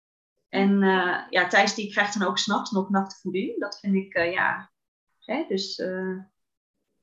En 0.54 0.82
uh, 0.82 1.24
ja, 1.30 1.47
Thijs 1.47 1.74
die 1.74 1.91
krijgt 1.91 2.20
dan 2.20 2.28
ook 2.28 2.38
s'nachts 2.38 2.72
nog 2.72 2.89
nachtvoeding. 2.89 3.60
Dat 3.60 3.80
vind 3.80 3.95
ik, 3.95 4.16
uh, 4.16 4.32
ja. 4.32 4.72
Hè, 5.20 5.45
dus 5.47 5.80
uh, 5.80 6.20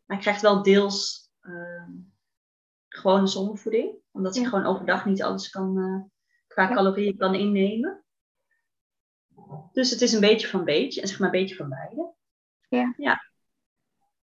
hij 0.06 0.16
krijgt 0.16 0.40
wel 0.40 0.62
deels 0.62 1.30
ehm, 1.40 1.90
gewone 2.88 3.26
zonnevoeding. 3.26 3.98
Omdat 4.10 4.36
hij 4.36 4.44
gewoon 4.44 4.66
overdag 4.66 5.04
niet 5.04 5.22
alles 5.22 5.50
kan, 5.50 5.74
qua 6.46 6.68
ja. 6.68 6.74
calorieën 6.74 7.16
kan 7.16 7.34
innemen. 7.34 8.04
Dus 9.72 9.90
het 9.90 10.00
is 10.00 10.12
een 10.12 10.20
beetje 10.20 10.48
van 10.48 10.64
beetje. 10.64 11.00
En 11.00 11.08
zeg 11.08 11.18
maar 11.18 11.34
een 11.34 11.40
beetje 11.40 11.56
van 11.56 11.68
beide. 11.68 12.14
Ja. 12.68 12.94
ja. 12.96 13.30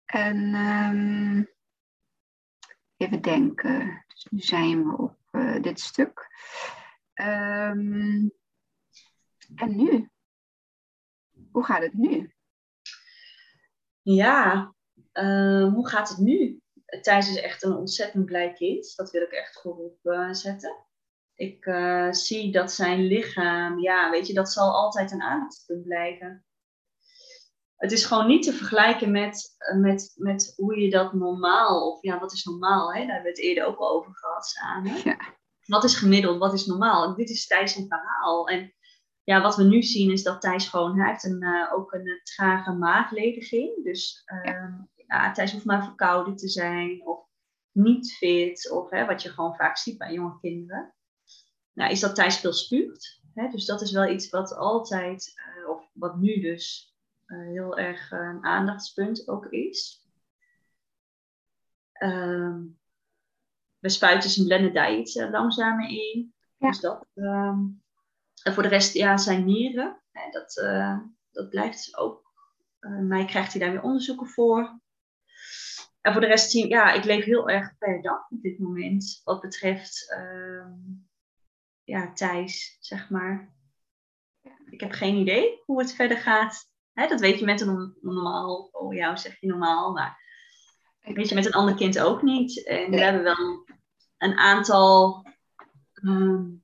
En 0.04 0.54
um, 0.54 1.48
even 2.96 3.22
denken. 3.22 4.04
Dus 4.06 4.26
nu 4.30 4.38
zijn 4.38 4.84
we 4.84 4.96
op 4.96 5.16
dit 5.62 5.80
stuk. 5.80 6.30
Um, 7.14 8.32
en 9.54 9.76
nu? 9.76 10.10
Hoe 11.50 11.64
gaat 11.64 11.82
het 11.82 11.94
nu? 11.94 12.34
Ja, 14.02 14.74
uh, 15.12 15.72
hoe 15.72 15.88
gaat 15.88 16.08
het 16.08 16.18
nu? 16.18 16.60
Thijs 17.00 17.28
is 17.28 17.40
echt 17.40 17.62
een 17.62 17.76
ontzettend 17.76 18.24
blij 18.24 18.52
kind. 18.52 18.96
Dat 18.96 19.10
wil 19.10 19.22
ik 19.22 19.30
echt 19.30 19.60
voorop 19.60 19.98
uh, 20.02 20.32
zetten. 20.32 20.76
Ik 21.34 21.66
uh, 21.66 22.12
zie 22.12 22.52
dat 22.52 22.72
zijn 22.72 23.06
lichaam, 23.06 23.78
ja, 23.78 24.10
weet 24.10 24.26
je, 24.26 24.34
dat 24.34 24.52
zal 24.52 24.74
altijd 24.74 25.12
een 25.12 25.22
aandachtspunt 25.22 25.82
blijven. 25.82 26.44
Het 27.76 27.92
is 27.92 28.04
gewoon 28.04 28.26
niet 28.26 28.42
te 28.42 28.52
vergelijken 28.52 29.10
met, 29.10 29.56
met, 29.80 30.12
met 30.16 30.52
hoe 30.56 30.80
je 30.80 30.90
dat 30.90 31.12
normaal, 31.12 31.90
of 31.90 32.02
ja, 32.02 32.18
wat 32.18 32.32
is 32.32 32.44
normaal, 32.44 32.92
hè? 32.92 32.98
daar 32.98 33.14
hebben 33.14 33.32
we 33.32 33.38
het 33.38 33.48
eerder 33.48 33.64
ook 33.64 33.78
al 33.78 33.90
over 33.90 34.14
gehad 34.14 34.46
samen. 34.46 35.00
Ja. 35.04 35.16
Wat 35.66 35.84
is 35.84 35.96
gemiddeld, 35.96 36.38
wat 36.38 36.52
is 36.52 36.66
normaal? 36.66 37.14
dit 37.14 37.30
is 37.30 37.46
Thijs 37.46 37.72
verhaal. 37.72 38.48
En 38.48 38.74
ja, 39.24 39.42
wat 39.42 39.56
we 39.56 39.64
nu 39.64 39.82
zien 39.82 40.10
is 40.10 40.22
dat 40.22 40.40
Thijs 40.40 40.68
gewoon, 40.68 40.98
hij 40.98 41.10
heeft 41.10 41.24
een, 41.24 41.42
uh, 41.42 41.72
ook 41.72 41.92
een 41.92 42.20
trage 42.22 42.72
maaglediging. 42.72 43.84
Dus 43.84 44.22
uh, 44.26 44.44
ja. 44.44 44.88
ja. 45.06 45.32
Thijs 45.32 45.52
hoeft 45.52 45.64
maar 45.64 45.84
verkouden 45.84 46.36
te 46.36 46.48
zijn 46.48 47.06
of 47.06 47.28
niet 47.72 48.12
fit. 48.12 48.70
Of 48.70 48.90
hè, 48.90 49.06
wat 49.06 49.22
je 49.22 49.28
gewoon 49.28 49.56
vaak 49.56 49.76
ziet 49.76 49.98
bij 49.98 50.12
jonge 50.12 50.38
kinderen. 50.40 50.94
Nou, 51.72 51.90
is 51.90 52.00
dat 52.00 52.14
Thijs 52.14 52.38
veel 52.38 52.52
spuugt. 52.52 53.20
Hè? 53.34 53.48
Dus 53.48 53.64
dat 53.64 53.80
is 53.80 53.92
wel 53.92 54.08
iets 54.08 54.30
wat 54.30 54.56
altijd, 54.56 55.32
uh, 55.58 55.68
of 55.68 55.90
wat 55.92 56.16
nu 56.16 56.40
dus 56.40 56.96
heel 57.26 57.78
erg 57.78 58.10
een 58.10 58.44
aandachtspunt 58.44 59.28
ook 59.28 59.46
is. 59.46 60.06
Ehm, 61.92 62.62
we 63.78 63.88
spuiten 63.88 64.30
zijn 64.30 64.46
blended 64.46 64.74
diet 64.74 65.28
langzamer 65.30 65.88
in. 65.88 66.34
Ja. 66.56 66.68
Dus 66.68 66.80
dat... 66.80 67.06
Um, 67.14 67.81
en 68.42 68.54
voor 68.54 68.62
de 68.62 68.68
rest, 68.68 68.94
ja, 68.94 69.16
zijn 69.16 69.44
nieren. 69.44 70.02
Hè, 70.10 70.30
dat, 70.30 70.56
uh, 70.56 70.98
dat 71.30 71.48
blijft 71.50 71.96
ook. 71.96 72.32
Uh, 72.80 72.98
mij 72.98 73.24
krijgt 73.24 73.52
hij 73.52 73.60
daar 73.60 73.70
weer 73.70 73.82
onderzoeken 73.82 74.26
voor. 74.26 74.80
En 76.00 76.12
voor 76.12 76.20
de 76.20 76.26
rest, 76.26 76.52
ja, 76.52 76.92
ik 76.92 77.04
leef 77.04 77.24
heel 77.24 77.48
erg 77.48 77.78
per 77.78 78.02
dag 78.02 78.30
op 78.30 78.42
dit 78.42 78.58
moment. 78.58 79.20
Wat 79.24 79.40
betreft, 79.40 80.14
uh, 80.18 80.66
ja, 81.84 82.12
Thijs, 82.12 82.76
zeg 82.80 83.10
maar. 83.10 83.54
Ik 84.70 84.80
heb 84.80 84.92
geen 84.92 85.16
idee 85.16 85.62
hoe 85.64 85.78
het 85.78 85.94
verder 85.94 86.16
gaat. 86.16 86.70
Hè, 86.92 87.06
dat 87.06 87.20
weet 87.20 87.38
je 87.38 87.44
met 87.44 87.60
een 87.60 87.96
normaal, 88.00 88.68
oh 88.72 88.94
jou 88.94 89.16
zeg 89.16 89.40
je 89.40 89.46
normaal, 89.46 89.92
maar 89.92 90.18
weet 91.00 91.28
je 91.28 91.34
met 91.34 91.46
een 91.46 91.52
ander 91.52 91.74
kind 91.74 91.98
ook 91.98 92.22
niet. 92.22 92.66
En 92.66 92.90
we 92.90 93.00
hebben 93.00 93.22
wel 93.22 93.66
een 94.18 94.36
aantal 94.36 95.26
um, 96.02 96.61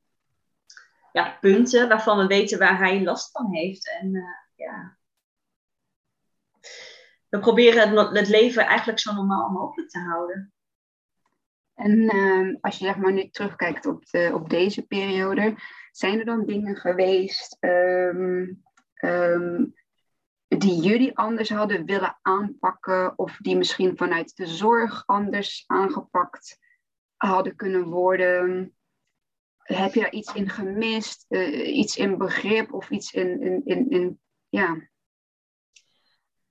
ja, 1.12 1.36
punten 1.40 1.88
waarvan 1.88 2.18
we 2.18 2.26
weten 2.26 2.59
waar 2.59 2.78
hij 2.78 3.02
last 3.02 3.30
van 3.30 3.54
heeft. 3.54 3.90
En 4.00 4.14
uh, 4.14 4.22
ja, 4.54 4.98
we 7.28 7.38
proberen 7.38 7.98
het, 7.98 8.16
het, 8.16 8.28
leven 8.28 8.66
eigenlijk 8.66 8.98
zo 8.98 9.12
normaal 9.12 9.50
mogelijk 9.50 9.90
te 9.90 9.98
houden. 9.98 10.52
En 11.74 12.16
uh, 12.16 12.56
als 12.61 12.78
je 12.78 12.84
zeg 12.84 12.96
maar 12.96 13.12
nu 13.12 13.28
terugkijkt 13.28 13.86
op, 13.86 14.06
de, 14.06 14.30
op 14.34 14.50
deze 14.50 14.86
periode, 14.86 15.54
zijn 15.90 16.18
er 16.18 16.24
dan 16.24 16.46
dingen 16.46 16.76
geweest 16.76 17.56
um, 17.61 18.62
um, 19.04 19.74
die 20.48 20.80
jullie 20.80 21.16
anders 21.16 21.48
hadden 21.48 21.84
willen 21.84 22.18
aanpakken 22.22 23.18
of 23.18 23.36
die 23.36 23.56
misschien 23.56 23.96
vanuit 23.96 24.36
de 24.36 24.46
zorg 24.46 25.02
anders 25.06 25.64
aangepakt 25.66 26.59
hadden 27.16 27.56
kunnen 27.56 27.88
worden? 27.88 28.78
Heb 29.76 29.94
je 29.94 30.00
daar 30.00 30.12
iets 30.12 30.34
in 30.34 30.48
gemist? 30.48 31.24
Uh, 31.28 31.76
iets 31.76 31.96
in 31.96 32.18
begrip 32.18 32.72
of 32.72 32.90
iets 32.90 33.12
in, 33.12 33.40
in, 33.40 33.62
in, 33.64 33.90
in, 33.90 34.20
ja. 34.48 34.88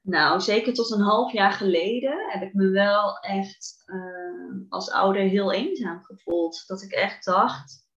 Nou, 0.01 0.41
zeker 0.41 0.73
tot 0.73 0.91
een 0.91 1.01
half 1.01 1.31
jaar 1.31 1.51
geleden 1.51 2.29
heb 2.29 2.41
ik 2.41 2.53
me 2.53 2.69
wel 2.69 3.17
echt 3.17 3.83
uh, 3.85 4.65
als 4.69 4.91
ouder 4.91 5.21
heel 5.21 5.51
eenzaam 5.51 6.03
gevoeld. 6.03 6.63
Dat 6.67 6.81
ik 6.81 6.91
echt 6.91 7.25
dacht, 7.25 7.87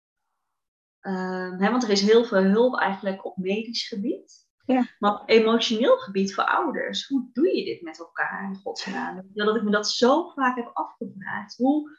uh, 1.03 1.59
hè, 1.59 1.71
want 1.71 1.83
er 1.83 1.91
is 1.91 2.03
heel 2.03 2.25
veel 2.25 2.43
hulp 2.43 2.79
eigenlijk 2.79 3.25
op 3.25 3.37
medisch 3.37 3.89
gebied. 3.89 4.49
Ja. 4.65 4.87
Maar 4.99 5.21
op 5.21 5.29
emotioneel 5.29 5.99
gebied 5.99 6.35
voor 6.35 6.45
ouders, 6.45 7.07
hoe 7.09 7.31
doe 7.33 7.57
je 7.57 7.65
dit 7.65 7.83
met 7.83 7.99
elkaar 7.99 8.45
in 8.45 8.57
godsnaam? 8.57 9.31
Dat 9.33 9.57
ik 9.57 9.63
me 9.63 9.71
dat 9.71 9.91
zo 9.91 10.29
vaak 10.29 10.57
heb 10.57 10.71
afgevraagd. 10.73 11.57
Hoe, 11.57 11.91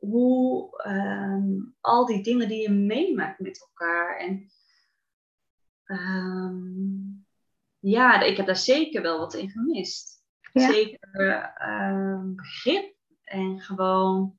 hoe 0.00 0.84
um, 0.86 1.76
al 1.80 2.06
die 2.06 2.22
dingen 2.22 2.48
die 2.48 2.62
je 2.62 2.70
meemaakt 2.70 3.38
met 3.38 3.60
elkaar. 3.60 4.16
En 4.16 4.50
um, 5.86 7.26
ja, 7.78 8.20
ik 8.20 8.36
heb 8.36 8.46
daar 8.46 8.56
zeker 8.56 9.02
wel 9.02 9.18
wat 9.18 9.34
in 9.34 9.50
gemist. 9.50 10.22
Zeker 10.52 11.54
um, 11.68 12.34
begrip 12.36 12.94
en 13.24 13.60
gewoon 13.60 14.38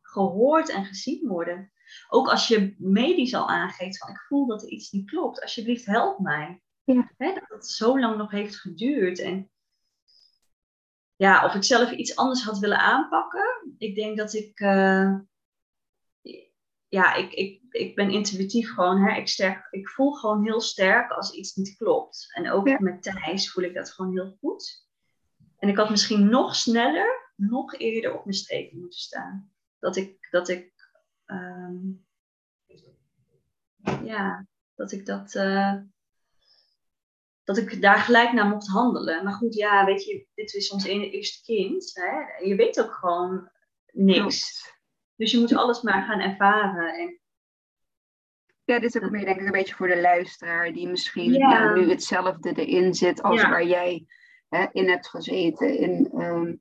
gehoord 0.00 0.70
en 0.70 0.84
gezien 0.84 1.28
worden. 1.28 1.72
Ook 2.08 2.28
als 2.28 2.48
je 2.48 2.74
medisch 2.78 3.34
al 3.34 3.48
aangeeft 3.48 3.98
van 3.98 4.10
ik 4.10 4.20
voel 4.20 4.46
dat 4.46 4.62
er 4.62 4.68
iets 4.68 4.90
niet 4.90 5.10
klopt, 5.10 5.42
alsjeblieft 5.42 5.86
help 5.86 6.18
mij. 6.18 6.62
Ja. 6.84 7.10
dat 7.18 7.48
het 7.48 7.66
zo 7.66 8.00
lang 8.00 8.16
nog 8.16 8.30
heeft 8.30 8.56
geduurd. 8.56 9.18
En 9.18 9.50
ja, 11.18 11.44
of 11.44 11.54
ik 11.54 11.64
zelf 11.64 11.90
iets 11.90 12.16
anders 12.16 12.44
had 12.44 12.58
willen 12.58 12.78
aanpakken. 12.78 13.74
Ik 13.78 13.94
denk 13.94 14.16
dat 14.16 14.34
ik, 14.34 14.60
uh, 14.60 15.18
ja, 16.88 17.14
ik, 17.14 17.32
ik, 17.32 17.62
ik 17.70 17.94
ben 17.94 18.10
intuïtief 18.10 18.74
gewoon, 18.74 19.02
hè, 19.02 19.16
ik, 19.16 19.28
sterk, 19.28 19.68
ik 19.70 19.88
voel 19.88 20.12
gewoon 20.12 20.44
heel 20.44 20.60
sterk 20.60 21.10
als 21.10 21.32
iets 21.32 21.54
niet 21.54 21.76
klopt. 21.76 22.26
En 22.34 22.50
ook 22.50 22.80
met 22.80 23.02
Thijs 23.02 23.52
voel 23.52 23.64
ik 23.64 23.74
dat 23.74 23.90
gewoon 23.90 24.12
heel 24.12 24.36
goed. 24.40 24.86
En 25.56 25.68
ik 25.68 25.76
had 25.76 25.90
misschien 25.90 26.28
nog 26.28 26.54
sneller, 26.54 27.32
nog 27.36 27.74
eerder 27.74 28.14
op 28.14 28.24
mijn 28.24 28.36
strepen 28.36 28.78
moeten 28.78 29.00
staan. 29.00 29.52
Dat 29.78 29.96
ik, 29.96 30.28
dat 30.30 30.48
ik, 30.48 30.72
um, 31.26 32.06
ja, 34.02 34.46
dat 34.74 34.92
ik 34.92 35.06
dat, 35.06 35.34
uh, 35.34 35.74
dat 37.48 37.56
ik 37.56 37.82
daar 37.82 37.98
gelijk 37.98 38.32
naar 38.32 38.46
mocht 38.46 38.68
handelen. 38.68 39.24
Maar 39.24 39.32
goed, 39.32 39.54
ja, 39.54 39.84
weet 39.84 40.04
je, 40.04 40.26
dit 40.34 40.54
is 40.54 40.70
ons 40.70 40.84
eerste 40.84 41.44
kind. 41.44 41.90
Hè? 41.94 42.46
Je 42.46 42.54
weet 42.54 42.80
ook 42.80 42.92
gewoon 42.92 43.50
niks. 43.92 44.72
Dus 45.16 45.30
je 45.30 45.38
moet 45.38 45.54
alles 45.54 45.82
maar 45.82 46.02
gaan 46.02 46.20
ervaren. 46.20 46.94
En... 46.94 47.20
Ja, 48.64 48.78
dit 48.78 48.94
is 48.94 49.02
ook 49.02 49.10
meer 49.10 49.24
denk 49.24 49.40
ik 49.40 49.46
een 49.46 49.52
beetje 49.52 49.74
voor 49.74 49.88
de 49.88 50.00
luisteraar 50.00 50.72
die 50.72 50.88
misschien 50.88 51.32
ja. 51.32 51.74
nu 51.74 51.90
hetzelfde 51.90 52.52
erin 52.52 52.94
zit 52.94 53.22
als 53.22 53.42
waar 53.42 53.66
jij 53.66 54.06
hè, 54.48 54.66
in 54.72 54.88
hebt 54.88 55.08
gezeten. 55.08 55.78
In, 55.78 56.10
ehm, 56.18 56.54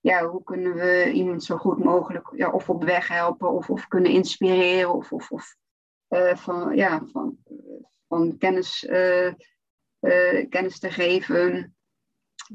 ja, 0.00 0.26
hoe 0.26 0.42
kunnen 0.42 0.74
we 0.74 1.10
iemand 1.12 1.44
zo 1.44 1.56
goed 1.56 1.78
mogelijk 1.84 2.32
ja, 2.36 2.50
of 2.50 2.70
op 2.70 2.84
weg 2.84 3.08
helpen 3.08 3.50
of, 3.50 3.70
of 3.70 3.88
kunnen 3.88 4.10
inspireren 4.10 4.94
of, 4.94 5.12
of, 5.12 5.30
of 5.30 5.56
uh, 6.08 6.36
van, 6.36 6.76
ja, 6.76 7.02
van, 7.12 7.38
van 8.08 8.38
kennis 8.38 8.84
uh, 8.84 9.32
uh, 10.02 10.48
kennis 10.48 10.78
te 10.78 10.90
geven 10.90 11.76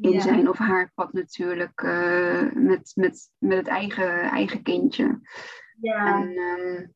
in 0.01 0.21
zijn 0.21 0.49
of 0.49 0.57
haar 0.57 0.91
pad 0.95 1.13
natuurlijk 1.13 1.81
uh, 1.81 2.53
met, 2.53 2.91
met, 2.95 3.29
met 3.37 3.57
het 3.57 3.67
eigen, 3.67 4.21
eigen 4.21 4.63
kindje. 4.63 5.19
Ja. 5.81 6.21
En, 6.21 6.37
um, 6.37 6.95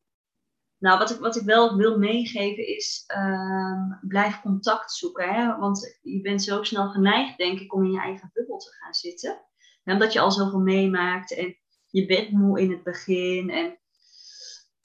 nou, 0.78 0.98
wat 0.98 1.10
ik, 1.10 1.18
wat 1.18 1.36
ik 1.36 1.42
wel 1.42 1.76
wil 1.76 1.98
meegeven 1.98 2.66
is, 2.66 3.04
uh, 3.16 3.98
blijf 4.00 4.40
contact 4.40 4.92
zoeken. 4.92 5.34
Hè? 5.34 5.56
Want 5.56 5.98
je 6.02 6.20
bent 6.20 6.42
zo 6.42 6.62
snel 6.62 6.90
geneigd, 6.90 7.38
denk 7.38 7.60
ik, 7.60 7.74
om 7.74 7.84
in 7.84 7.90
je 7.90 8.00
eigen 8.00 8.30
bubbel 8.32 8.58
te 8.58 8.70
gaan 8.70 8.94
zitten. 8.94 9.40
Omdat 9.84 10.12
je 10.12 10.20
al 10.20 10.32
zoveel 10.32 10.60
meemaakt 10.60 11.34
en 11.36 11.56
je 11.86 12.06
bent 12.06 12.30
moe 12.30 12.60
in 12.60 12.70
het 12.70 12.82
begin. 12.82 13.50
En 13.50 13.78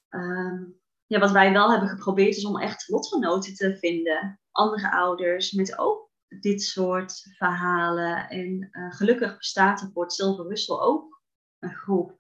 um, 0.10 0.80
ja, 1.08 1.20
wat 1.20 1.32
wij 1.32 1.52
wel 1.52 1.72
hebben 1.72 1.90
geprobeerd 1.90 2.36
is 2.36 2.46
om 2.46 2.60
echt 2.60 2.90
lotgenoten 2.90 3.56
te 3.56 3.78
vinden 3.78 4.40
andere 4.52 4.92
ouders 4.92 5.52
met 5.52 5.78
ook 5.78 6.10
dit 6.40 6.62
soort 6.62 7.36
verhalen. 7.38 8.30
En 8.30 8.70
uh, 8.72 8.92
gelukkig 8.94 9.38
bestaat 9.38 9.82
er 9.82 9.90
voor 9.94 10.04
het 10.04 10.14
Silver 10.14 10.48
Russell 10.48 10.76
ook 10.76 11.22
een 11.60 11.76
groep. 11.76 12.18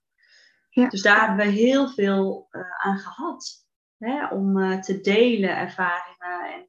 Ja. 0.69 0.89
Dus 0.89 1.01
daar 1.01 1.27
hebben 1.27 1.45
we 1.45 1.51
heel 1.51 1.89
veel 1.89 2.47
uh, 2.51 2.85
aan 2.85 2.97
gehad. 2.97 3.65
Hè, 3.97 4.27
om 4.27 4.57
uh, 4.57 4.79
te 4.79 5.01
delen 5.01 5.57
ervaringen. 5.57 6.53
En 6.53 6.67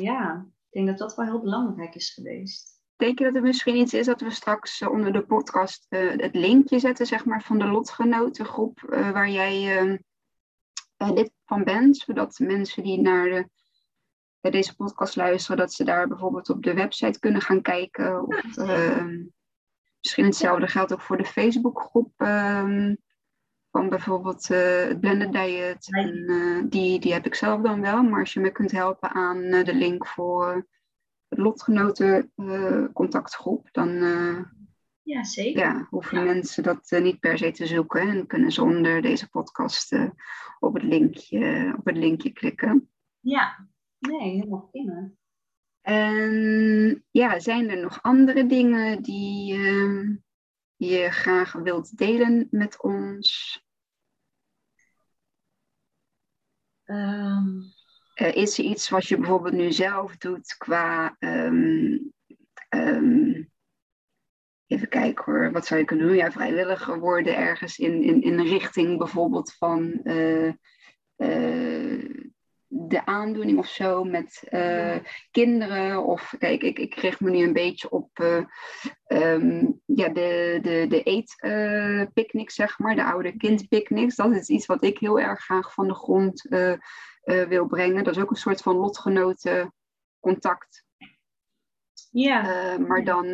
ja, 0.00 0.46
ik 0.46 0.72
denk 0.72 0.86
dat 0.86 0.98
dat 0.98 1.16
wel 1.16 1.26
heel 1.26 1.40
belangrijk 1.40 1.94
is 1.94 2.10
geweest. 2.10 2.82
Denk 2.96 3.18
je 3.18 3.24
dat 3.24 3.34
er 3.34 3.42
misschien 3.42 3.76
iets 3.76 3.94
is 3.94 4.06
dat 4.06 4.20
we 4.20 4.30
straks 4.30 4.82
onder 4.82 5.12
de 5.12 5.22
podcast 5.22 5.86
het 5.88 6.34
linkje 6.34 6.78
zetten, 6.78 7.06
zeg 7.06 7.24
maar, 7.24 7.42
van 7.42 7.58
de 7.58 7.66
lotgenotengroep 7.66 8.80
waar 8.88 9.30
jij 9.30 10.00
lid 10.98 11.32
van 11.44 11.64
bent, 11.64 11.96
zodat 11.96 12.38
mensen 12.38 12.82
die 12.82 13.00
naar 13.00 13.30
de 13.30 13.48
deze 14.50 14.76
podcast 14.76 15.16
luisteren, 15.16 15.56
dat 15.56 15.72
ze 15.72 15.84
daar 15.84 16.08
bijvoorbeeld 16.08 16.50
op 16.50 16.62
de 16.62 16.74
website 16.74 17.18
kunnen 17.18 17.40
gaan 17.40 17.62
kijken. 17.62 18.26
Of, 18.26 18.56
ehm, 18.56 19.24
misschien 20.00 20.24
hetzelfde 20.24 20.66
geldt 20.66 20.92
ook 20.92 21.00
voor 21.00 21.16
de 21.16 21.24
Facebookgroep 21.24 22.20
um, 22.20 22.96
van 23.70 23.88
bijvoorbeeld 23.88 24.50
uh, 24.50 24.88
het 24.88 25.00
Blended 25.00 25.32
Diet. 25.32 25.94
En, 25.94 26.30
uh, 26.30 26.64
die, 26.68 27.00
die 27.00 27.12
heb 27.12 27.26
ik 27.26 27.34
zelf 27.34 27.62
dan 27.62 27.80
wel, 27.80 28.02
maar 28.02 28.20
als 28.20 28.32
je 28.32 28.40
me 28.40 28.50
kunt 28.50 28.70
helpen 28.70 29.10
aan 29.10 29.38
uh, 29.38 29.64
de 29.64 29.74
link 29.74 30.06
voor 30.06 30.66
lotgenotencontactgroep, 31.28 33.68
dan 33.72 33.88
ja, 35.08 35.24
zeker. 35.24 35.60
Ja, 35.60 35.86
hoeven 35.90 36.24
mensen 36.24 36.62
dat 36.62 36.96
niet 37.02 37.20
per 37.20 37.38
se 37.38 37.50
te 37.50 37.66
zoeken 37.66 38.08
en 38.08 38.26
kunnen 38.26 38.52
ze 38.52 38.62
onder 38.62 39.02
deze 39.02 39.28
podcast 39.28 39.96
op, 40.58 40.74
het 40.74 40.82
linkje, 40.82 41.74
op 41.78 41.84
het 41.86 41.96
linkje 41.96 42.30
klikken. 42.30 42.90
Ja, 43.20 43.68
nee, 43.98 44.30
helemaal 44.30 44.68
prima. 44.70 45.10
En 45.80 47.04
ja, 47.10 47.38
zijn 47.38 47.70
er 47.70 47.80
nog 47.80 48.02
andere 48.02 48.46
dingen 48.46 49.02
die 49.02 49.54
uh, 49.54 50.16
je 50.76 51.10
graag 51.10 51.52
wilt 51.52 51.96
delen 51.96 52.46
met 52.50 52.82
ons? 52.82 53.60
Um. 56.84 57.76
Uh, 58.14 58.36
is 58.36 58.58
er 58.58 58.64
iets 58.64 58.88
wat 58.88 59.06
je 59.06 59.16
bijvoorbeeld 59.16 59.54
nu 59.54 59.72
zelf 59.72 60.16
doet 60.16 60.56
qua. 60.56 61.16
Um, 61.18 62.12
um, 62.68 63.50
even 64.68 64.88
kijken 64.88 65.24
hoor, 65.24 65.52
wat 65.52 65.66
zou 65.66 65.80
je 65.80 65.86
kunnen 65.86 66.06
doen? 66.06 66.16
Ja, 66.16 66.30
vrijwilliger 66.30 67.00
worden 67.00 67.36
ergens 67.36 67.78
in, 67.78 68.02
in, 68.02 68.22
in 68.22 68.38
een 68.38 68.48
richting 68.48 68.98
bijvoorbeeld 68.98 69.54
van. 69.54 70.00
Uh, 70.04 70.52
de 72.70 73.06
aandoening 73.06 73.58
of 73.58 73.66
zo 73.66 74.04
met 74.04 74.42
uh, 74.50 74.96
kinderen. 75.30 76.04
Of 76.04 76.34
kijk, 76.38 76.62
ik, 76.62 76.78
ik 76.78 76.94
richt 76.94 77.20
me 77.20 77.30
nu 77.30 77.42
een 77.42 77.52
beetje 77.52 77.90
op 77.90 78.10
um, 79.06 79.80
ja, 79.84 80.08
de, 80.08 80.58
de, 80.62 80.86
de 80.88 81.02
eetpicnics, 81.02 82.54
zeg 82.54 82.78
maar, 82.78 82.94
de 82.94 83.04
oude 83.04 83.36
kindpicnics. 83.36 84.16
Dat 84.16 84.32
is 84.32 84.48
iets 84.48 84.66
wat 84.66 84.84
ik 84.84 84.98
heel 84.98 85.20
erg 85.20 85.40
graag 85.40 85.74
van 85.74 85.88
de 85.88 85.94
grond 85.94 86.46
wil 87.48 87.66
brengen. 87.66 88.04
Dat 88.04 88.16
is 88.16 88.22
ook 88.22 88.30
een 88.30 88.36
soort 88.36 88.62
van 88.62 88.76
lotgenoten 88.76 89.74
contact. 90.20 90.86
Ja. 92.10 92.78
maar 92.78 93.04
dan 93.04 93.26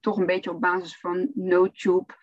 toch 0.00 0.16
een 0.16 0.26
beetje 0.26 0.50
op 0.50 0.60
basis 0.60 0.98
van 0.98 1.30
no-tube 1.34 2.14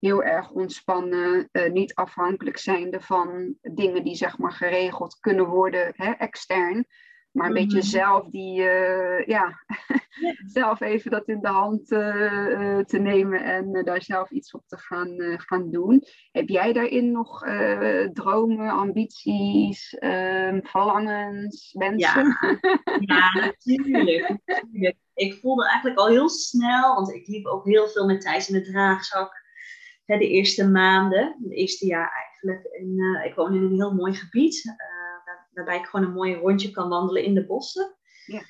heel 0.00 0.22
erg 0.22 0.50
ontspannen, 0.50 1.48
uh, 1.52 1.70
niet 1.70 1.94
afhankelijk 1.94 2.58
zijnde 2.58 3.00
van 3.00 3.54
dingen 3.60 4.04
die 4.04 4.14
zeg 4.14 4.38
maar 4.38 4.52
geregeld 4.52 5.18
kunnen 5.20 5.46
worden 5.46 5.92
hè, 5.96 6.10
extern. 6.10 6.86
Maar 7.30 7.46
een 7.46 7.54
beetje 7.54 7.78
mhm. 7.78 7.86
zelf 7.86 8.28
die, 8.28 8.60
uh, 8.60 9.26
ja, 9.36 9.64
zelf 10.46 10.80
even 10.80 11.10
dat 11.10 11.28
in 11.28 11.40
de 11.40 11.48
hand 11.48 11.92
uh, 11.92 12.78
te 12.78 12.98
nemen 12.98 13.44
en 13.44 13.84
daar 13.84 14.02
zelf 14.02 14.30
iets 14.30 14.52
op 14.52 14.62
te 14.66 14.76
gaan, 14.76 15.40
gaan 15.40 15.70
doen. 15.70 16.04
Heb 16.32 16.48
jij 16.48 16.72
daarin 16.72 17.12
nog 17.12 17.44
dromen, 18.12 18.70
ambities, 18.70 19.94
ehm, 19.94 20.60
verlangens, 20.62 21.74
wensen? 21.78 22.36
Ja, 22.40 22.58
ja 23.00 23.34
natuurlijk, 23.34 24.38
natuurlijk. 24.44 24.96
Ik 25.20 25.38
voelde 25.40 25.68
eigenlijk 25.68 25.98
al 25.98 26.08
heel 26.08 26.28
snel, 26.28 26.94
want 26.94 27.14
ik 27.14 27.26
liep 27.26 27.46
ook 27.46 27.64
heel 27.64 27.88
veel 27.88 28.06
met 28.06 28.20
Thijs 28.20 28.48
in 28.48 28.54
de 28.54 28.70
draagzak 28.70 29.40
de 30.18 30.28
eerste 30.28 30.68
maanden, 30.68 31.36
het 31.42 31.52
eerste 31.52 31.86
jaar 31.86 32.12
eigenlijk. 32.12 32.64
En 32.64 32.86
uh, 32.86 33.24
ik 33.24 33.34
woon 33.34 33.54
in 33.54 33.62
een 33.62 33.74
heel 33.74 33.94
mooi 33.94 34.14
gebied, 34.14 34.64
uh, 34.64 34.74
waarbij 35.52 35.78
ik 35.78 35.86
gewoon 35.86 36.06
een 36.06 36.12
mooi 36.12 36.34
rondje 36.34 36.70
kan 36.70 36.88
wandelen 36.88 37.24
in 37.24 37.34
de 37.34 37.46
bossen. 37.46 37.96
Ja. 38.26 38.42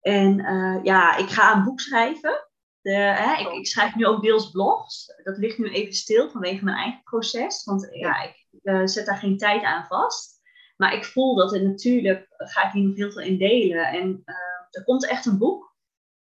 En 0.00 0.38
uh, 0.38 0.84
ja, 0.84 1.16
ik 1.16 1.28
ga 1.28 1.56
een 1.56 1.64
boek 1.64 1.80
schrijven. 1.80 2.48
De, 2.80 2.92
hè, 2.92 3.40
ik, 3.40 3.52
ik, 3.52 3.66
schrijf 3.66 3.94
nu 3.94 4.06
ook 4.06 4.22
deels 4.22 4.50
blogs. 4.50 5.06
Dat 5.22 5.38
ligt 5.38 5.58
nu 5.58 5.70
even 5.70 5.92
stil 5.92 6.30
vanwege 6.30 6.64
mijn 6.64 6.76
eigen 6.76 7.02
proces. 7.02 7.64
Want 7.64 7.88
ja, 7.90 8.22
ik 8.22 8.88
zet 8.88 9.06
daar 9.06 9.16
geen 9.16 9.38
tijd 9.38 9.62
aan 9.62 9.86
vast. 9.86 10.40
Maar 10.76 10.94
ik 10.94 11.04
voel 11.04 11.34
dat 11.34 11.50
het 11.50 11.62
natuurlijk, 11.62 12.26
ga 12.36 12.66
ik 12.66 12.72
hier 12.72 12.82
nog 12.82 12.96
heel 12.96 13.12
veel 13.12 13.22
in 13.22 13.38
delen. 13.38 13.86
En 13.86 14.22
er 14.70 14.84
komt 14.84 15.06
echt 15.06 15.26
een 15.26 15.38
boek. 15.38 15.75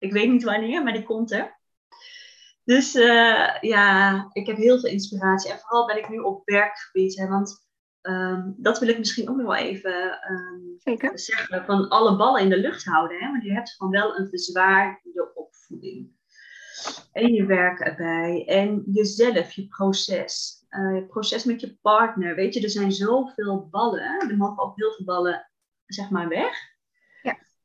Ik 0.04 0.12
weet 0.12 0.30
niet 0.30 0.44
wanneer, 0.44 0.82
maar 0.82 0.92
die 0.92 1.02
komt 1.02 1.32
er. 1.32 1.58
Dus 2.64 2.94
uh, 2.94 3.60
ja, 3.60 4.28
ik 4.32 4.46
heb 4.46 4.56
heel 4.56 4.80
veel 4.80 4.90
inspiratie. 4.90 5.50
En 5.50 5.58
vooral 5.58 5.86
ben 5.86 5.98
ik 5.98 6.08
nu 6.08 6.18
op 6.18 6.42
werkgebied. 6.44 7.16
Hè, 7.16 7.28
want 7.28 7.68
um, 8.02 8.54
dat 8.56 8.78
wil 8.78 8.88
ik 8.88 8.98
misschien 8.98 9.28
ook 9.28 9.36
nog 9.36 9.46
wel 9.46 9.56
even 9.56 10.18
um, 10.30 10.76
zeggen. 11.14 11.64
Van 11.64 11.88
alle 11.88 12.16
ballen 12.16 12.40
in 12.40 12.48
de 12.48 12.58
lucht 12.58 12.84
houden. 12.84 13.18
Hè, 13.18 13.30
want 13.30 13.42
je 13.42 13.52
hebt 13.52 13.70
gewoon 13.70 13.92
wel 13.92 14.18
een 14.18 14.28
verzwaarde 14.28 15.32
opvoeding. 15.34 16.12
En 17.12 17.32
je 17.32 17.46
werk 17.46 17.80
erbij. 17.80 18.44
En 18.46 18.82
jezelf, 18.86 19.52
je 19.52 19.68
proces. 19.68 20.64
Uh, 20.70 20.94
je 20.94 21.06
proces 21.06 21.44
met 21.44 21.60
je 21.60 21.78
partner. 21.82 22.34
Weet 22.34 22.54
je, 22.54 22.60
er 22.60 22.70
zijn 22.70 22.92
zoveel 22.92 23.68
ballen. 23.70 24.28
Er 24.28 24.36
mogen 24.36 24.62
ook 24.62 24.76
heel 24.76 24.92
veel 24.92 25.04
ballen, 25.04 25.50
zeg 25.86 26.10
maar, 26.10 26.28
weg. 26.28 26.73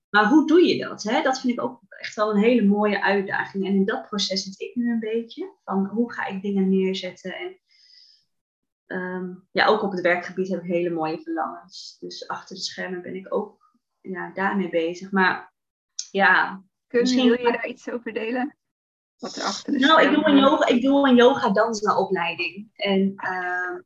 Maar 0.10 0.28
hoe 0.28 0.47
doe 0.47 0.66
je 0.68 0.78
dat? 0.78 1.03
Hè? 1.03 1.22
Dat 1.22 1.39
vind 1.39 1.53
ik 1.53 1.62
ook 1.62 1.82
echt 1.89 2.16
wel 2.16 2.30
een 2.30 2.41
hele 2.41 2.66
mooie 2.66 3.03
uitdaging. 3.03 3.66
En 3.66 3.74
in 3.74 3.86
dat 3.86 4.07
proces 4.07 4.43
zit 4.43 4.60
ik 4.60 4.76
nu 4.76 4.91
een 4.91 4.99
beetje. 4.99 5.53
Van 5.64 5.86
hoe 5.86 6.14
ga 6.14 6.26
ik 6.26 6.41
dingen 6.41 6.70
neerzetten. 6.70 7.36
En 7.36 7.60
um, 8.97 9.47
ja, 9.51 9.66
ook 9.66 9.84
op 9.84 9.91
het 9.91 10.01
werkgebied 10.01 10.49
heb 10.49 10.64
ik 10.64 10.72
hele 10.72 10.89
mooie 10.89 11.22
verlangens. 11.22 11.97
Dus 11.99 12.28
achter 12.28 12.55
de 12.55 12.62
schermen 12.62 13.01
ben 13.01 13.16
ik 13.16 13.34
ook 13.34 13.78
ja, 14.01 14.32
daarmee 14.34 14.70
bezig. 14.70 15.12
Maar 15.12 15.53
ja, 16.12 16.64
Kun, 16.88 16.99
misschien... 16.99 17.30
Wil 17.30 17.45
je 17.45 17.51
daar 17.51 17.68
iets 17.68 17.89
over 17.89 18.14
delen? 18.14 18.57
Wat 19.18 19.36
er 19.36 19.43
achter 19.43 19.74
de 19.74 19.80
nou, 19.80 20.01
ik 20.01 20.14
doe 20.14 20.26
een 20.26 20.38
yoga, 20.38 20.68
ik 20.68 20.82
doe 20.82 21.07
een 21.07 21.16
yoga 21.16 21.49
dansopleiding. 21.49 22.70
En 22.74 23.14
uh, 23.16 23.80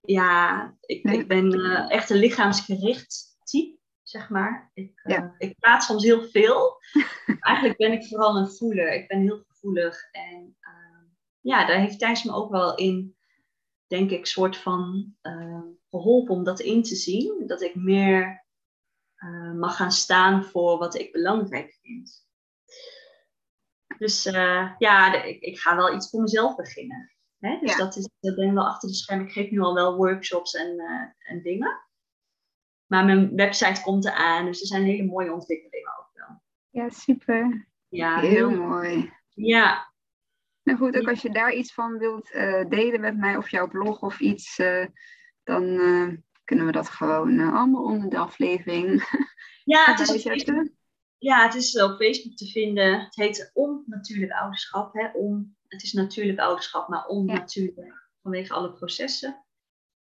ja, 0.00 0.74
ik, 0.80 1.02
ik 1.02 1.28
ben 1.28 1.54
uh, 1.54 1.90
echt 1.90 2.10
een 2.10 2.16
lichaamsgericht 2.16 3.33
zeg 4.14 4.28
maar. 4.28 4.70
Ik, 4.74 5.00
uh, 5.04 5.24
ik 5.38 5.58
praat 5.58 5.82
soms 5.82 6.04
heel 6.04 6.22
veel. 6.22 6.80
Eigenlijk 7.40 7.76
ben 7.76 7.92
ik 7.92 8.06
vooral 8.06 8.36
een 8.36 8.50
voeler. 8.50 8.92
Ik 8.92 9.08
ben 9.08 9.20
heel 9.20 9.44
gevoelig. 9.48 10.08
En 10.12 10.56
uh, 10.60 11.02
ja, 11.40 11.66
daar 11.66 11.78
heeft 11.78 11.98
Thijs 11.98 12.24
me 12.24 12.32
ook 12.32 12.50
wel 12.50 12.74
in, 12.74 13.16
denk 13.86 14.10
ik, 14.10 14.26
soort 14.26 14.56
van 14.56 15.14
uh, 15.22 15.62
geholpen 15.90 16.34
om 16.34 16.44
dat 16.44 16.60
in 16.60 16.82
te 16.82 16.94
zien. 16.94 17.46
Dat 17.46 17.62
ik 17.62 17.74
meer 17.74 18.42
mag 19.54 19.76
gaan 19.76 19.92
staan 19.92 20.44
voor 20.44 20.78
wat 20.78 20.94
ik 20.94 21.12
belangrijk 21.12 21.78
vind. 21.82 22.26
Dus 23.98 24.22
ja, 24.78 25.22
ik, 25.22 25.40
ik 25.40 25.58
ga 25.58 25.76
wel 25.76 25.94
iets 25.94 26.10
voor 26.10 26.20
mezelf 26.20 26.54
beginnen. 26.56 27.12
Hè? 27.38 27.58
Dus 27.60 27.70
ja. 27.70 27.78
dat 27.78 27.96
is, 27.96 28.08
dat 28.20 28.34
ben 28.34 28.54
wel 28.54 28.66
achter 28.66 28.88
de 28.88 28.94
schermen. 28.94 29.26
Ik 29.26 29.32
geef 29.32 29.50
nu 29.50 29.60
al 29.60 29.74
wel 29.74 29.96
workshops 29.96 30.54
en, 30.54 30.76
en 31.18 31.42
dingen. 31.42 31.84
Maar 32.86 33.04
mijn 33.04 33.36
website 33.36 33.82
komt 33.82 34.04
eraan, 34.04 34.44
dus 34.44 34.60
er 34.60 34.66
zijn 34.66 34.82
hele 34.82 35.04
mooie 35.04 35.32
ontwikkelingen 35.32 35.98
ook 35.98 36.10
wel. 36.12 36.42
Ja, 36.70 36.90
super. 36.90 37.68
Ja, 37.88 38.18
heel, 38.18 38.50
mooi. 38.50 39.12
Ja. 39.28 39.92
Nou 40.62 40.78
goed, 40.78 40.96
ook 40.96 41.08
als 41.08 41.22
je 41.22 41.30
daar 41.30 41.52
iets 41.52 41.74
van 41.74 41.98
wilt 41.98 42.34
uh, 42.34 42.64
delen 42.68 43.00
met 43.00 43.16
mij 43.16 43.36
of 43.36 43.50
jouw 43.50 43.68
blog 43.68 44.02
of 44.02 44.20
iets, 44.20 44.58
uh, 44.58 44.86
dan 45.42 45.62
uh, 45.64 46.16
kunnen 46.44 46.66
we 46.66 46.72
dat 46.72 46.88
gewoon 46.88 47.40
allemaal 47.40 47.84
onder 47.84 48.10
de 48.10 48.18
aflevering. 48.18 49.02
Ja, 49.64 49.84
het 49.84 50.00
is, 50.00 50.22
Facebook, 50.22 50.68
ja, 51.18 51.44
het 51.44 51.54
is 51.54 51.82
op 51.82 51.96
Facebook 51.96 52.36
te 52.36 52.46
vinden. 52.46 53.00
Het 53.00 53.16
heet 53.16 53.50
Onnatuurlijk 53.54 54.32
Ouderschap. 54.32 54.94
Hè? 54.94 55.10
Om, 55.12 55.56
het 55.66 55.82
is 55.82 55.92
natuurlijk 55.92 56.38
ouderschap, 56.38 56.88
maar 56.88 57.06
onnatuurlijk 57.06 57.86
ja. 57.86 58.08
vanwege 58.22 58.52
alle 58.52 58.72
processen. 58.72 59.44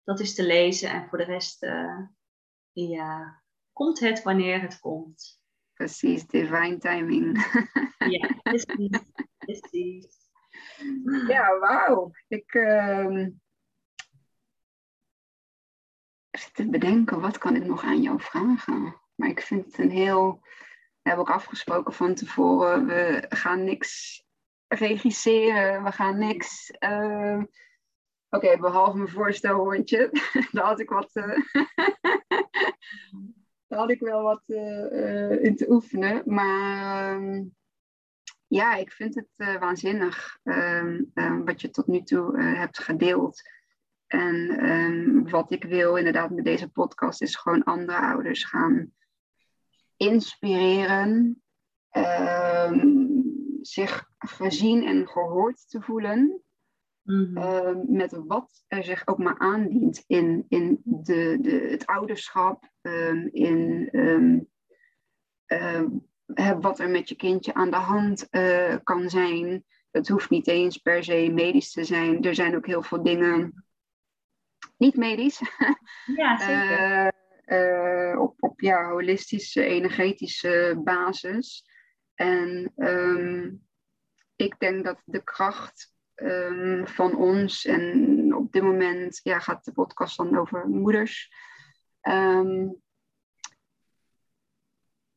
Dat 0.04 0.20
is 0.20 0.36
te 0.36 0.46
lezen 0.46 0.90
en 0.90 1.08
voor 1.10 1.18
de 1.18 1.24
rest 1.24 1.64
ja, 2.88 3.42
komt 3.74 4.00
het 4.00 4.24
wanneer 4.24 4.62
het 4.62 4.80
komt. 4.80 5.42
Precies, 5.74 6.28
divine 6.28 6.78
timing. 6.78 7.38
ja, 8.18 8.40
precies. 8.44 9.00
precies. 9.38 10.18
Ja, 11.28 11.60
wauw. 11.60 12.12
Ik 12.28 12.54
uh, 12.54 13.28
zit 16.32 16.54
te 16.54 16.70
bedenken, 16.70 17.22
wat 17.22 17.38
kan 17.38 17.56
ik 17.56 17.66
nog 17.66 17.84
aan 17.84 18.02
jou 18.02 18.22
vragen? 18.22 19.02
Maar 19.16 19.30
ik 19.30 19.42
vind 19.42 19.66
het 19.66 19.78
een 19.78 19.92
heel... 19.92 20.40
We 21.02 21.10
hebben 21.10 21.28
ook 21.28 21.36
afgesproken 21.36 21.94
van 21.94 22.16
tevoren, 22.16 22.86
we 22.86 23.26
gaan 23.30 23.64
niks 23.64 24.24
regisseren, 24.68 25.84
we 25.84 25.92
gaan 25.92 26.18
niks... 26.18 26.72
Uh, 26.80 27.42
Oké, 28.32 28.46
okay, 28.46 28.60
behalve 28.60 28.98
mijn 28.98 29.10
voorstelhondje, 29.10 30.10
daar 30.52 30.66
had 30.66 30.80
ik 30.80 30.90
wat. 30.90 31.10
Uh, 31.14 31.40
daar 33.68 33.80
had 33.80 33.90
ik 33.90 34.00
wel 34.00 34.24
wat 34.24 34.44
uh, 34.48 35.44
in 35.44 35.56
te 35.56 35.70
oefenen. 35.70 36.22
Maar 36.26 37.22
uh, 37.22 37.46
ja, 38.48 38.76
ik 38.76 38.92
vind 38.92 39.16
het 39.16 39.60
waanzinnig 39.60 40.40
ehm, 40.44 41.04
ehm, 41.14 41.44
wat 41.44 41.62
je 41.62 41.70
tot 41.70 41.88
nu 41.88 42.04
toe 42.04 42.42
hebt 42.42 42.80
gedeeld. 42.80 43.42
En 44.08 44.50
ehm, 44.50 45.30
wat 45.30 45.52
ik 45.52 45.64
wil 45.64 45.96
inderdaad 45.96 46.30
met 46.30 46.46
deze 46.46 46.70
podcast 46.70 47.22
is 47.22 47.36
gewoon 47.36 47.64
andere 47.64 48.00
ouders 48.00 48.44
gaan 48.44 48.94
inspireren. 49.98 51.42
zich 53.62 54.10
gezien 54.18 54.86
en 54.86 55.08
gehoord 55.08 55.70
te 55.70 55.82
voelen. 55.82 56.44
Mhm. 57.10 57.38
Ehm, 57.38 57.78
met 57.88 58.12
wat 58.28 58.64
er 58.68 58.84
zich 58.84 59.08
ook 59.08 59.18
maar 59.18 59.38
aandient 59.38 60.04
in, 60.08 60.46
in 60.50 60.82
de, 60.84 61.38
de, 61.42 61.68
het 61.70 61.86
ouderschap, 61.86 62.70
um, 62.82 63.30
in 63.32 63.90
um, 63.92 64.50
wat 66.60 66.80
er 66.80 66.90
met 66.90 67.10
je 67.10 67.16
kindje 67.16 67.54
aan 67.54 67.70
de 67.70 67.76
hand 67.76 68.28
uh, 68.32 68.76
kan 68.84 69.10
zijn. 69.10 69.66
Het 69.92 70.08
hoeft 70.08 70.30
niet 70.30 70.48
eens 70.48 70.78
per 70.78 71.04
se 71.04 71.32
medisch 71.34 71.72
te 71.72 71.84
zijn. 71.84 72.24
Er 72.24 72.36
zijn 72.36 72.56
ook 72.56 72.66
heel 72.66 72.84
veel 72.84 73.04
dingen 73.04 73.66
niet 74.78 74.96
medisch. 74.96 75.42
Ja, 76.16 76.38
zeker. 76.38 77.14
Uh, 77.46 78.22
op, 78.22 78.36
op 78.40 78.62
ja, 78.62 78.90
holistische, 78.90 79.64
energetische 79.64 80.82
basis. 80.84 81.66
En 82.16 82.72
um, 82.76 83.68
ik 84.36 84.60
denk 84.60 84.86
dat 84.86 85.02
de 85.06 85.24
kracht 85.24 85.98
um, 86.24 86.88
van 86.88 87.16
ons, 87.16 87.66
en 87.66 88.36
op 88.36 88.52
dit 88.52 88.64
moment 88.64 89.20
ja, 89.24 89.40
gaat 89.40 89.66
de 89.66 89.72
podcast 89.72 90.18
dan 90.18 90.38
over 90.38 90.68
moeders. 90.68 91.32
Um, 92.02 92.82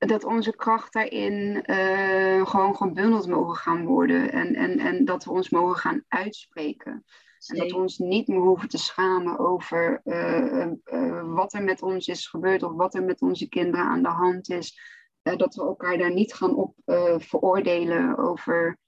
dat 0.07 0.24
onze 0.24 0.57
kracht 0.57 0.92
daarin 0.92 1.64
uh, 1.66 2.46
gewoon 2.46 2.76
gebundeld 2.76 3.26
mogen 3.26 3.57
gaan 3.57 3.84
worden. 3.84 4.32
En, 4.32 4.55
en, 4.55 4.78
en 4.78 5.05
dat 5.05 5.24
we 5.24 5.30
ons 5.30 5.50
mogen 5.50 5.76
gaan 5.76 6.05
uitspreken. 6.09 7.05
En 7.46 7.57
dat 7.57 7.70
we 7.70 7.76
ons 7.76 7.98
niet 7.98 8.28
meer 8.28 8.40
hoeven 8.40 8.68
te 8.68 8.78
schamen 8.78 9.38
over 9.38 10.00
uh, 10.05 10.66
uh, 10.84 11.34
wat 11.34 11.53
er 11.53 11.62
met 11.62 11.82
ons 11.82 12.07
is 12.07 12.26
gebeurd 12.26 12.62
of 12.62 12.72
wat 12.72 12.94
er 12.94 13.03
met 13.03 13.20
onze 13.20 13.48
kinderen 13.48 13.86
aan 13.86 14.03
de 14.03 14.09
hand 14.09 14.50
is. 14.50 14.80
dat 15.22 15.55
we 15.55 15.62
elkaar 15.62 15.98
daar 15.98 16.12
niet 16.12 16.34
gaan 16.34 16.55
op 16.55 16.74
veroordelen 17.18 18.18
over 18.18 18.78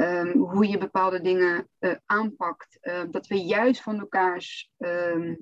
um, 0.00 0.32
hoe 0.32 0.68
je 0.68 0.78
bepaalde 0.78 1.20
dingen 1.20 1.68
aanpakt. 2.06 2.78
dat 3.10 3.26
we 3.26 3.44
juist 3.44 3.82
van 3.82 3.98
elkaars 3.98 4.70
um, 4.78 5.38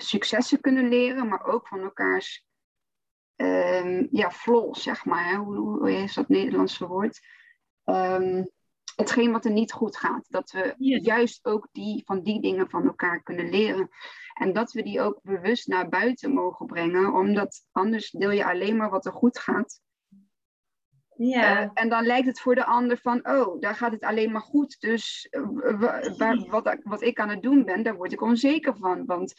successen 0.00 0.60
kunnen 0.60 0.88
leren, 0.88 1.28
maar 1.28 1.44
ook 1.44 1.68
van 1.68 1.80
elkaars 1.80 2.46
um, 3.36 4.08
ja, 4.10 4.30
flaws, 4.30 4.82
zeg 4.82 5.04
maar. 5.04 5.28
Hè? 5.28 5.36
Hoe, 5.36 5.56
hoe 5.56 5.92
is 5.92 6.14
dat 6.14 6.28
Nederlandse 6.28 6.86
woord? 6.86 7.20
Hetgeen 8.96 9.32
wat 9.32 9.44
er 9.44 9.50
niet 9.50 9.72
goed 9.72 9.96
gaat. 9.96 10.26
Dat 10.28 10.50
we 10.50 10.74
juist 11.02 11.44
ook 11.44 11.68
die, 11.72 12.02
van 12.04 12.22
die 12.22 12.40
dingen 12.40 12.70
van 12.70 12.86
elkaar 12.86 13.22
kunnen 13.22 13.50
leren. 13.50 13.88
En 14.34 14.52
dat 14.52 14.72
we 14.72 14.82
die 14.82 15.00
ook 15.00 15.18
bewust 15.22 15.66
naar 15.66 15.88
buiten 15.88 16.32
mogen 16.32 16.66
brengen. 16.66 17.12
Omdat 17.12 17.66
anders 17.70 18.10
deel 18.10 18.30
je 18.30 18.44
alleen 18.44 18.76
maar 18.76 18.90
wat 18.90 19.06
er 19.06 19.12
goed 19.12 19.38
gaat. 19.38 19.80
Ja. 21.28 21.62
Uh, 21.62 21.70
en 21.74 21.88
dan 21.88 22.06
lijkt 22.06 22.26
het 22.26 22.40
voor 22.40 22.54
de 22.54 22.64
ander 22.64 22.96
van, 22.96 23.28
oh, 23.28 23.60
daar 23.60 23.74
gaat 23.74 23.92
het 23.92 24.02
alleen 24.02 24.32
maar 24.32 24.40
goed. 24.40 24.80
Dus 24.80 25.28
uh, 25.30 26.46
wat, 26.48 26.78
wat 26.82 27.02
ik 27.02 27.20
aan 27.20 27.28
het 27.28 27.42
doen 27.42 27.64
ben, 27.64 27.82
daar 27.82 27.96
word 27.96 28.12
ik 28.12 28.20
onzeker 28.20 28.76
van. 28.76 29.06
Want 29.06 29.34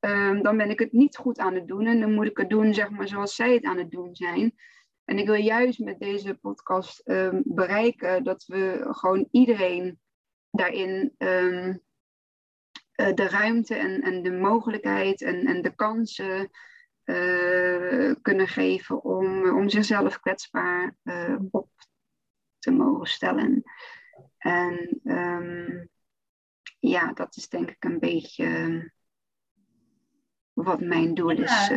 um, 0.00 0.42
dan 0.42 0.56
ben 0.56 0.70
ik 0.70 0.78
het 0.78 0.92
niet 0.92 1.16
goed 1.16 1.38
aan 1.38 1.54
het 1.54 1.68
doen. 1.68 1.86
En 1.86 2.00
dan 2.00 2.14
moet 2.14 2.26
ik 2.26 2.36
het 2.36 2.50
doen, 2.50 2.74
zeg 2.74 2.90
maar, 2.90 3.08
zoals 3.08 3.34
zij 3.34 3.54
het 3.54 3.64
aan 3.64 3.78
het 3.78 3.90
doen 3.90 4.14
zijn. 4.14 4.54
En 5.04 5.18
ik 5.18 5.26
wil 5.26 5.34
juist 5.34 5.78
met 5.78 5.98
deze 5.98 6.34
podcast 6.34 7.02
um, 7.04 7.42
bereiken 7.44 8.24
dat 8.24 8.44
we 8.46 8.86
gewoon 8.90 9.28
iedereen 9.30 10.00
daarin 10.50 11.14
um, 11.18 11.82
uh, 13.00 13.14
de 13.14 13.28
ruimte 13.28 13.74
en, 13.74 14.00
en 14.00 14.22
de 14.22 14.32
mogelijkheid 14.32 15.22
en, 15.22 15.46
en 15.46 15.62
de 15.62 15.74
kansen 15.74 16.50
uh, 17.08 18.14
kunnen 18.22 18.48
geven 18.48 19.04
om, 19.04 19.56
om 19.56 19.68
zichzelf 19.68 20.20
kwetsbaar 20.20 20.96
uh, 21.02 21.38
op 21.50 21.68
te 22.58 22.70
mogen 22.70 23.06
stellen. 23.06 23.62
En 24.38 25.00
um, 25.04 25.88
ja, 26.78 27.12
dat 27.12 27.36
is 27.36 27.48
denk 27.48 27.70
ik 27.70 27.84
een 27.84 27.98
beetje 27.98 28.92
wat 30.52 30.80
mijn 30.80 31.14
doel 31.14 31.30
is 31.30 31.70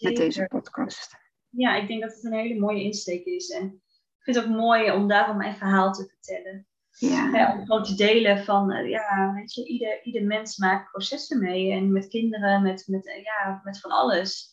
met 0.00 0.16
deze 0.16 0.46
podcast 0.46 1.20
ja, 1.56 1.76
ik 1.76 1.88
denk 1.88 2.02
dat 2.02 2.14
het 2.14 2.24
een 2.24 2.32
hele 2.32 2.58
mooie 2.58 2.82
insteek 2.82 3.24
is. 3.24 3.50
En 3.50 3.64
ik 3.66 4.22
vind 4.22 4.36
het 4.36 4.44
ook 4.44 4.50
mooi 4.50 4.90
om 4.90 5.08
daarom 5.08 5.36
mijn 5.36 5.56
verhaal 5.56 5.92
te 5.92 6.06
vertellen. 6.06 6.66
Ja. 6.98 7.54
om 7.54 7.66
gewoon 7.66 7.82
te 7.82 7.94
delen 7.94 8.44
van, 8.44 8.86
ja, 8.88 9.32
weet 9.34 9.54
je, 9.54 9.66
ieder, 9.66 10.02
ieder 10.02 10.24
mens 10.24 10.56
maakt 10.56 10.90
processen 10.90 11.38
mee. 11.38 11.72
En 11.72 11.92
met 11.92 12.08
kinderen, 12.08 12.62
met, 12.62 12.84
met, 12.86 13.20
ja, 13.24 13.60
met 13.64 13.80
van 13.80 13.90
alles. 13.90 14.50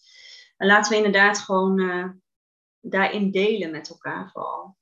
En 0.59 0.67
laten 0.67 0.91
we 0.91 0.97
inderdaad 0.97 1.39
gewoon 1.39 1.79
uh, 1.79 2.05
daarin 2.79 3.31
delen 3.31 3.71
met 3.71 3.89
elkaar 3.89 4.29
vooral. 4.31 4.77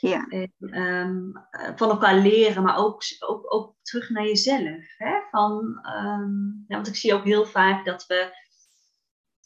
Ja. 0.00 0.26
En, 0.28 0.52
um, 0.80 1.32
van 1.76 1.90
elkaar 1.90 2.14
leren, 2.14 2.62
maar 2.62 2.76
ook, 2.76 3.02
ook, 3.18 3.54
ook 3.54 3.74
terug 3.82 4.10
naar 4.10 4.24
jezelf. 4.24 4.82
Hè? 4.96 5.20
Van, 5.30 5.64
um, 5.96 6.64
ja, 6.68 6.74
want 6.74 6.86
ik 6.86 6.96
zie 6.96 7.14
ook 7.14 7.24
heel 7.24 7.46
vaak 7.46 7.84
dat 7.84 8.06
we 8.06 8.42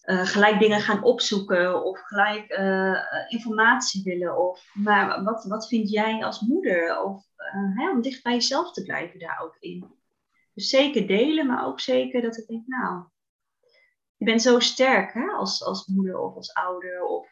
uh, 0.05 0.27
gelijk 0.27 0.59
dingen 0.59 0.81
gaan 0.81 1.03
opzoeken 1.03 1.85
of 1.85 2.01
gelijk 2.01 2.59
uh, 2.59 3.01
informatie 3.29 4.03
willen. 4.03 4.39
Of, 4.49 4.71
maar 4.75 5.25
wat, 5.25 5.45
wat 5.45 5.69
vind 5.69 5.91
jij 5.91 6.25
als 6.25 6.41
moeder? 6.41 7.03
Of 7.03 7.25
uh, 7.37 7.79
hè, 7.79 7.91
om 7.91 8.01
dicht 8.01 8.23
bij 8.23 8.33
jezelf 8.33 8.73
te 8.73 8.83
blijven 8.83 9.19
daar 9.19 9.41
ook 9.43 9.57
in. 9.59 9.97
Dus 10.55 10.69
zeker 10.69 11.07
delen, 11.07 11.47
maar 11.47 11.67
ook 11.67 11.81
zeker 11.81 12.23
dat 12.23 12.39
ik 12.39 12.47
denk, 12.47 12.67
nou, 12.67 13.05
je 14.19 14.25
bent 14.25 14.43
zo 14.43 14.59
sterk 14.59 15.15
hè, 15.15 15.27
als, 15.27 15.65
als 15.65 15.87
moeder 15.87 16.19
of 16.19 16.35
als 16.35 16.53
ouder. 16.53 17.03
Of 17.03 17.29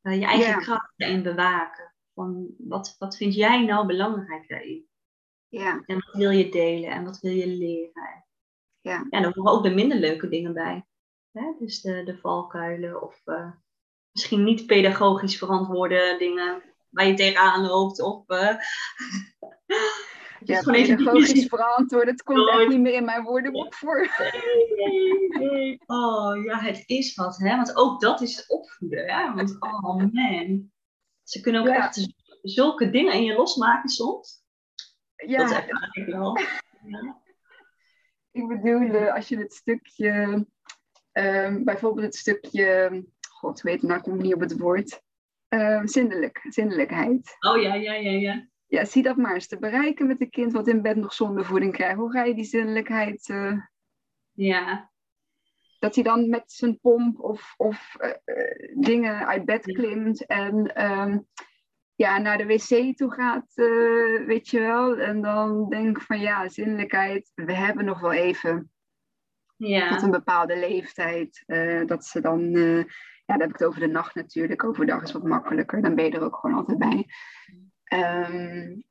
je 0.00 0.10
eigen 0.10 0.38
yeah. 0.38 0.58
kracht 0.58 0.92
daarin 0.96 1.22
bewaken. 1.22 1.94
Van, 2.14 2.54
wat, 2.58 2.96
wat 2.98 3.16
vind 3.16 3.34
jij 3.34 3.64
nou 3.64 3.86
belangrijk 3.86 4.48
daarin? 4.48 4.86
Ja. 5.48 5.82
En 5.86 5.94
wat 5.94 6.14
wil 6.14 6.30
je 6.30 6.48
delen 6.48 6.90
en 6.90 7.04
wat 7.04 7.18
wil 7.18 7.32
je 7.32 7.46
leren? 7.46 8.24
Ja. 8.80 9.06
Ja, 9.10 9.20
dan 9.20 9.32
horen 9.34 9.52
ook 9.52 9.62
de 9.62 9.70
minder 9.70 9.98
leuke 9.98 10.28
dingen 10.28 10.54
bij. 10.54 10.86
Hè? 11.32 11.54
Dus 11.58 11.80
de, 11.80 12.02
de 12.04 12.18
valkuilen 12.18 13.02
of 13.02 13.22
uh, 13.24 13.52
misschien 14.12 14.44
niet 14.44 14.66
pedagogisch 14.66 15.38
verantwoorde 15.38 16.16
dingen 16.18 16.62
waar 16.88 17.06
je 17.06 17.14
tegenaan 17.14 17.66
loopt. 17.66 18.00
Of, 18.00 18.28
uh, 18.28 18.48
ja, 20.44 20.60
pedagogisch 20.62 21.46
verantwoord, 21.46 22.06
het 22.06 22.22
komt 22.22 22.48
echt 22.48 22.68
niet 22.68 22.80
meer 22.80 22.94
in 22.94 23.04
mijn 23.04 23.22
woordenboek 23.22 23.74
voor. 23.74 24.10
Nee, 24.76 25.28
nee. 25.28 25.80
Oh 25.86 26.44
ja, 26.44 26.58
het 26.58 26.82
is 26.86 27.14
wat, 27.14 27.36
hè? 27.36 27.56
Want 27.56 27.76
ook 27.76 28.00
dat 28.00 28.20
is 28.20 28.46
opvoeden, 28.46 29.12
hè? 29.12 29.34
Want 29.34 29.56
oh 29.60 29.96
man, 29.96 30.70
ze 31.22 31.40
kunnen 31.40 31.60
ook 31.60 31.66
ja. 31.66 31.76
echt 31.76 32.12
zulke 32.42 32.90
dingen 32.90 33.12
in 33.12 33.24
je 33.24 33.34
losmaken 33.34 33.88
soms. 33.88 34.44
Ja. 35.26 35.46
Dat 35.46 35.64
ik 35.92 36.06
wel. 36.06 36.38
Ja. 36.86 37.20
Ik 38.30 38.48
bedoel, 38.48 39.10
als 39.10 39.28
je 39.28 39.38
het 39.38 39.52
stukje 39.52 40.46
Um, 41.12 41.64
bijvoorbeeld 41.64 42.06
het 42.06 42.16
stukje, 42.16 43.04
god 43.28 43.60
weet 43.60 43.82
nou, 43.82 43.98
ik 43.98 44.02
kom 44.02 44.16
niet 44.16 44.34
op 44.34 44.40
het 44.40 44.58
woord, 44.58 45.02
uh, 45.48 45.80
zindelijk, 45.84 46.46
zindelijkheid. 46.48 47.36
Oh 47.40 47.62
ja, 47.62 47.74
ja, 47.74 47.92
ja, 47.92 48.10
ja. 48.10 48.48
Ja, 48.72 48.84
zie 48.84 49.02
dat 49.02 49.16
maar 49.16 49.34
eens 49.34 49.46
te 49.46 49.58
bereiken 49.58 50.06
met 50.06 50.20
een 50.20 50.30
kind 50.30 50.52
wat 50.52 50.68
in 50.68 50.82
bed 50.82 50.96
nog 50.96 51.12
zonder 51.12 51.44
voeding 51.44 51.72
krijgt. 51.72 51.96
Hoe 51.96 52.10
ga 52.10 52.24
je 52.24 52.34
die 52.34 52.44
zindelijkheid... 52.44 53.28
Uh, 53.28 53.60
ja. 54.32 54.90
Dat 55.78 55.94
hij 55.94 56.04
dan 56.04 56.28
met 56.28 56.52
zijn 56.52 56.78
pomp 56.80 57.20
of, 57.20 57.54
of 57.56 57.96
uh, 58.00 58.10
dingen 58.74 59.26
uit 59.26 59.44
bed 59.44 59.64
klimt 59.64 60.26
en 60.26 60.84
um, 60.84 61.26
ja, 61.94 62.18
naar 62.18 62.38
de 62.38 62.46
wc 62.46 62.96
toe 62.96 63.12
gaat, 63.12 63.52
weet 64.26 64.48
je 64.48 64.60
wel. 64.60 64.96
En 64.96 65.22
dan 65.22 65.68
denk 65.68 65.96
ik 65.96 66.02
van 66.02 66.20
ja, 66.20 66.48
zindelijkheid, 66.48 67.30
we 67.34 67.52
hebben 67.52 67.84
nog 67.84 68.00
wel 68.00 68.12
even 68.12 68.70
ja. 69.56 69.88
tot 69.88 70.02
een 70.02 70.10
bepaalde 70.10 70.58
leeftijd. 70.58 71.44
Dat 71.86 72.04
ze 72.04 72.20
dan, 72.20 72.50
ja, 72.50 72.84
dan 73.26 73.40
heb 73.40 73.48
ik 73.48 73.58
het 73.58 73.64
over 73.64 73.80
de 73.80 73.86
nacht 73.86 74.14
natuurlijk. 74.14 74.64
Overdag 74.64 75.02
is 75.02 75.12
wat 75.12 75.24
makkelijker. 75.26 75.82
Dan 75.82 75.94
ben 75.94 76.04
je 76.04 76.10
er 76.10 76.24
ook 76.24 76.36
gewoon 76.36 76.56
altijd 76.56 76.78
bij. 76.78 77.06
Um, 77.92 78.84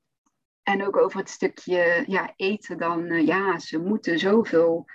en 0.64 0.86
ook 0.86 0.98
over 0.98 1.20
het 1.20 1.30
stukje 1.30 2.04
ja, 2.08 2.34
eten 2.36 2.78
dan. 2.78 3.12
Uh, 3.12 3.26
ja, 3.26 3.60
ze 3.60 3.80
moeten 3.80 4.20
zoveel 4.20 4.86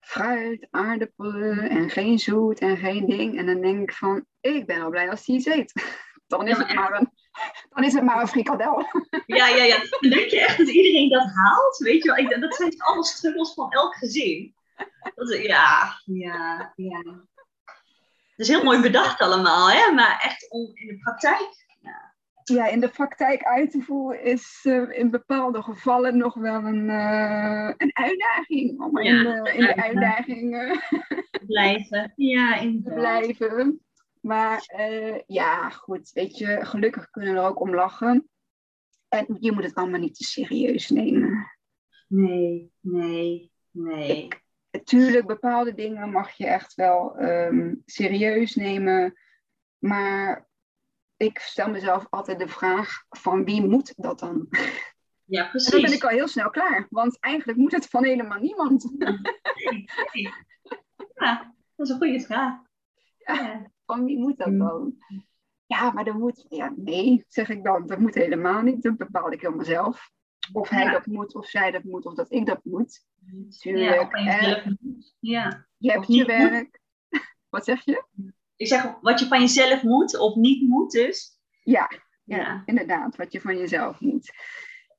fruit, 0.00 0.66
aardappelen 0.70 1.70
en 1.70 1.90
geen 1.90 2.18
zoet 2.18 2.58
en 2.58 2.76
geen 2.76 3.06
ding. 3.06 3.38
En 3.38 3.46
dan 3.46 3.60
denk 3.60 3.90
ik 3.90 3.92
van, 3.96 4.26
ik 4.40 4.66
ben 4.66 4.80
al 4.80 4.90
blij 4.90 5.10
als 5.10 5.26
hij 5.26 5.36
iets 5.36 5.46
eet. 5.46 5.72
Dan 6.26 6.48
is, 6.48 6.56
ja, 6.56 6.66
het 6.66 6.74
maar 6.74 6.92
een, 6.92 7.12
dan 7.68 7.84
is 7.84 7.92
het 7.92 8.02
maar 8.02 8.20
een 8.20 8.28
frikadel. 8.28 8.86
Ja, 9.26 9.48
ja, 9.48 9.62
ja. 9.62 9.76
Dan 10.00 10.10
denk 10.10 10.30
je 10.30 10.40
echt 10.40 10.58
dat 10.58 10.68
iedereen 10.68 11.08
dat 11.08 11.30
haalt? 11.34 11.76
Weet 11.78 12.02
je 12.02 12.08
wel, 12.08 12.18
ik, 12.18 12.40
dat 12.40 12.54
zijn 12.54 12.82
alle 12.82 13.04
struggles 13.04 13.54
van 13.54 13.72
elk 13.72 13.94
gezin. 13.94 14.54
Dat 15.14 15.30
is, 15.30 15.42
ja, 15.42 16.00
ja, 16.04 16.72
ja. 16.76 17.02
Het 18.36 18.46
is 18.46 18.48
heel 18.48 18.64
mooi 18.64 18.80
bedacht 18.80 19.20
allemaal, 19.20 19.70
hè? 19.70 19.92
maar 19.92 20.20
echt 20.22 20.50
om 20.50 20.70
in 20.74 20.86
de 20.86 20.98
praktijk. 20.98 21.66
Ja, 21.80 22.15
ja 22.54 22.66
in 22.66 22.80
de 22.80 22.88
praktijk 22.88 23.42
uit 23.42 23.70
te 23.70 23.82
voeren 23.82 24.22
is 24.22 24.64
uh, 24.64 24.98
in 24.98 25.10
bepaalde 25.10 25.62
gevallen 25.62 26.16
nog 26.16 26.34
wel 26.34 26.64
een, 26.64 26.88
uh, 26.88 27.72
een 27.76 27.90
uitdaging. 27.96 28.80
Om 28.80 29.02
ja, 29.02 29.10
in, 29.10 29.42
de, 29.42 29.52
in 29.52 29.60
de 29.60 29.76
uitdaging 29.76 30.54
uh, 30.54 30.76
blijven. 31.46 32.12
Ja, 32.16 32.58
te 32.58 32.92
blijven. 32.94 33.80
Maar 34.20 34.64
ja, 35.26 35.70
goed, 35.70 36.10
weet 36.10 36.38
je, 36.38 36.64
gelukkig 36.64 37.10
kunnen 37.10 37.34
we 37.34 37.40
er 37.40 37.46
ook 37.46 37.60
om 37.60 37.74
lachen. 37.74 38.28
En 39.08 39.36
je 39.40 39.52
moet 39.52 39.64
het 39.64 39.74
allemaal 39.74 40.00
niet 40.00 40.16
te 40.16 40.24
serieus 40.24 40.90
nemen. 40.90 41.50
Nee, 42.08 42.72
nee, 42.80 43.52
nee. 43.70 44.22
Ik, 44.22 44.44
Tuurlijk, 44.84 45.26
bepaalde 45.26 45.74
dingen 45.74 46.10
mag 46.10 46.32
je 46.32 46.46
echt 46.46 46.74
wel 46.74 47.22
um, 47.22 47.82
serieus 47.84 48.54
nemen. 48.54 49.18
Maar 49.78 50.48
ik 51.16 51.38
stel 51.38 51.70
mezelf 51.70 52.06
altijd 52.10 52.38
de 52.38 52.48
vraag: 52.48 53.04
van 53.08 53.44
wie 53.44 53.66
moet 53.68 53.92
dat 53.96 54.18
dan? 54.18 54.48
Ja, 55.24 55.48
precies. 55.48 55.68
En 55.74 55.80
dan 55.80 55.90
ben 55.90 55.98
ik 55.98 56.04
al 56.04 56.10
heel 56.10 56.28
snel 56.28 56.50
klaar, 56.50 56.86
want 56.90 57.20
eigenlijk 57.20 57.58
moet 57.58 57.72
het 57.72 57.86
van 57.86 58.04
helemaal 58.04 58.40
niemand. 58.40 58.84
Ja, 61.14 61.54
dat 61.76 61.86
is 61.86 61.92
een 61.92 61.98
goede 61.98 62.20
vraag. 62.20 62.58
Ja, 63.16 63.70
van 63.86 64.04
wie 64.04 64.18
moet 64.18 64.38
dat 64.38 64.46
Mm. 64.46 64.58
dan? 64.58 64.96
Ja, 65.66 65.90
maar 65.90 66.04
dat 66.04 66.14
moet, 66.14 66.46
ja, 66.48 66.72
nee, 66.76 67.24
zeg 67.28 67.48
ik 67.48 67.64
dan. 67.64 67.86
Dat 67.86 67.98
moet 67.98 68.14
helemaal 68.14 68.62
niet. 68.62 68.82
Dat 68.82 68.96
bepaal 68.96 69.32
ik 69.32 69.40
helemaal 69.40 69.64
zelf. 69.64 70.10
Of 70.52 70.68
hij 70.68 70.84
Ja. 70.84 70.90
dat 70.92 71.06
moet, 71.06 71.34
of 71.34 71.46
zij 71.46 71.70
dat 71.70 71.82
moet, 71.84 72.06
of 72.06 72.14
dat 72.14 72.32
ik 72.32 72.46
dat 72.46 72.60
moet. 72.64 73.04
Ja, 73.26 73.42
Tuurlijk. 73.58 74.16
Ja. 75.20 75.66
Je 75.76 75.90
hebt 75.90 76.06
je 76.06 76.24
werk. 76.24 76.80
Wat 77.48 77.64
zeg 77.64 77.84
je? 77.84 78.04
Ik 78.56 78.66
zeg 78.66 78.94
wat 79.00 79.20
je 79.20 79.26
van 79.26 79.40
jezelf 79.40 79.82
moet 79.82 80.18
of 80.18 80.34
niet 80.34 80.68
moet 80.68 80.90
dus. 80.90 81.38
Ja, 81.62 81.90
ja, 82.24 82.36
Ja. 82.36 82.62
inderdaad, 82.64 83.16
wat 83.16 83.32
je 83.32 83.40
van 83.40 83.58
jezelf 83.58 84.00
moet. 84.00 84.32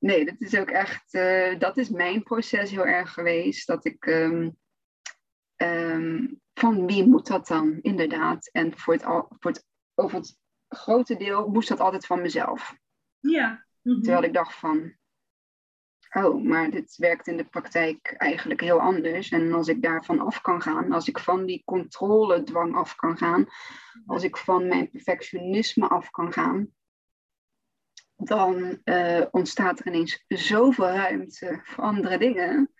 Nee, 0.00 0.24
dat 0.24 0.34
is 0.38 0.56
ook 0.56 0.70
echt, 0.70 1.14
eh, 1.14 1.58
dat 1.58 1.76
is 1.76 1.88
mijn 1.88 2.22
proces 2.22 2.70
heel 2.70 2.86
erg 2.86 3.12
geweest. 3.12 3.66
Dat 3.66 3.84
ik, 3.84 4.06
ehm, 4.06 4.50
ehm, 5.56 6.26
van 6.54 6.86
wie 6.86 7.06
moet 7.06 7.26
dat 7.26 7.46
dan, 7.46 7.78
inderdaad. 7.82 8.48
En 8.52 8.78
voor 8.78 8.94
het, 8.94 9.04
al, 9.04 9.26
voor 9.38 9.50
het, 9.50 9.66
over 9.94 10.18
het 10.18 10.38
grote 10.68 11.16
deel 11.16 11.48
moest 11.48 11.68
dat 11.68 11.80
altijd 11.80 12.06
van 12.06 12.20
mezelf. 12.20 12.76
Ja. 13.20 13.66
Mhm. 13.82 14.00
Terwijl 14.00 14.24
ik 14.24 14.32
dacht 14.32 14.54
van, 14.54 14.96
oh, 16.10 16.44
maar 16.44 16.70
dit 16.70 16.96
werkt 16.96 17.26
in 17.26 17.36
de 17.36 17.44
praktijk 17.44 18.14
eigenlijk 18.16 18.60
heel 18.60 18.80
anders. 18.80 19.30
En 19.30 19.52
als 19.52 19.68
ik 19.68 19.82
daarvan 19.82 20.20
af 20.20 20.40
kan 20.40 20.62
gaan, 20.62 20.92
als 20.92 21.08
ik 21.08 21.18
van 21.18 21.46
die 21.46 21.62
controledwang 21.64 22.74
af 22.74 22.94
kan 22.94 23.16
gaan, 23.16 23.46
als 24.06 24.22
ik 24.22 24.36
van 24.36 24.68
mijn 24.68 24.90
perfectionisme 24.90 25.88
af 25.88 26.10
kan 26.10 26.32
gaan, 26.32 26.72
dan 28.16 28.80
eh, 28.84 29.26
ontstaat 29.30 29.80
er 29.80 29.86
ineens 29.86 30.24
zoveel 30.28 30.88
ruimte 30.88 31.60
voor 31.62 31.84
andere 31.84 32.18
dingen. 32.18 32.72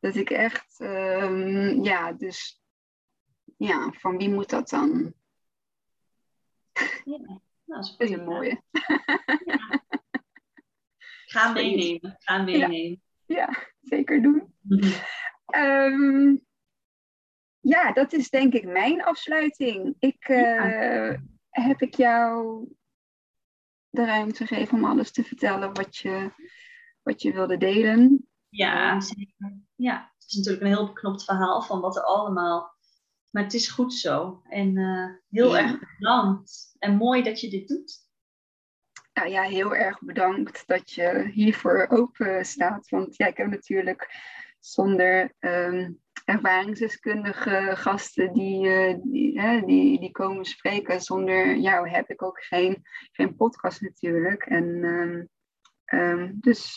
Dat 0.00 0.14
ik 0.14 0.30
echt, 0.30 0.80
ehm, 0.80 1.82
ja, 1.82 2.12
dus, 2.12 2.62
ja, 3.56 3.92
van 3.92 4.16
wie 4.16 4.30
moet 4.30 4.50
dat 4.50 4.68
dan? 4.68 5.14
Ja, 7.04 7.18
dat 7.64 7.84
is 7.84 7.96
Dat 7.96 8.08
is 8.08 8.10
een 8.10 8.24
mooie. 8.24 8.62
Ga 11.34 11.52
meenemen. 11.52 12.16
Ga 12.18 12.42
meenemen. 12.42 13.02
Ja, 13.26 13.48
zeker 13.82 14.22
doen. 14.22 14.54
Mhm. 14.60 14.92
Ehm, 15.46 16.36
ja, 17.60 17.92
dat 17.92 18.12
is 18.12 18.30
denk 18.30 18.52
ik 18.52 18.64
mijn 18.64 19.04
afsluiting. 19.04 19.96
Ik, 19.98 20.28
eh, 20.28 21.14
Heb 21.50 21.80
ik 21.82 21.94
jou 21.94 22.66
de 23.90 24.04
ruimte 24.04 24.46
gegeven 24.46 24.78
om 24.78 24.84
alles 24.84 25.10
te 25.10 25.24
vertellen 25.24 25.74
wat 25.74 25.96
je, 25.96 26.30
wat 27.02 27.22
je 27.22 27.32
wilde 27.32 27.56
delen? 27.56 28.28
Ja, 28.48 29.00
zeker. 29.00 29.56
Ja, 29.74 30.12
het 30.18 30.28
is 30.28 30.34
natuurlijk 30.36 30.64
een 30.64 30.72
heel 30.72 30.86
beknopt 30.86 31.24
verhaal 31.24 31.62
van 31.62 31.80
wat 31.80 31.96
er 31.96 32.02
allemaal. 32.02 32.74
Maar 33.30 33.42
het 33.42 33.54
is 33.54 33.68
goed 33.68 33.94
zo. 33.94 34.42
En 34.48 34.76
eh, 34.76 35.08
heel 35.30 35.56
Ja. 35.56 35.62
erg 35.62 35.78
bedankt. 35.98 36.74
En 36.78 36.96
mooi 36.96 37.22
dat 37.22 37.40
je 37.40 37.50
dit 37.50 37.68
doet. 37.68 38.03
Nou 39.14 39.28
ja, 39.28 39.42
heel 39.42 39.74
erg 39.74 40.00
bedankt 40.00 40.66
dat 40.66 40.90
je 40.90 41.30
hiervoor 41.32 41.86
open 41.88 42.44
staat. 42.44 42.88
Want 42.88 43.16
ja, 43.16 43.26
ik 43.26 43.36
heb 43.36 43.46
natuurlijk 43.46 44.08
zonder 44.58 45.32
ehm, 45.38 45.92
ervaringsdeskundige 46.24 47.70
gasten 47.74 48.32
die, 48.32 48.68
eh, 48.68 48.98
die, 49.02 49.40
hè, 49.40 49.60
die, 49.60 50.00
die 50.00 50.10
komen 50.10 50.44
spreken. 50.44 51.00
Zonder 51.00 51.56
jou 51.56 51.88
heb 51.88 52.10
ik 52.10 52.22
ook 52.22 52.44
geen, 52.44 52.82
geen 53.12 53.36
podcast 53.36 53.80
natuurlijk. 53.80 54.42
En 54.42 54.84
ehm, 54.84 55.24
ehm, 55.84 56.30
dus 56.34 56.76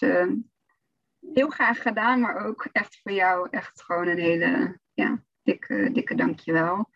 heel 1.34 1.50
graag 1.50 1.82
gedaan, 1.82 2.20
maar 2.20 2.46
ook 2.46 2.68
echt 2.72 3.00
voor 3.02 3.12
jou 3.12 3.48
echt 3.52 3.84
gewoon 3.84 4.08
een 4.08 4.20
hele 4.20 4.80
ja, 4.94 5.24
dikke, 5.44 5.90
dikke 5.92 6.16
dankjewel. 6.16 6.90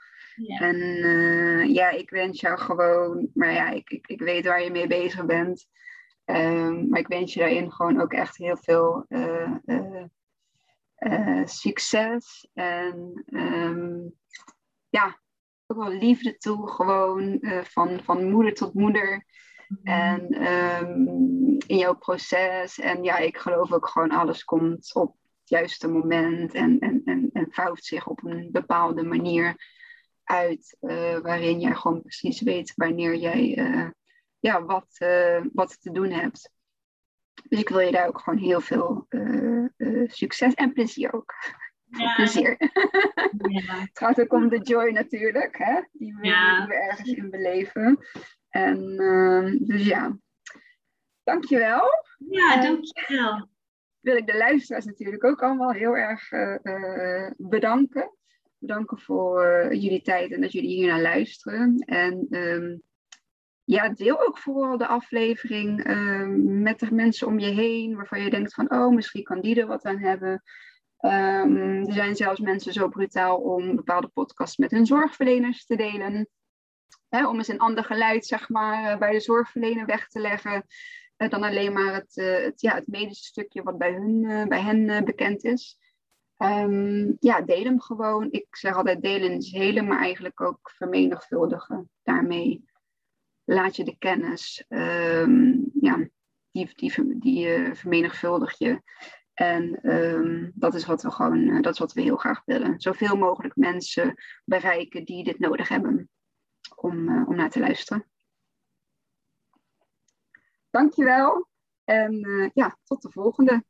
Ja. 0.48 0.60
En 0.60 0.76
eh, 1.04 1.74
ja, 1.74 1.90
ik 1.90 2.10
wens 2.10 2.42
jou 2.42 2.58
gewoon, 2.58 3.30
maar 3.34 3.54
ja, 3.54 3.70
ik, 3.70 3.90
ik, 3.90 4.08
ik 4.08 4.20
weet 4.20 4.46
waar 4.46 4.64
je 4.64 4.72
mee 4.72 4.88
bezig 4.88 5.26
bent. 5.26 5.68
Ehm, 6.26 6.90
maar 6.90 7.00
ik 7.00 7.08
wens 7.08 7.34
je 7.34 7.40
daarin 7.40 7.72
gewoon 7.72 8.02
ook 8.02 8.14
echt 8.14 8.38
heel 8.38 8.58
veel 8.58 9.06
eh, 9.08 9.52
eh, 10.96 11.46
succes. 11.46 12.50
En 12.54 13.24
ehm, 13.26 14.00
ja, 14.90 15.20
ook 15.68 15.78
wel 15.78 15.92
liefde 15.92 16.38
toe, 16.38 16.70
gewoon 16.70 17.40
van, 17.64 18.04
van 18.04 18.32
moeder 18.32 18.54
tot 18.54 18.74
moeder. 18.74 19.26
En 19.84 20.28
ehm, 20.30 21.08
in 21.68 21.78
jouw 21.78 21.96
proces. 21.96 22.80
En 22.80 23.04
ja, 23.04 23.18
ik 23.18 23.38
geloof 23.38 23.72
ook 23.72 23.88
gewoon 23.88 24.12
alles 24.12 24.44
komt 24.44 24.96
op 24.96 25.16
het 25.40 25.50
juiste 25.50 25.88
moment. 25.88 26.54
En, 26.54 26.80
en, 26.80 27.02
en, 27.06 27.30
en 27.34 27.48
vouwt 27.50 27.84
zich 27.84 28.08
op 28.08 28.24
een 28.24 28.50
bepaalde 28.52 29.04
manier 29.04 29.56
uit. 30.32 30.78
eh, 30.80 31.18
waarin 31.20 31.60
jij 31.60 31.74
gewoon 31.76 32.02
precies 32.02 32.42
weet 32.42 32.74
wanneer 32.76 33.16
jij 33.16 33.56
eh, 33.58 33.90
ja, 34.40 34.64
wat, 34.64 34.96
eh, 34.98 35.44
wat 35.54 35.82
te 35.82 35.92
doen 35.92 36.10
hebt. 36.12 36.52
Dus 37.50 37.60
ik 37.60 37.70
wil 37.70 37.80
je 37.80 37.92
daar 37.92 38.08
ook 38.08 38.20
gewoon 38.20 38.40
heel 38.40 38.62
veel 38.62 39.08
succes 40.08 40.54
en 40.54 40.74
plezier 40.74 41.14
ook. 41.14 41.34
Ja, 41.86 42.16
Plezier. 42.16 42.56
ja. 43.48 43.76
Het 43.86 43.90
gaat 43.98 44.22
ook 44.22 44.34
om 44.34 44.50
de 44.50 44.60
joy 44.60 44.90
natuurlijk, 44.92 45.58
hè? 45.58 45.82
Die, 45.92 46.16
we, 46.16 46.28
Ja. 46.28 46.58
die 46.60 46.68
we 46.68 46.74
ergens 46.74 47.12
in 47.12 47.30
beleven. 47.30 48.06
En 48.50 49.00
ehm, 49.00 49.58
dus 49.60 49.86
ja, 49.86 50.18
dankjewel. 51.24 51.90
ja, 52.30 52.62
dankjewel. 52.62 53.50
Wil 54.00 54.16
ik 54.16 54.28
de 54.28 54.38
luisteraars 54.38 54.86
natuurlijk 54.86 55.24
ook 55.24 55.42
allemaal 55.44 55.72
heel 55.72 55.98
erg 55.98 56.30
bedanken. 57.38 58.16
Bedanken 58.62 59.00
voor 59.00 59.68
jullie 59.76 60.02
tijd 60.02 60.32
en 60.32 60.42
dat 60.42 60.52
jullie 60.52 60.70
hier 60.70 60.88
naar 60.88 61.02
luisteren. 61.02 61.76
En 61.78 62.28
ehm, 62.30 62.78
ja, 63.64 63.90
deel 63.90 64.28
ook 64.28 64.38
vooral 64.38 64.78
de 64.78 64.88
aflevering 64.88 65.84
ehm, 65.84 66.62
met 66.62 66.80
de 66.80 66.94
mensen 66.94 67.28
om 67.28 67.40
je 67.40 67.50
heen, 67.50 67.96
waarvan 67.96 68.22
je 68.22 68.30
denkt 68.30 68.54
van, 68.54 68.72
oh, 68.72 68.94
misschien 68.94 69.24
kan 69.24 69.42
die 69.42 69.60
er 69.60 69.68
wat 69.68 69.86
aan 69.86 69.98
hebben. 69.98 70.44
Ehm, 70.98 71.86
er 71.86 71.94
zijn 71.94 72.16
zelfs 72.16 72.40
mensen 72.40 72.74
zo 72.74 72.88
brutaal 72.88 73.38
om 73.38 73.76
bepaalde 73.76 74.08
podcasts 74.08 74.58
met 74.58 74.72
hun 74.72 74.86
zorgverleners 74.86 75.66
te 75.66 75.76
delen. 75.76 76.30
Om 77.10 77.38
eens 77.38 77.48
een 77.48 77.60
ander 77.60 77.84
geluid, 77.84 78.26
zeg 78.26 78.50
maar, 78.50 78.92
eh, 78.92 79.00
bij 79.00 79.12
de 79.12 79.20
zorgverlener 79.20 79.86
weg 79.86 80.08
te 80.08 80.20
leggen. 80.20 80.66
dan 81.30 81.44
alleen 81.44 81.74
maar 81.74 81.94
het, 81.94 82.18
eh, 82.18 82.44
het, 82.44 82.62
ja, 82.62 82.76
het 82.76 82.88
medische 82.88 83.24
stukje 83.24 83.64
wat 83.64 83.78
bij, 83.78 83.92
hun, 83.92 84.26
eh, 84.30 84.48
bij 84.48 84.62
hen 84.62 85.06
bekend 85.06 85.44
is. 85.44 85.78
Ehm, 86.42 87.12
ja, 87.20 87.42
deel 87.42 87.64
hem 87.64 87.82
gewoon. 87.82 88.28
Ik 88.32 88.56
zeg 88.56 88.76
altijd 88.76 89.02
delen 89.02 89.32
is 89.32 89.52
helen, 89.52 89.88
maar 89.88 90.00
eigenlijk 90.00 90.42
ook 90.42 90.72
vermenigvuldigen. 90.78 91.90
Daarmee 92.04 92.64
laat 93.44 93.76
je 93.76 93.84
de 93.84 93.98
kennis, 93.98 94.66
ehm, 94.68 95.54
ja, 95.74 96.08
die, 96.52 96.70
die, 96.76 97.20
die 97.20 97.54
eh, 97.54 97.74
vermenigvuldig 97.74 98.58
je. 98.58 98.82
En 99.34 99.82
ehm, 99.82 100.50
dat 100.54 100.74
is 100.74 100.86
wat 100.86 101.02
we 101.02 101.12
gewoon, 101.12 101.50
eh, 101.50 101.62
dat 101.62 101.74
is 101.74 101.80
wat 101.80 101.94
we 101.94 102.02
heel 102.02 102.18
graag 102.18 102.42
willen. 102.46 102.80
Zoveel 102.80 103.18
mogelijk 103.18 103.56
mensen 103.56 104.14
bereiken 104.46 105.06
die 105.06 105.24
dit 105.24 105.40
nodig 105.40 105.68
hebben 105.68 106.10
om, 106.76 107.10
eh, 107.10 107.28
om 107.28 107.36
naar 107.36 107.50
te 107.50 107.60
luisteren. 107.60 108.06
Dankjewel. 110.70 111.48
En 111.84 112.52
ja, 112.54 112.78
tot 112.84 113.02
de 113.02 113.12
volgende. 113.12 113.64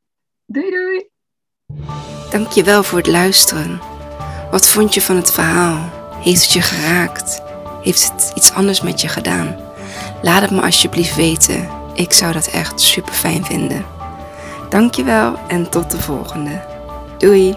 Doei 0.44 0.70
doei. 0.70 1.10
Dankjewel 2.32 2.82
voor 2.82 2.98
het 2.98 3.06
luisteren. 3.06 3.80
Wat 4.50 4.66
vond 4.66 4.94
je 4.94 5.02
van 5.02 5.16
het 5.16 5.32
verhaal? 5.32 5.90
Heeft 6.20 6.42
het 6.42 6.52
je 6.52 6.62
geraakt? 6.62 7.42
Heeft 7.82 8.12
het 8.12 8.32
iets 8.34 8.52
anders 8.52 8.80
met 8.80 9.00
je 9.00 9.08
gedaan? 9.08 9.56
Laat 10.22 10.40
het 10.40 10.50
me 10.50 10.60
alsjeblieft 10.60 11.14
weten. 11.14 11.68
Ik 11.94 12.12
zou 12.12 12.32
dat 12.32 12.46
echt 12.46 12.80
super 12.80 13.12
fijn 13.12 13.44
vinden. 13.44 13.84
Dankjewel 14.68 15.38
en 15.48 15.70
tot 15.70 15.90
de 15.90 16.00
volgende. 16.00 16.60
Doei! 17.18 17.56